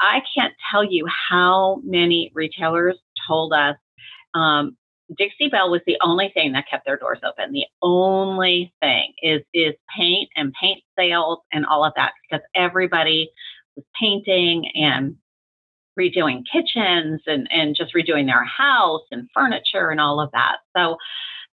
I 0.00 0.22
can't 0.34 0.54
tell 0.70 0.84
you 0.84 1.06
how 1.28 1.82
many 1.84 2.30
retailers 2.34 2.96
told 3.26 3.52
us 3.52 3.76
um, 4.34 4.76
Dixie 5.16 5.48
Belle 5.48 5.70
was 5.70 5.80
the 5.86 5.96
only 6.02 6.30
thing 6.34 6.52
that 6.52 6.68
kept 6.70 6.84
their 6.84 6.96
doors 6.96 7.20
open. 7.24 7.52
The 7.52 7.66
only 7.82 8.72
thing 8.80 9.14
is 9.22 9.42
is 9.54 9.74
paint 9.96 10.28
and 10.36 10.52
paint 10.60 10.82
sales 10.98 11.38
and 11.52 11.64
all 11.64 11.84
of 11.84 11.92
that 11.96 12.12
because 12.22 12.44
everybody 12.54 13.30
was 13.76 13.84
painting 13.98 14.70
and 14.74 15.16
redoing 15.98 16.42
kitchens 16.50 17.20
and, 17.26 17.48
and 17.50 17.74
just 17.76 17.94
redoing 17.94 18.26
their 18.26 18.44
house 18.44 19.02
and 19.10 19.28
furniture 19.34 19.90
and 19.90 20.00
all 20.00 20.20
of 20.20 20.30
that. 20.32 20.58
So 20.76 20.96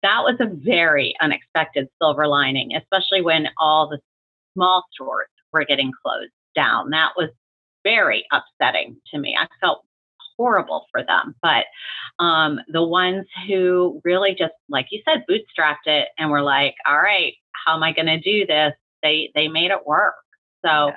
that 0.02 0.24
was 0.24 0.36
a 0.40 0.50
very 0.54 1.16
unexpected 1.22 1.88
silver 2.02 2.28
lining, 2.28 2.76
especially 2.76 3.22
when 3.22 3.48
all 3.58 3.88
the 3.88 4.00
small 4.54 4.84
stores 4.92 5.30
were 5.54 5.64
getting 5.64 5.92
closed 6.04 6.32
down. 6.56 6.90
That 6.90 7.12
was 7.16 7.30
very 7.84 8.26
upsetting 8.32 8.98
to 9.14 9.20
me. 9.20 9.36
I 9.40 9.48
felt 9.62 9.86
horrible 10.38 10.86
for 10.92 11.04
them. 11.04 11.36
But 11.42 11.66
um, 12.24 12.60
the 12.68 12.84
ones 12.84 13.26
who 13.48 14.02
really 14.04 14.36
just, 14.38 14.54
like 14.70 14.88
you 14.92 15.02
said, 15.08 15.24
bootstrapped 15.30 15.88
it 15.88 16.10
and 16.18 16.30
were 16.30 16.42
like, 16.42 16.76
all 16.88 17.00
right, 17.00 17.34
how 17.66 17.76
am 17.76 17.84
I 17.84 17.94
going 17.94 18.08
to 18.08 18.20
do 18.20 18.46
this? 18.46 18.74
They, 19.02 19.32
they 19.36 19.48
made 19.48 19.72
it 19.72 19.86
work. 19.86 20.16
So 20.66 20.88
yeah. 20.88 20.94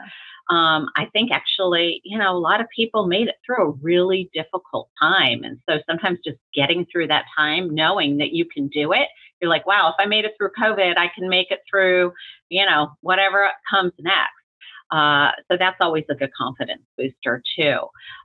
um, 0.51 0.89
I 0.97 1.07
think 1.13 1.33
actually, 1.33 2.01
you 2.05 2.19
know, 2.19 2.37
a 2.37 2.39
lot 2.39 2.61
of 2.61 2.69
people 2.75 3.07
made 3.07 3.29
it 3.29 3.35
through 3.45 3.71
a 3.71 3.75
really 3.83 4.31
difficult 4.33 4.89
time. 5.01 5.43
And 5.43 5.59
so 5.69 5.79
sometimes 5.89 6.21
just 6.25 6.39
getting 6.55 6.87
through 6.91 7.09
that 7.09 7.25
time, 7.37 7.75
knowing 7.75 8.19
that 8.19 8.33
you 8.33 8.45
can 8.45 8.69
do 8.69 8.93
it, 8.93 9.09
you're 9.41 9.51
like, 9.51 9.67
wow, 9.67 9.89
if 9.89 9.97
I 9.99 10.07
made 10.07 10.25
it 10.25 10.33
through 10.39 10.51
COVID, 10.59 10.97
I 10.97 11.11
can 11.15 11.29
make 11.29 11.51
it 11.51 11.61
through, 11.69 12.13
you 12.49 12.65
know, 12.65 12.93
whatever 13.01 13.51
comes 13.71 13.93
next. 13.99 14.33
Uh, 14.91 15.31
so 15.51 15.57
that's 15.59 15.77
always 15.81 16.05
a 16.11 16.15
good 16.15 16.31
confidence 16.37 16.83
booster 16.97 17.43
too. 17.59 17.79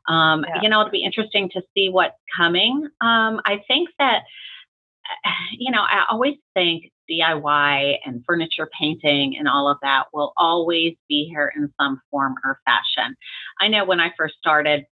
Um, 0.08 0.46
yeah. 0.48 0.62
You 0.62 0.70
know, 0.70 0.82
it'll 0.82 0.92
be 0.92 1.04
interesting 1.04 1.50
to 1.54 1.62
see 1.74 1.90
what's 1.90 2.16
coming. 2.36 2.88
Um, 3.02 3.42
I 3.46 3.62
think 3.68 3.90
that, 4.00 4.22
you 5.58 5.72
know, 5.72 5.82
I 5.82 6.06
always 6.10 6.36
think 6.54 6.92
DIY 7.10 7.98
and 8.06 8.24
furniture 8.26 8.70
painting 8.80 9.36
and 9.38 9.48
all 9.48 9.70
of 9.70 9.78
that 9.82 10.06
will 10.14 10.34
always 10.38 10.96
be 11.10 11.28
here 11.30 11.52
in 11.56 11.72
some 11.80 12.00
form 12.10 12.36
or 12.46 12.60
fashion. 12.66 13.16
I 13.60 13.68
know 13.68 13.86
when 13.86 14.00
I 14.00 14.12
first 14.18 14.36
started 14.38 14.86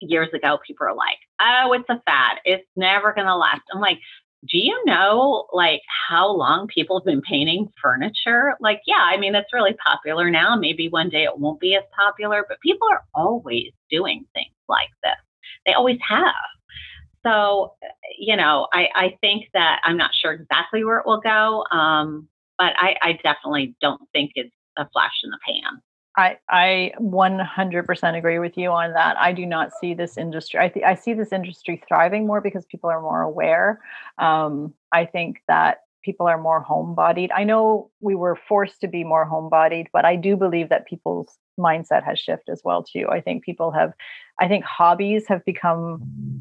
years 0.00 0.28
ago, 0.34 0.58
people 0.66 0.86
are 0.86 0.94
like, 0.94 1.18
oh, 1.40 1.72
it's 1.72 1.88
a 1.88 2.00
fad. 2.06 2.38
It's 2.44 2.66
never 2.76 3.12
going 3.12 3.26
to 3.26 3.36
last. 3.36 3.62
I'm 3.72 3.80
like, 3.80 3.98
do 4.48 4.58
you 4.58 4.80
know 4.84 5.46
like 5.52 5.82
how 6.08 6.30
long 6.30 6.66
people 6.66 6.98
have 6.98 7.04
been 7.04 7.22
painting 7.22 7.68
furniture? 7.80 8.54
Like, 8.60 8.80
yeah, 8.86 9.00
I 9.00 9.16
mean, 9.16 9.34
it's 9.34 9.52
really 9.52 9.74
popular 9.74 10.30
now. 10.30 10.56
Maybe 10.56 10.88
one 10.88 11.08
day 11.08 11.24
it 11.24 11.38
won't 11.38 11.60
be 11.60 11.74
as 11.74 11.84
popular, 11.98 12.44
but 12.48 12.60
people 12.60 12.88
are 12.90 13.02
always 13.14 13.72
doing 13.90 14.24
things 14.34 14.54
like 14.68 14.90
this. 15.02 15.16
They 15.64 15.72
always 15.72 15.98
have. 16.08 16.34
So, 17.24 17.74
you 18.18 18.36
know, 18.36 18.68
I, 18.72 18.88
I 18.94 19.16
think 19.20 19.46
that 19.52 19.80
I'm 19.84 19.96
not 19.96 20.12
sure 20.14 20.32
exactly 20.32 20.84
where 20.84 20.98
it 20.98 21.06
will 21.06 21.20
go. 21.20 21.64
Um, 21.76 22.28
but 22.56 22.72
I, 22.76 22.96
I 23.02 23.12
definitely 23.22 23.74
don't 23.80 24.00
think 24.12 24.32
it's 24.34 24.54
a 24.78 24.88
flash 24.92 25.12
in 25.24 25.30
the 25.30 25.38
pan. 25.44 25.80
I, 26.16 26.38
I 26.48 26.92
100% 26.98 28.16
agree 28.16 28.38
with 28.38 28.56
you 28.56 28.70
on 28.70 28.94
that. 28.94 29.18
I 29.18 29.32
do 29.32 29.44
not 29.44 29.70
see 29.80 29.92
this 29.92 30.16
industry. 30.16 30.58
I, 30.60 30.68
th- 30.68 30.84
I 30.84 30.94
see 30.94 31.12
this 31.12 31.32
industry 31.32 31.82
thriving 31.86 32.26
more 32.26 32.40
because 32.40 32.64
people 32.64 32.88
are 32.88 33.02
more 33.02 33.20
aware. 33.20 33.80
Um, 34.18 34.72
I 34.92 35.04
think 35.04 35.42
that 35.46 35.82
people 36.02 36.26
are 36.26 36.40
more 36.40 36.64
homebodied. 36.64 37.28
I 37.34 37.44
know 37.44 37.90
we 38.00 38.14
were 38.14 38.38
forced 38.48 38.80
to 38.80 38.88
be 38.88 39.04
more 39.04 39.28
homebodied, 39.28 39.86
but 39.92 40.06
I 40.06 40.16
do 40.16 40.36
believe 40.36 40.70
that 40.70 40.86
people's 40.86 41.36
mindset 41.58 42.04
has 42.04 42.18
shifted 42.18 42.52
as 42.52 42.62
well 42.64 42.82
too. 42.82 43.06
I 43.10 43.20
think 43.20 43.44
people 43.44 43.70
have 43.72 43.92
I 44.38 44.48
think 44.48 44.64
hobbies 44.64 45.26
have 45.28 45.44
become 45.44 46.00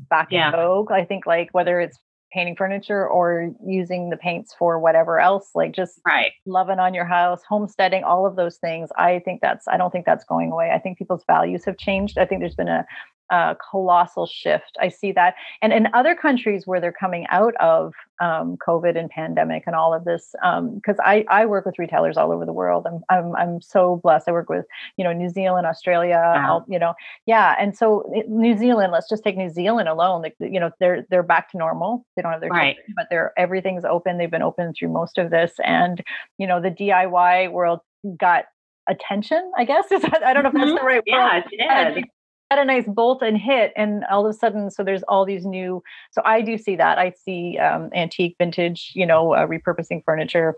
back 0.09 0.28
yeah. 0.30 0.47
in 0.47 0.51
vogue. 0.51 0.91
I 0.91 1.05
think 1.05 1.26
like 1.26 1.49
whether 1.51 1.80
it's 1.80 1.97
painting 2.36 2.55
furniture 2.55 3.07
or 3.07 3.49
using 3.65 4.09
the 4.09 4.17
paints 4.17 4.53
for 4.53 4.77
whatever 4.77 5.19
else 5.19 5.51
like 5.55 5.71
just 5.71 6.01
right. 6.05 6.33
loving 6.45 6.79
on 6.79 6.93
your 6.93 7.05
house 7.05 7.41
homesteading 7.47 8.03
all 8.03 8.25
of 8.25 8.36
those 8.36 8.57
things. 8.57 8.89
I 8.97 9.19
think 9.23 9.39
that's 9.41 9.67
i 9.69 9.77
don't 9.77 9.91
think 9.91 10.05
that's 10.05 10.25
going 10.25 10.51
away. 10.51 10.71
I 10.71 10.79
think 10.79 10.97
people's 10.97 11.23
values 11.25 11.63
have 11.65 11.77
changed. 11.77 12.17
I 12.17 12.25
think 12.25 12.41
there's 12.41 12.55
been 12.55 12.67
a 12.67 12.86
a 13.30 13.55
colossal 13.71 14.28
shift. 14.28 14.78
I 14.80 14.89
see 14.89 15.11
that, 15.13 15.36
and 15.61 15.73
in 15.73 15.88
other 15.93 16.15
countries 16.15 16.65
where 16.65 16.80
they're 16.80 16.91
coming 16.91 17.26
out 17.30 17.55
of 17.59 17.93
um, 18.21 18.57
COVID 18.65 18.97
and 18.97 19.09
pandemic 19.09 19.63
and 19.65 19.76
all 19.76 19.93
of 19.93 20.05
this, 20.05 20.34
because 20.41 20.99
um, 20.99 21.05
I 21.05 21.26
I 21.30 21.45
work 21.45 21.65
with 21.65 21.80
retailers 21.80 22.17
all 22.17 22.32
over 22.32 22.45
the 22.45 22.53
world. 22.53 22.86
I'm 22.88 23.03
I'm 23.09 23.36
I'm 23.36 23.61
so 23.61 23.99
blessed. 24.03 24.28
I 24.28 24.32
work 24.32 24.49
with 24.49 24.65
you 24.97 25.03
know 25.03 25.13
New 25.13 25.30
Zealand, 25.30 25.65
Australia, 25.65 26.21
wow. 26.36 26.65
you 26.67 26.80
know, 26.80 26.93
yeah. 27.26 27.55
And 27.59 27.76
so 27.76 28.03
New 28.28 28.57
Zealand, 28.57 28.91
let's 28.91 29.09
just 29.09 29.23
take 29.23 29.38
New 29.38 29.49
Zealand 29.49 29.89
alone. 29.89 30.21
Like 30.21 30.36
you 30.39 30.59
know, 30.59 30.71
they're 30.80 31.05
they're 31.09 31.23
back 31.23 31.51
to 31.51 31.57
normal. 31.57 32.05
They 32.15 32.21
don't 32.21 32.32
have 32.32 32.41
their 32.41 32.49
right, 32.49 32.76
children, 32.76 32.93
but 32.95 33.07
they're 33.09 33.34
everything's 33.38 33.86
open. 33.86 34.17
They've 34.17 34.32
been 34.32 34.41
open 34.41 34.73
through 34.73 34.89
most 34.89 35.17
of 35.17 35.32
this, 35.32 35.53
and 35.63 36.01
you 36.38 36.47
know, 36.47 36.61
the 36.61 36.71
DIY 36.71 37.51
world 37.51 37.80
got 38.17 38.45
attention, 38.88 39.51
I 39.57 39.65
guess. 39.65 39.86
Is 39.91 40.01
that, 40.03 40.23
I 40.23 40.34
don't 40.34 40.43
know 40.43 40.49
if 40.49 40.53
that's 40.53 40.65
mm-hmm. 40.65 40.76
the 40.76 40.82
right 40.82 40.95
word. 40.97 41.03
Yeah, 41.07 41.38
it 41.38 41.95
did 41.95 42.05
had 42.51 42.59
a 42.59 42.65
nice 42.65 42.85
bolt 42.87 43.21
and 43.21 43.37
hit 43.37 43.73
and 43.75 44.03
all 44.05 44.25
of 44.25 44.29
a 44.29 44.37
sudden 44.37 44.69
so 44.69 44.83
there's 44.83 45.03
all 45.03 45.25
these 45.25 45.45
new 45.45 45.81
so 46.11 46.21
i 46.25 46.41
do 46.41 46.57
see 46.57 46.75
that 46.75 46.97
i 46.97 47.11
see 47.11 47.57
um, 47.57 47.89
antique 47.93 48.35
vintage 48.37 48.91
you 48.93 49.05
know 49.05 49.33
uh, 49.33 49.47
repurposing 49.47 50.03
furniture 50.03 50.55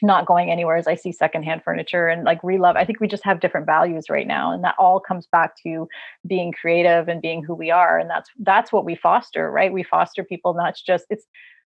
not 0.00 0.26
going 0.26 0.50
anywhere 0.50 0.76
as 0.76 0.86
i 0.86 0.94
see 0.94 1.12
secondhand 1.12 1.62
furniture 1.62 2.06
and 2.06 2.24
like 2.24 2.40
relove 2.42 2.76
i 2.76 2.84
think 2.84 3.00
we 3.00 3.08
just 3.08 3.24
have 3.24 3.40
different 3.40 3.66
values 3.66 4.08
right 4.08 4.26
now 4.26 4.52
and 4.52 4.64
that 4.64 4.74
all 4.78 5.00
comes 5.00 5.26
back 5.30 5.54
to 5.62 5.88
being 6.26 6.52
creative 6.52 7.08
and 7.08 7.20
being 7.20 7.42
who 7.42 7.54
we 7.54 7.70
are 7.70 7.98
and 7.98 8.08
that's 8.08 8.30
that's 8.40 8.72
what 8.72 8.84
we 8.84 8.94
foster 8.94 9.50
right 9.50 9.72
we 9.72 9.82
foster 9.82 10.24
people 10.24 10.54
not 10.54 10.74
just 10.86 11.04
it's 11.10 11.26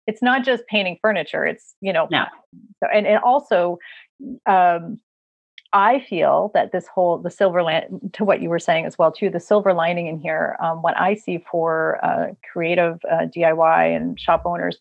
it's 0.05 0.21
not 0.21 0.43
just 0.43 0.65
painting 0.67 0.97
furniture 1.01 1.45
it's 1.45 1.75
you 1.81 1.93
know 1.93 2.07
no. 2.11 2.25
so, 2.83 2.89
and, 2.93 3.07
and 3.07 3.19
also 3.23 3.77
um 4.45 4.99
I 5.71 5.99
feel 5.99 6.51
that 6.53 6.71
this 6.71 6.87
whole 6.87 7.19
the 7.19 7.29
silver 7.29 7.61
line 7.61 7.99
to 8.13 8.25
what 8.25 8.41
you 8.41 8.49
were 8.49 8.59
saying 8.59 8.85
as 8.85 8.97
well 8.97 9.11
too 9.11 9.29
the 9.29 9.39
silver 9.39 9.73
lining 9.73 10.07
in 10.07 10.19
here 10.19 10.57
um, 10.61 10.81
what 10.81 10.97
I 10.97 11.13
see 11.15 11.43
for 11.51 12.03
uh, 12.03 12.33
creative 12.51 12.99
uh, 13.09 13.25
DIY 13.35 13.95
and 13.95 14.19
shop 14.19 14.43
owners 14.45 14.77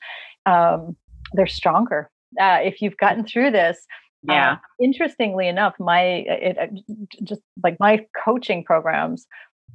um, 0.47 0.97
they're 1.35 1.47
stronger. 1.47 2.11
Uh, 2.41 2.59
if 2.63 2.81
you've 2.81 2.97
gotten 2.97 3.27
through 3.27 3.51
this 3.51 3.87
yeah. 4.23 4.57
interestingly 4.81 5.47
enough 5.47 5.75
my 5.79 6.03
it, 6.03 6.57
it, 6.59 6.85
just 7.23 7.43
like 7.63 7.79
my 7.79 8.05
coaching 8.25 8.65
programs 8.65 9.27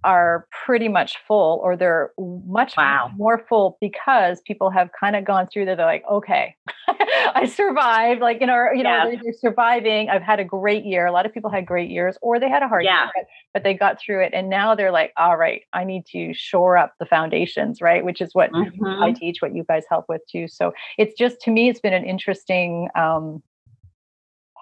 are 0.04 0.48
pretty 0.66 0.88
much 0.88 1.18
full 1.28 1.60
or 1.64 1.78
they're 1.78 2.12
much 2.46 2.76
wow. 2.76 3.10
more 3.16 3.46
full 3.48 3.78
because 3.80 4.42
people 4.42 4.70
have 4.70 4.90
kind 5.00 5.16
of 5.16 5.24
gone 5.24 5.48
through 5.48 5.66
that 5.66 5.78
they're 5.78 5.86
like 5.86 6.04
okay 6.12 6.56
i 7.36 7.46
survived 7.46 8.20
like 8.20 8.42
you 8.42 8.48
know 8.48 8.68
you 8.74 8.84
know 8.84 9.12
they're, 9.24 9.34
surviving 9.34 10.10
i've 10.10 10.22
had 10.22 10.40
a 10.40 10.44
great 10.44 10.84
year 10.84 11.06
a 11.06 11.12
lot 11.12 11.26
of 11.26 11.34
people 11.34 11.50
had 11.50 11.66
great 11.66 11.90
years 11.90 12.18
or 12.22 12.40
they 12.40 12.50
had 12.50 12.62
a 12.62 12.68
hard 12.68 12.84
yeah. 12.84 13.04
year 13.04 13.12
but, 13.16 13.26
but 13.54 13.64
they 13.64 13.74
got 13.74 13.98
through 14.00 14.22
it 14.22 14.34
and 14.34 14.50
now 14.50 14.76
they're 14.76 14.92
like 14.92 15.14
all 15.18 15.38
right 15.38 15.62
i 15.72 15.84
need 15.84 16.06
to 16.06 16.34
shore 16.34 16.78
up 16.78 16.94
the 17.00 17.06
foundations 17.06 17.82
right 17.82 18.04
which 18.04 18.20
is 18.20 18.34
what 18.34 18.52
mm-hmm. 18.52 18.86
i 19.04 19.12
teach 19.12 19.42
what 19.42 19.56
you 19.56 19.64
guys 19.64 19.84
help 19.90 20.06
with 20.10 20.22
too 20.30 20.48
so 20.48 20.74
it's 20.98 21.18
just 21.18 21.40
to 21.40 21.50
me 21.50 21.70
it's 21.70 21.80
been 21.80 21.94
an 21.94 22.04
interesting 22.04 22.90
um, 22.96 23.42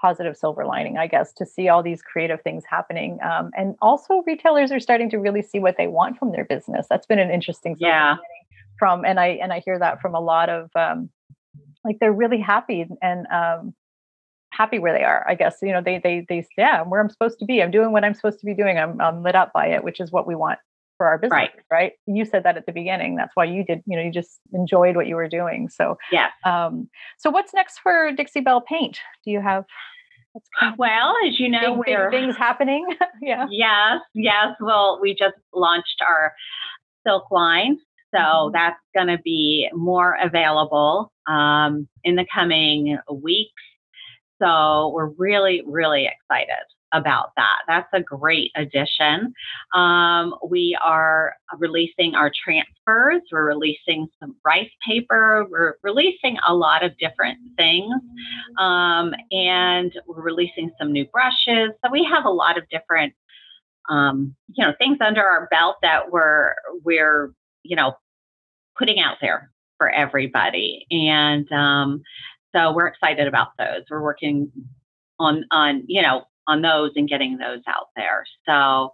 positive 0.02 0.36
silver 0.36 0.66
lining, 0.66 0.98
I 0.98 1.08
guess, 1.08 1.32
to 1.34 1.46
see 1.46 1.70
all 1.70 1.84
these 1.84 2.02
creative 2.02 2.42
things 2.42 2.64
happening. 2.68 3.20
Um, 3.22 3.52
and 3.56 3.76
also, 3.82 4.24
retailers 4.26 4.72
are 4.72 4.80
starting 4.80 5.10
to 5.12 5.18
really 5.18 5.44
see 5.44 5.60
what 5.60 5.78
they 5.78 5.88
want 5.88 6.18
from 6.18 6.32
their 6.32 6.46
business. 6.46 6.88
That's 6.90 7.06
been 7.06 7.20
an 7.20 7.30
interesting 7.30 7.76
yeah. 7.80 8.16
From 8.80 9.06
and 9.06 9.20
I 9.20 9.28
and 9.28 9.54
I 9.54 9.60
hear 9.60 9.78
that 9.78 10.02
from 10.02 10.16
a 10.16 10.20
lot 10.20 10.50
of 10.50 10.72
um, 10.76 11.10
like 11.86 11.98
they're 12.00 12.12
really 12.12 12.40
happy 12.40 12.88
and 13.02 13.28
um, 13.28 13.76
happy 14.50 14.80
where 14.80 14.98
they 14.98 15.04
are. 15.04 15.24
I 15.30 15.36
guess 15.36 15.58
you 15.62 15.72
know 15.72 15.82
they 15.82 16.00
they 16.00 16.26
they 16.28 16.48
yeah 16.58 16.82
I'm 16.82 16.90
where 16.90 17.00
I'm 17.00 17.10
supposed 17.10 17.38
to 17.40 17.46
be. 17.46 17.62
I'm 17.62 17.70
doing 17.70 17.92
what 17.92 18.04
I'm 18.04 18.16
supposed 18.16 18.40
to 18.40 18.46
be 18.46 18.56
doing. 18.56 18.80
I'm 18.80 19.00
I'm 19.00 19.22
lit 19.22 19.36
up 19.36 19.54
by 19.54 19.68
it, 19.68 19.84
which 19.84 20.00
is 20.00 20.12
what 20.12 20.26
we 20.26 20.34
want 20.34 20.58
for 21.02 21.08
our 21.08 21.18
business, 21.18 21.32
right. 21.32 21.50
right? 21.72 21.94
You 22.06 22.26
said 22.26 22.44
that 22.44 22.58
at 22.58 22.68
the 22.68 22.72
beginning. 22.72 23.16
That's 23.16 23.32
why 23.34 23.46
you 23.46 23.66
did, 23.66 23.82
you 23.88 23.98
know, 23.98 24.04
you 24.04 24.12
just 24.12 24.40
enjoyed 24.54 24.96
what 24.96 25.08
you 25.08 25.16
were 25.16 25.28
doing. 25.28 25.68
So, 25.68 25.98
yeah. 26.12 26.28
Um, 26.46 26.92
so 27.18 27.32
what's 27.32 27.56
next 27.56 27.80
for 27.80 28.12
Dixie 28.12 28.42
Belle 28.42 28.62
Paint? 28.62 29.00
Do 29.26 29.32
you 29.32 29.42
have 29.42 29.66
well, 30.78 31.16
as 31.28 31.40
you 31.40 31.50
know, 31.50 31.82
big, 31.84 31.96
we're 31.96 32.12
big 32.12 32.22
things 32.22 32.38
happening. 32.38 32.88
yeah. 33.22 33.48
Yes, 33.50 34.02
yes. 34.14 34.50
Well, 34.60 35.00
we 35.02 35.16
just 35.16 35.34
launched 35.56 36.04
our 36.08 36.34
silk 37.04 37.32
line, 37.32 37.80
so 38.14 38.20
mm-hmm. 38.20 38.54
that's 38.54 38.80
going 38.96 39.08
to 39.08 39.18
be 39.24 39.70
more 39.74 40.16
available 40.24 41.12
um, 41.28 41.88
in 42.04 42.16
the 42.16 42.28
coming 42.32 43.00
weeks. 43.12 43.50
So 44.40 44.92
we're 44.94 45.10
really, 45.18 45.64
really 45.66 46.06
excited 46.06 46.64
about 46.94 47.32
that. 47.38 47.60
That's 47.68 47.90
a 47.94 48.02
great 48.02 48.52
addition. 48.56 49.34
Um, 49.74 50.36
we 50.48 50.78
are 50.84 51.34
releasing 51.58 52.16
our 52.16 52.32
transfers. 52.44 53.22
We're 53.32 53.46
releasing 53.46 54.08
some 54.20 54.36
rice 54.46 54.70
paper. 54.88 55.46
We're 55.50 55.76
releasing 55.84 56.38
a 56.48 56.54
lot 56.54 56.84
of 56.84 56.98
different 56.98 57.38
things. 57.58 57.94
Um, 58.60 59.14
and 59.32 59.92
we're 60.08 60.22
releasing 60.22 60.72
some 60.80 60.92
new 60.92 61.06
brushes. 61.06 61.72
So 61.84 61.92
we 61.92 62.08
have 62.12 62.26
a 62.26 62.30
lot 62.30 62.58
of 62.58 62.68
different, 62.70 63.14
um, 63.90 64.36
you 64.54 64.66
know, 64.66 64.74
things 64.78 64.98
under 65.06 65.24
our 65.24 65.48
belt 65.52 65.78
that 65.82 66.12
we're, 66.12 66.56
we're, 66.84 67.34
you 67.64 67.76
know, 67.76 67.94
putting 68.78 69.00
out 69.00 69.18
there 69.22 69.52
for 69.78 69.90
everybody. 69.90 70.86
And 70.92 71.52
um, 71.52 72.02
so 72.54 72.74
we're 72.74 72.88
excited 72.88 73.28
about 73.28 73.50
those. 73.58 73.84
We're 73.90 74.04
working 74.04 74.52
on, 75.20 75.46
on, 75.52 75.84
you 75.88 76.02
know, 76.02 76.24
on 76.48 76.62
those 76.62 76.92
and 76.96 77.10
getting 77.10 77.38
those 77.38 77.62
out 77.68 77.88
there. 77.96 78.26
So, 78.48 78.92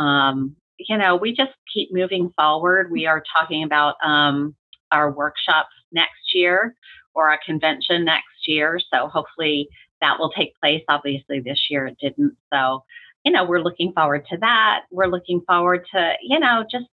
um, 0.00 0.56
you 0.78 0.96
know, 0.96 1.16
we 1.16 1.34
just 1.34 1.52
keep 1.72 1.90
moving 1.92 2.32
forward. 2.36 2.90
We 2.90 3.06
are 3.06 3.22
talking 3.38 3.64
about 3.64 3.96
um, 4.04 4.54
our 4.92 5.10
workshops 5.10 5.68
next 5.92 6.34
year 6.34 6.74
or 7.14 7.30
a 7.30 7.38
convention 7.44 8.04
next 8.04 8.46
year. 8.46 8.78
So 8.92 9.08
hopefully 9.08 9.68
that 10.00 10.18
will 10.18 10.30
take 10.30 10.54
place. 10.60 10.82
Obviously, 10.88 11.40
this 11.40 11.66
year 11.68 11.86
it 11.86 11.96
didn't. 12.00 12.36
So, 12.52 12.84
you 13.24 13.32
know, 13.32 13.44
we're 13.44 13.62
looking 13.62 13.92
forward 13.92 14.26
to 14.30 14.38
that. 14.38 14.82
We're 14.90 15.06
looking 15.06 15.42
forward 15.46 15.84
to, 15.92 16.12
you 16.22 16.38
know, 16.38 16.64
just 16.70 16.86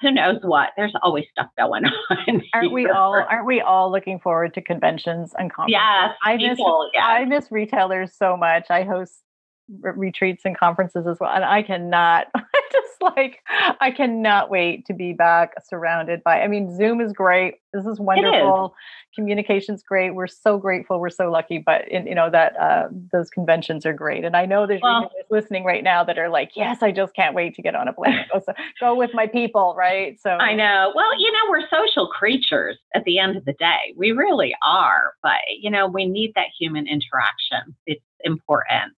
who 0.00 0.10
knows 0.10 0.38
what? 0.42 0.70
There's 0.76 0.94
always 1.02 1.24
stuff 1.30 1.48
going 1.56 1.84
on. 2.10 2.42
Aren't 2.52 2.72
we 2.72 2.88
all? 2.88 3.14
Aren't 3.14 3.46
we 3.46 3.60
all 3.60 3.90
looking 3.90 4.18
forward 4.18 4.54
to 4.54 4.60
conventions 4.60 5.32
and 5.38 5.52
conferences? 5.52 5.80
Yes, 5.80 6.14
I 6.24 6.36
miss. 6.36 6.58
People, 6.58 6.90
yes. 6.92 7.04
I 7.06 7.24
miss 7.24 7.50
retailers 7.50 8.14
so 8.14 8.36
much. 8.36 8.66
I 8.70 8.82
host 8.82 9.22
retreats 9.68 10.42
and 10.44 10.56
conferences 10.56 11.06
as 11.06 11.18
well. 11.20 11.30
And 11.30 11.44
I 11.44 11.62
cannot, 11.62 12.26
I 12.34 12.42
just 12.72 13.02
like, 13.02 13.40
I 13.80 13.90
cannot 13.90 14.50
wait 14.50 14.86
to 14.86 14.92
be 14.92 15.12
back 15.12 15.54
surrounded 15.64 16.22
by, 16.22 16.42
I 16.42 16.48
mean, 16.48 16.74
Zoom 16.76 17.00
is 17.00 17.12
great. 17.12 17.56
This 17.72 17.86
is 17.86 17.98
wonderful. 17.98 18.74
Communication's 19.14 19.82
great. 19.82 20.14
We're 20.14 20.26
so 20.26 20.58
grateful. 20.58 21.00
We're 21.00 21.10
so 21.10 21.30
lucky. 21.30 21.58
But, 21.58 21.88
in, 21.88 22.06
you 22.06 22.14
know, 22.14 22.30
that 22.30 22.56
uh, 22.56 22.88
those 23.12 23.30
conventions 23.30 23.84
are 23.84 23.92
great. 23.92 24.24
And 24.24 24.36
I 24.36 24.46
know 24.46 24.66
there's 24.66 24.82
well, 24.82 25.10
listening 25.30 25.64
right 25.64 25.82
now 25.82 26.04
that 26.04 26.18
are 26.18 26.28
like, 26.28 26.52
yes, 26.54 26.82
I 26.82 26.92
just 26.92 27.14
can't 27.14 27.34
wait 27.34 27.54
to 27.56 27.62
get 27.62 27.74
on 27.74 27.88
a 27.88 27.92
plane. 27.92 28.24
go, 28.32 28.40
so, 28.44 28.52
go 28.80 28.94
with 28.94 29.10
my 29.12 29.26
people. 29.26 29.74
Right. 29.76 30.20
So 30.20 30.30
I 30.30 30.54
know. 30.54 30.92
Well, 30.94 31.18
you 31.18 31.32
know, 31.32 31.50
we're 31.50 31.68
social 31.68 32.08
creatures 32.08 32.78
at 32.94 33.04
the 33.04 33.18
end 33.18 33.36
of 33.36 33.44
the 33.44 33.54
day. 33.54 33.94
We 33.96 34.12
really 34.12 34.54
are. 34.64 35.14
But, 35.22 35.40
you 35.60 35.70
know, 35.70 35.88
we 35.88 36.06
need 36.06 36.32
that 36.36 36.48
human 36.58 36.86
interaction. 36.86 37.74
It's 37.86 38.04
important. 38.24 38.92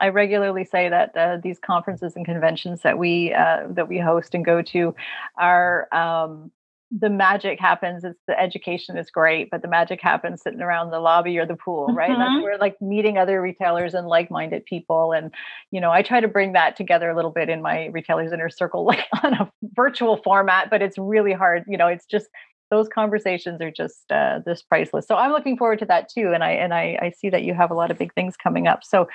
I 0.00 0.08
regularly 0.08 0.64
say 0.64 0.88
that 0.88 1.16
uh, 1.16 1.38
these 1.42 1.58
conferences 1.58 2.16
and 2.16 2.24
conventions 2.24 2.82
that 2.82 2.98
we 2.98 3.32
uh, 3.32 3.68
that 3.70 3.88
we 3.88 3.98
host 3.98 4.34
and 4.34 4.44
go 4.44 4.60
to 4.62 4.94
are 5.36 5.88
um, 5.94 6.50
the 6.90 7.10
magic 7.10 7.58
happens. 7.60 8.04
It's 8.04 8.20
the 8.26 8.38
education 8.38 8.96
is 8.96 9.10
great, 9.10 9.50
but 9.50 9.62
the 9.62 9.68
magic 9.68 10.00
happens 10.00 10.42
sitting 10.42 10.60
around 10.60 10.90
the 10.90 11.00
lobby 11.00 11.38
or 11.38 11.46
the 11.46 11.56
pool, 11.56 11.86
right? 11.86 12.10
Mm-hmm. 12.10 12.20
That's 12.20 12.42
where 12.42 12.58
like 12.58 12.80
meeting 12.80 13.18
other 13.18 13.40
retailers 13.40 13.94
and 13.94 14.06
like-minded 14.06 14.64
people. 14.64 15.12
And 15.12 15.32
you 15.70 15.80
know, 15.80 15.90
I 15.90 16.02
try 16.02 16.20
to 16.20 16.28
bring 16.28 16.52
that 16.52 16.76
together 16.76 17.10
a 17.10 17.16
little 17.16 17.30
bit 17.30 17.48
in 17.48 17.62
my 17.62 17.86
retailers 17.86 18.32
inner 18.32 18.50
circle, 18.50 18.84
like 18.86 19.06
on 19.22 19.34
a 19.34 19.50
virtual 19.74 20.18
format, 20.18 20.70
but 20.70 20.82
it's 20.82 20.98
really 20.98 21.32
hard. 21.32 21.64
You 21.66 21.76
know, 21.76 21.88
it's 21.88 22.06
just 22.06 22.28
those 22.74 22.88
conversations 22.88 23.60
are 23.60 23.70
just 23.70 24.10
uh, 24.10 24.40
just 24.44 24.68
priceless. 24.68 25.06
So 25.06 25.14
I'm 25.14 25.30
looking 25.30 25.56
forward 25.56 25.78
to 25.78 25.86
that 25.86 26.08
too, 26.08 26.32
and 26.34 26.42
I 26.42 26.50
and 26.52 26.74
I, 26.74 26.98
I 27.00 27.10
see 27.10 27.30
that 27.30 27.44
you 27.44 27.54
have 27.54 27.70
a 27.70 27.74
lot 27.74 27.90
of 27.92 27.98
big 27.98 28.12
things 28.14 28.36
coming 28.36 28.66
up. 28.66 28.82
So 28.82 29.06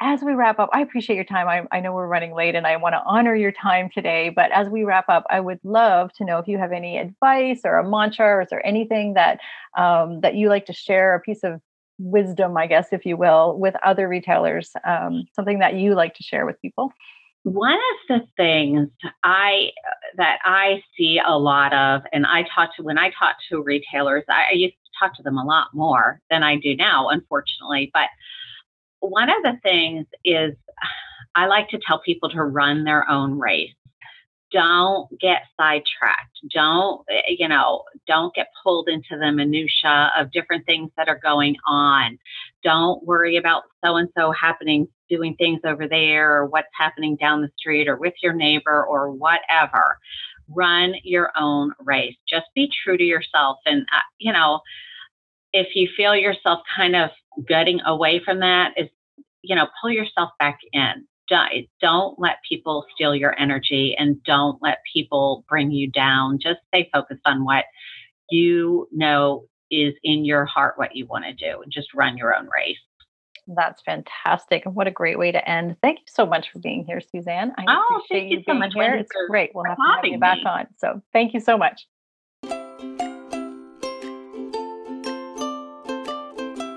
as 0.00 0.20
we 0.22 0.34
wrap 0.34 0.58
up, 0.58 0.68
I 0.72 0.80
appreciate 0.82 1.16
your 1.16 1.24
time. 1.24 1.48
I, 1.48 1.76
I 1.76 1.80
know 1.80 1.92
we're 1.92 2.06
running 2.06 2.34
late, 2.34 2.54
and 2.54 2.66
I 2.66 2.76
want 2.76 2.92
to 2.92 3.02
honor 3.06 3.34
your 3.34 3.52
time 3.52 3.88
today. 3.92 4.28
But 4.28 4.52
as 4.52 4.68
we 4.68 4.84
wrap 4.84 5.08
up, 5.08 5.24
I 5.30 5.40
would 5.40 5.60
love 5.64 6.12
to 6.18 6.24
know 6.24 6.38
if 6.38 6.46
you 6.48 6.58
have 6.58 6.72
any 6.72 6.98
advice 6.98 7.60
or 7.64 7.78
a 7.78 7.88
mantra, 7.88 8.26
or 8.26 8.42
is 8.42 8.48
there 8.50 8.66
anything 8.66 9.14
that 9.14 9.40
um, 9.78 10.20
that 10.20 10.34
you 10.34 10.48
like 10.50 10.66
to 10.66 10.74
share, 10.74 11.14
a 11.14 11.20
piece 11.20 11.42
of 11.42 11.60
wisdom, 11.98 12.56
I 12.56 12.66
guess, 12.66 12.88
if 12.92 13.06
you 13.06 13.16
will, 13.16 13.58
with 13.58 13.74
other 13.82 14.08
retailers, 14.08 14.70
um, 14.84 15.24
something 15.34 15.60
that 15.60 15.74
you 15.74 15.94
like 15.94 16.14
to 16.16 16.22
share 16.22 16.44
with 16.44 16.60
people? 16.60 16.92
One 17.44 17.74
of 17.74 17.80
the 18.08 18.20
things 18.36 18.88
I 19.24 19.70
that 20.16 20.38
I 20.44 20.82
see 20.96 21.20
a 21.24 21.36
lot 21.36 21.72
of, 21.72 22.02
and 22.12 22.24
I 22.26 22.44
talk 22.54 22.76
to 22.76 22.82
when 22.82 22.98
I 22.98 23.10
talk 23.18 23.36
to 23.50 23.62
retailers, 23.62 24.24
I, 24.28 24.44
I 24.50 24.54
used 24.54 24.74
to 24.74 24.90
talk 25.00 25.16
to 25.16 25.22
them 25.22 25.38
a 25.38 25.44
lot 25.44 25.68
more 25.72 26.20
than 26.30 26.42
I 26.42 26.56
do 26.56 26.76
now, 26.76 27.08
unfortunately. 27.08 27.90
But 27.92 28.08
one 29.00 29.28
of 29.28 29.42
the 29.42 29.58
things 29.62 30.06
is 30.24 30.54
I 31.34 31.46
like 31.46 31.68
to 31.70 31.80
tell 31.84 32.00
people 32.00 32.28
to 32.30 32.42
run 32.42 32.84
their 32.84 33.08
own 33.10 33.38
race 33.38 33.74
don't 34.52 35.08
get 35.20 35.42
sidetracked. 35.56 36.38
Don't, 36.54 37.02
eh, 37.10 37.34
you 37.38 37.48
know, 37.48 37.84
don't 38.06 38.34
get 38.34 38.48
pulled 38.62 38.88
into 38.88 39.18
the 39.18 39.32
minutia 39.32 40.12
of 40.16 40.30
different 40.32 40.66
things 40.66 40.90
that 40.96 41.08
are 41.08 41.18
going 41.18 41.56
on. 41.66 42.18
Don't 42.62 43.04
worry 43.04 43.36
about 43.36 43.64
so 43.84 43.96
and 43.96 44.08
so 44.16 44.30
happening, 44.32 44.86
doing 45.08 45.34
things 45.36 45.60
over 45.64 45.88
there, 45.88 46.36
or 46.36 46.46
what's 46.46 46.68
happening 46.78 47.16
down 47.16 47.40
the 47.40 47.50
street, 47.56 47.88
or 47.88 47.96
with 47.96 48.14
your 48.22 48.34
neighbor, 48.34 48.84
or 48.84 49.10
whatever. 49.10 49.98
Run 50.48 50.94
your 51.02 51.30
own 51.36 51.72
race. 51.80 52.16
Just 52.28 52.46
be 52.54 52.70
true 52.84 52.98
to 52.98 53.04
yourself. 53.04 53.58
And, 53.64 53.82
uh, 53.82 54.00
you 54.18 54.32
know, 54.32 54.60
if 55.52 55.68
you 55.74 55.88
feel 55.96 56.14
yourself 56.14 56.60
kind 56.76 56.96
of 56.96 57.10
getting 57.48 57.80
away 57.82 58.20
from 58.24 58.40
that, 58.40 58.72
is, 58.76 58.88
you 59.42 59.56
know, 59.56 59.66
pull 59.80 59.90
yourself 59.90 60.30
back 60.38 60.58
in 60.72 61.06
don't 61.80 62.18
let 62.18 62.36
people 62.48 62.84
steal 62.94 63.14
your 63.14 63.38
energy 63.38 63.94
and 63.98 64.22
don't 64.24 64.60
let 64.62 64.78
people 64.92 65.44
bring 65.48 65.70
you 65.70 65.90
down. 65.90 66.38
Just 66.40 66.60
stay 66.68 66.88
focused 66.92 67.22
on 67.24 67.44
what 67.44 67.64
you 68.30 68.88
know 68.92 69.46
is 69.70 69.94
in 70.02 70.24
your 70.24 70.44
heart, 70.44 70.74
what 70.76 70.94
you 70.94 71.06
want 71.06 71.24
to 71.24 71.32
do, 71.32 71.62
and 71.62 71.72
just 71.72 71.94
run 71.94 72.16
your 72.16 72.34
own 72.34 72.48
race. 72.56 72.78
That's 73.48 73.82
fantastic. 73.82 74.66
And 74.66 74.74
what 74.74 74.86
a 74.86 74.90
great 74.90 75.18
way 75.18 75.32
to 75.32 75.48
end. 75.48 75.76
Thank 75.82 75.98
you 76.00 76.04
so 76.08 76.24
much 76.26 76.50
for 76.52 76.60
being 76.60 76.84
here, 76.84 77.00
Suzanne. 77.00 77.52
I 77.58 77.64
oh, 77.68 77.96
appreciate 77.96 78.30
you, 78.30 78.38
you 78.38 78.44
being 78.44 78.62
so 78.62 78.80
here. 78.80 78.94
It's 78.94 79.10
great. 79.28 79.50
We'll 79.54 79.64
have 79.64 79.76
to 79.76 79.82
have 79.96 80.04
you 80.04 80.18
back 80.18 80.38
me. 80.38 80.44
on. 80.46 80.66
So 80.76 81.02
thank 81.12 81.34
you 81.34 81.40
so 81.40 81.58
much. 81.58 81.86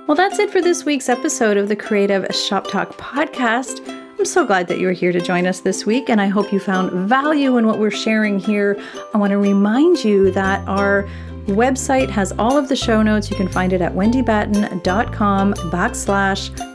Well, 0.08 0.16
that's 0.16 0.38
it 0.38 0.52
for 0.52 0.62
this 0.62 0.86
week's 0.86 1.10
episode 1.10 1.58
of 1.58 1.68
the 1.68 1.76
Creative 1.76 2.28
Shop 2.36 2.68
Talk 2.68 2.92
podcast. 2.98 3.95
I'm 4.18 4.24
so 4.26 4.46
glad 4.46 4.70
that 4.70 4.80
you're 4.80 4.94
here 4.94 5.12
to 5.12 5.20
join 5.20 5.46
us 5.46 5.60
this 5.60 5.86
week, 5.86 6.10
and 6.10 6.22
I 6.22 6.28
hope 6.28 6.54
you 6.54 6.60
found 6.60 6.92
value 7.10 7.58
in 7.58 7.68
what 7.68 7.80
we're 7.80 7.92
sharing 7.92 8.40
here. 8.40 8.82
I 9.14 9.18
want 9.18 9.32
to 9.32 9.38
remind 9.38 10.06
you 10.06 10.32
that 10.32 10.66
our 10.70 11.08
website 11.48 12.10
has 12.10 12.32
all 12.40 12.58
of 12.58 12.70
the 12.70 12.78
show 12.78 13.04
notes. 13.04 13.30
You 13.30 13.36
can 13.36 13.50
find 13.50 13.74
it 13.74 13.82
at 13.82 13.94
wendybatten.com 13.94 15.54
backslash 15.54 16.75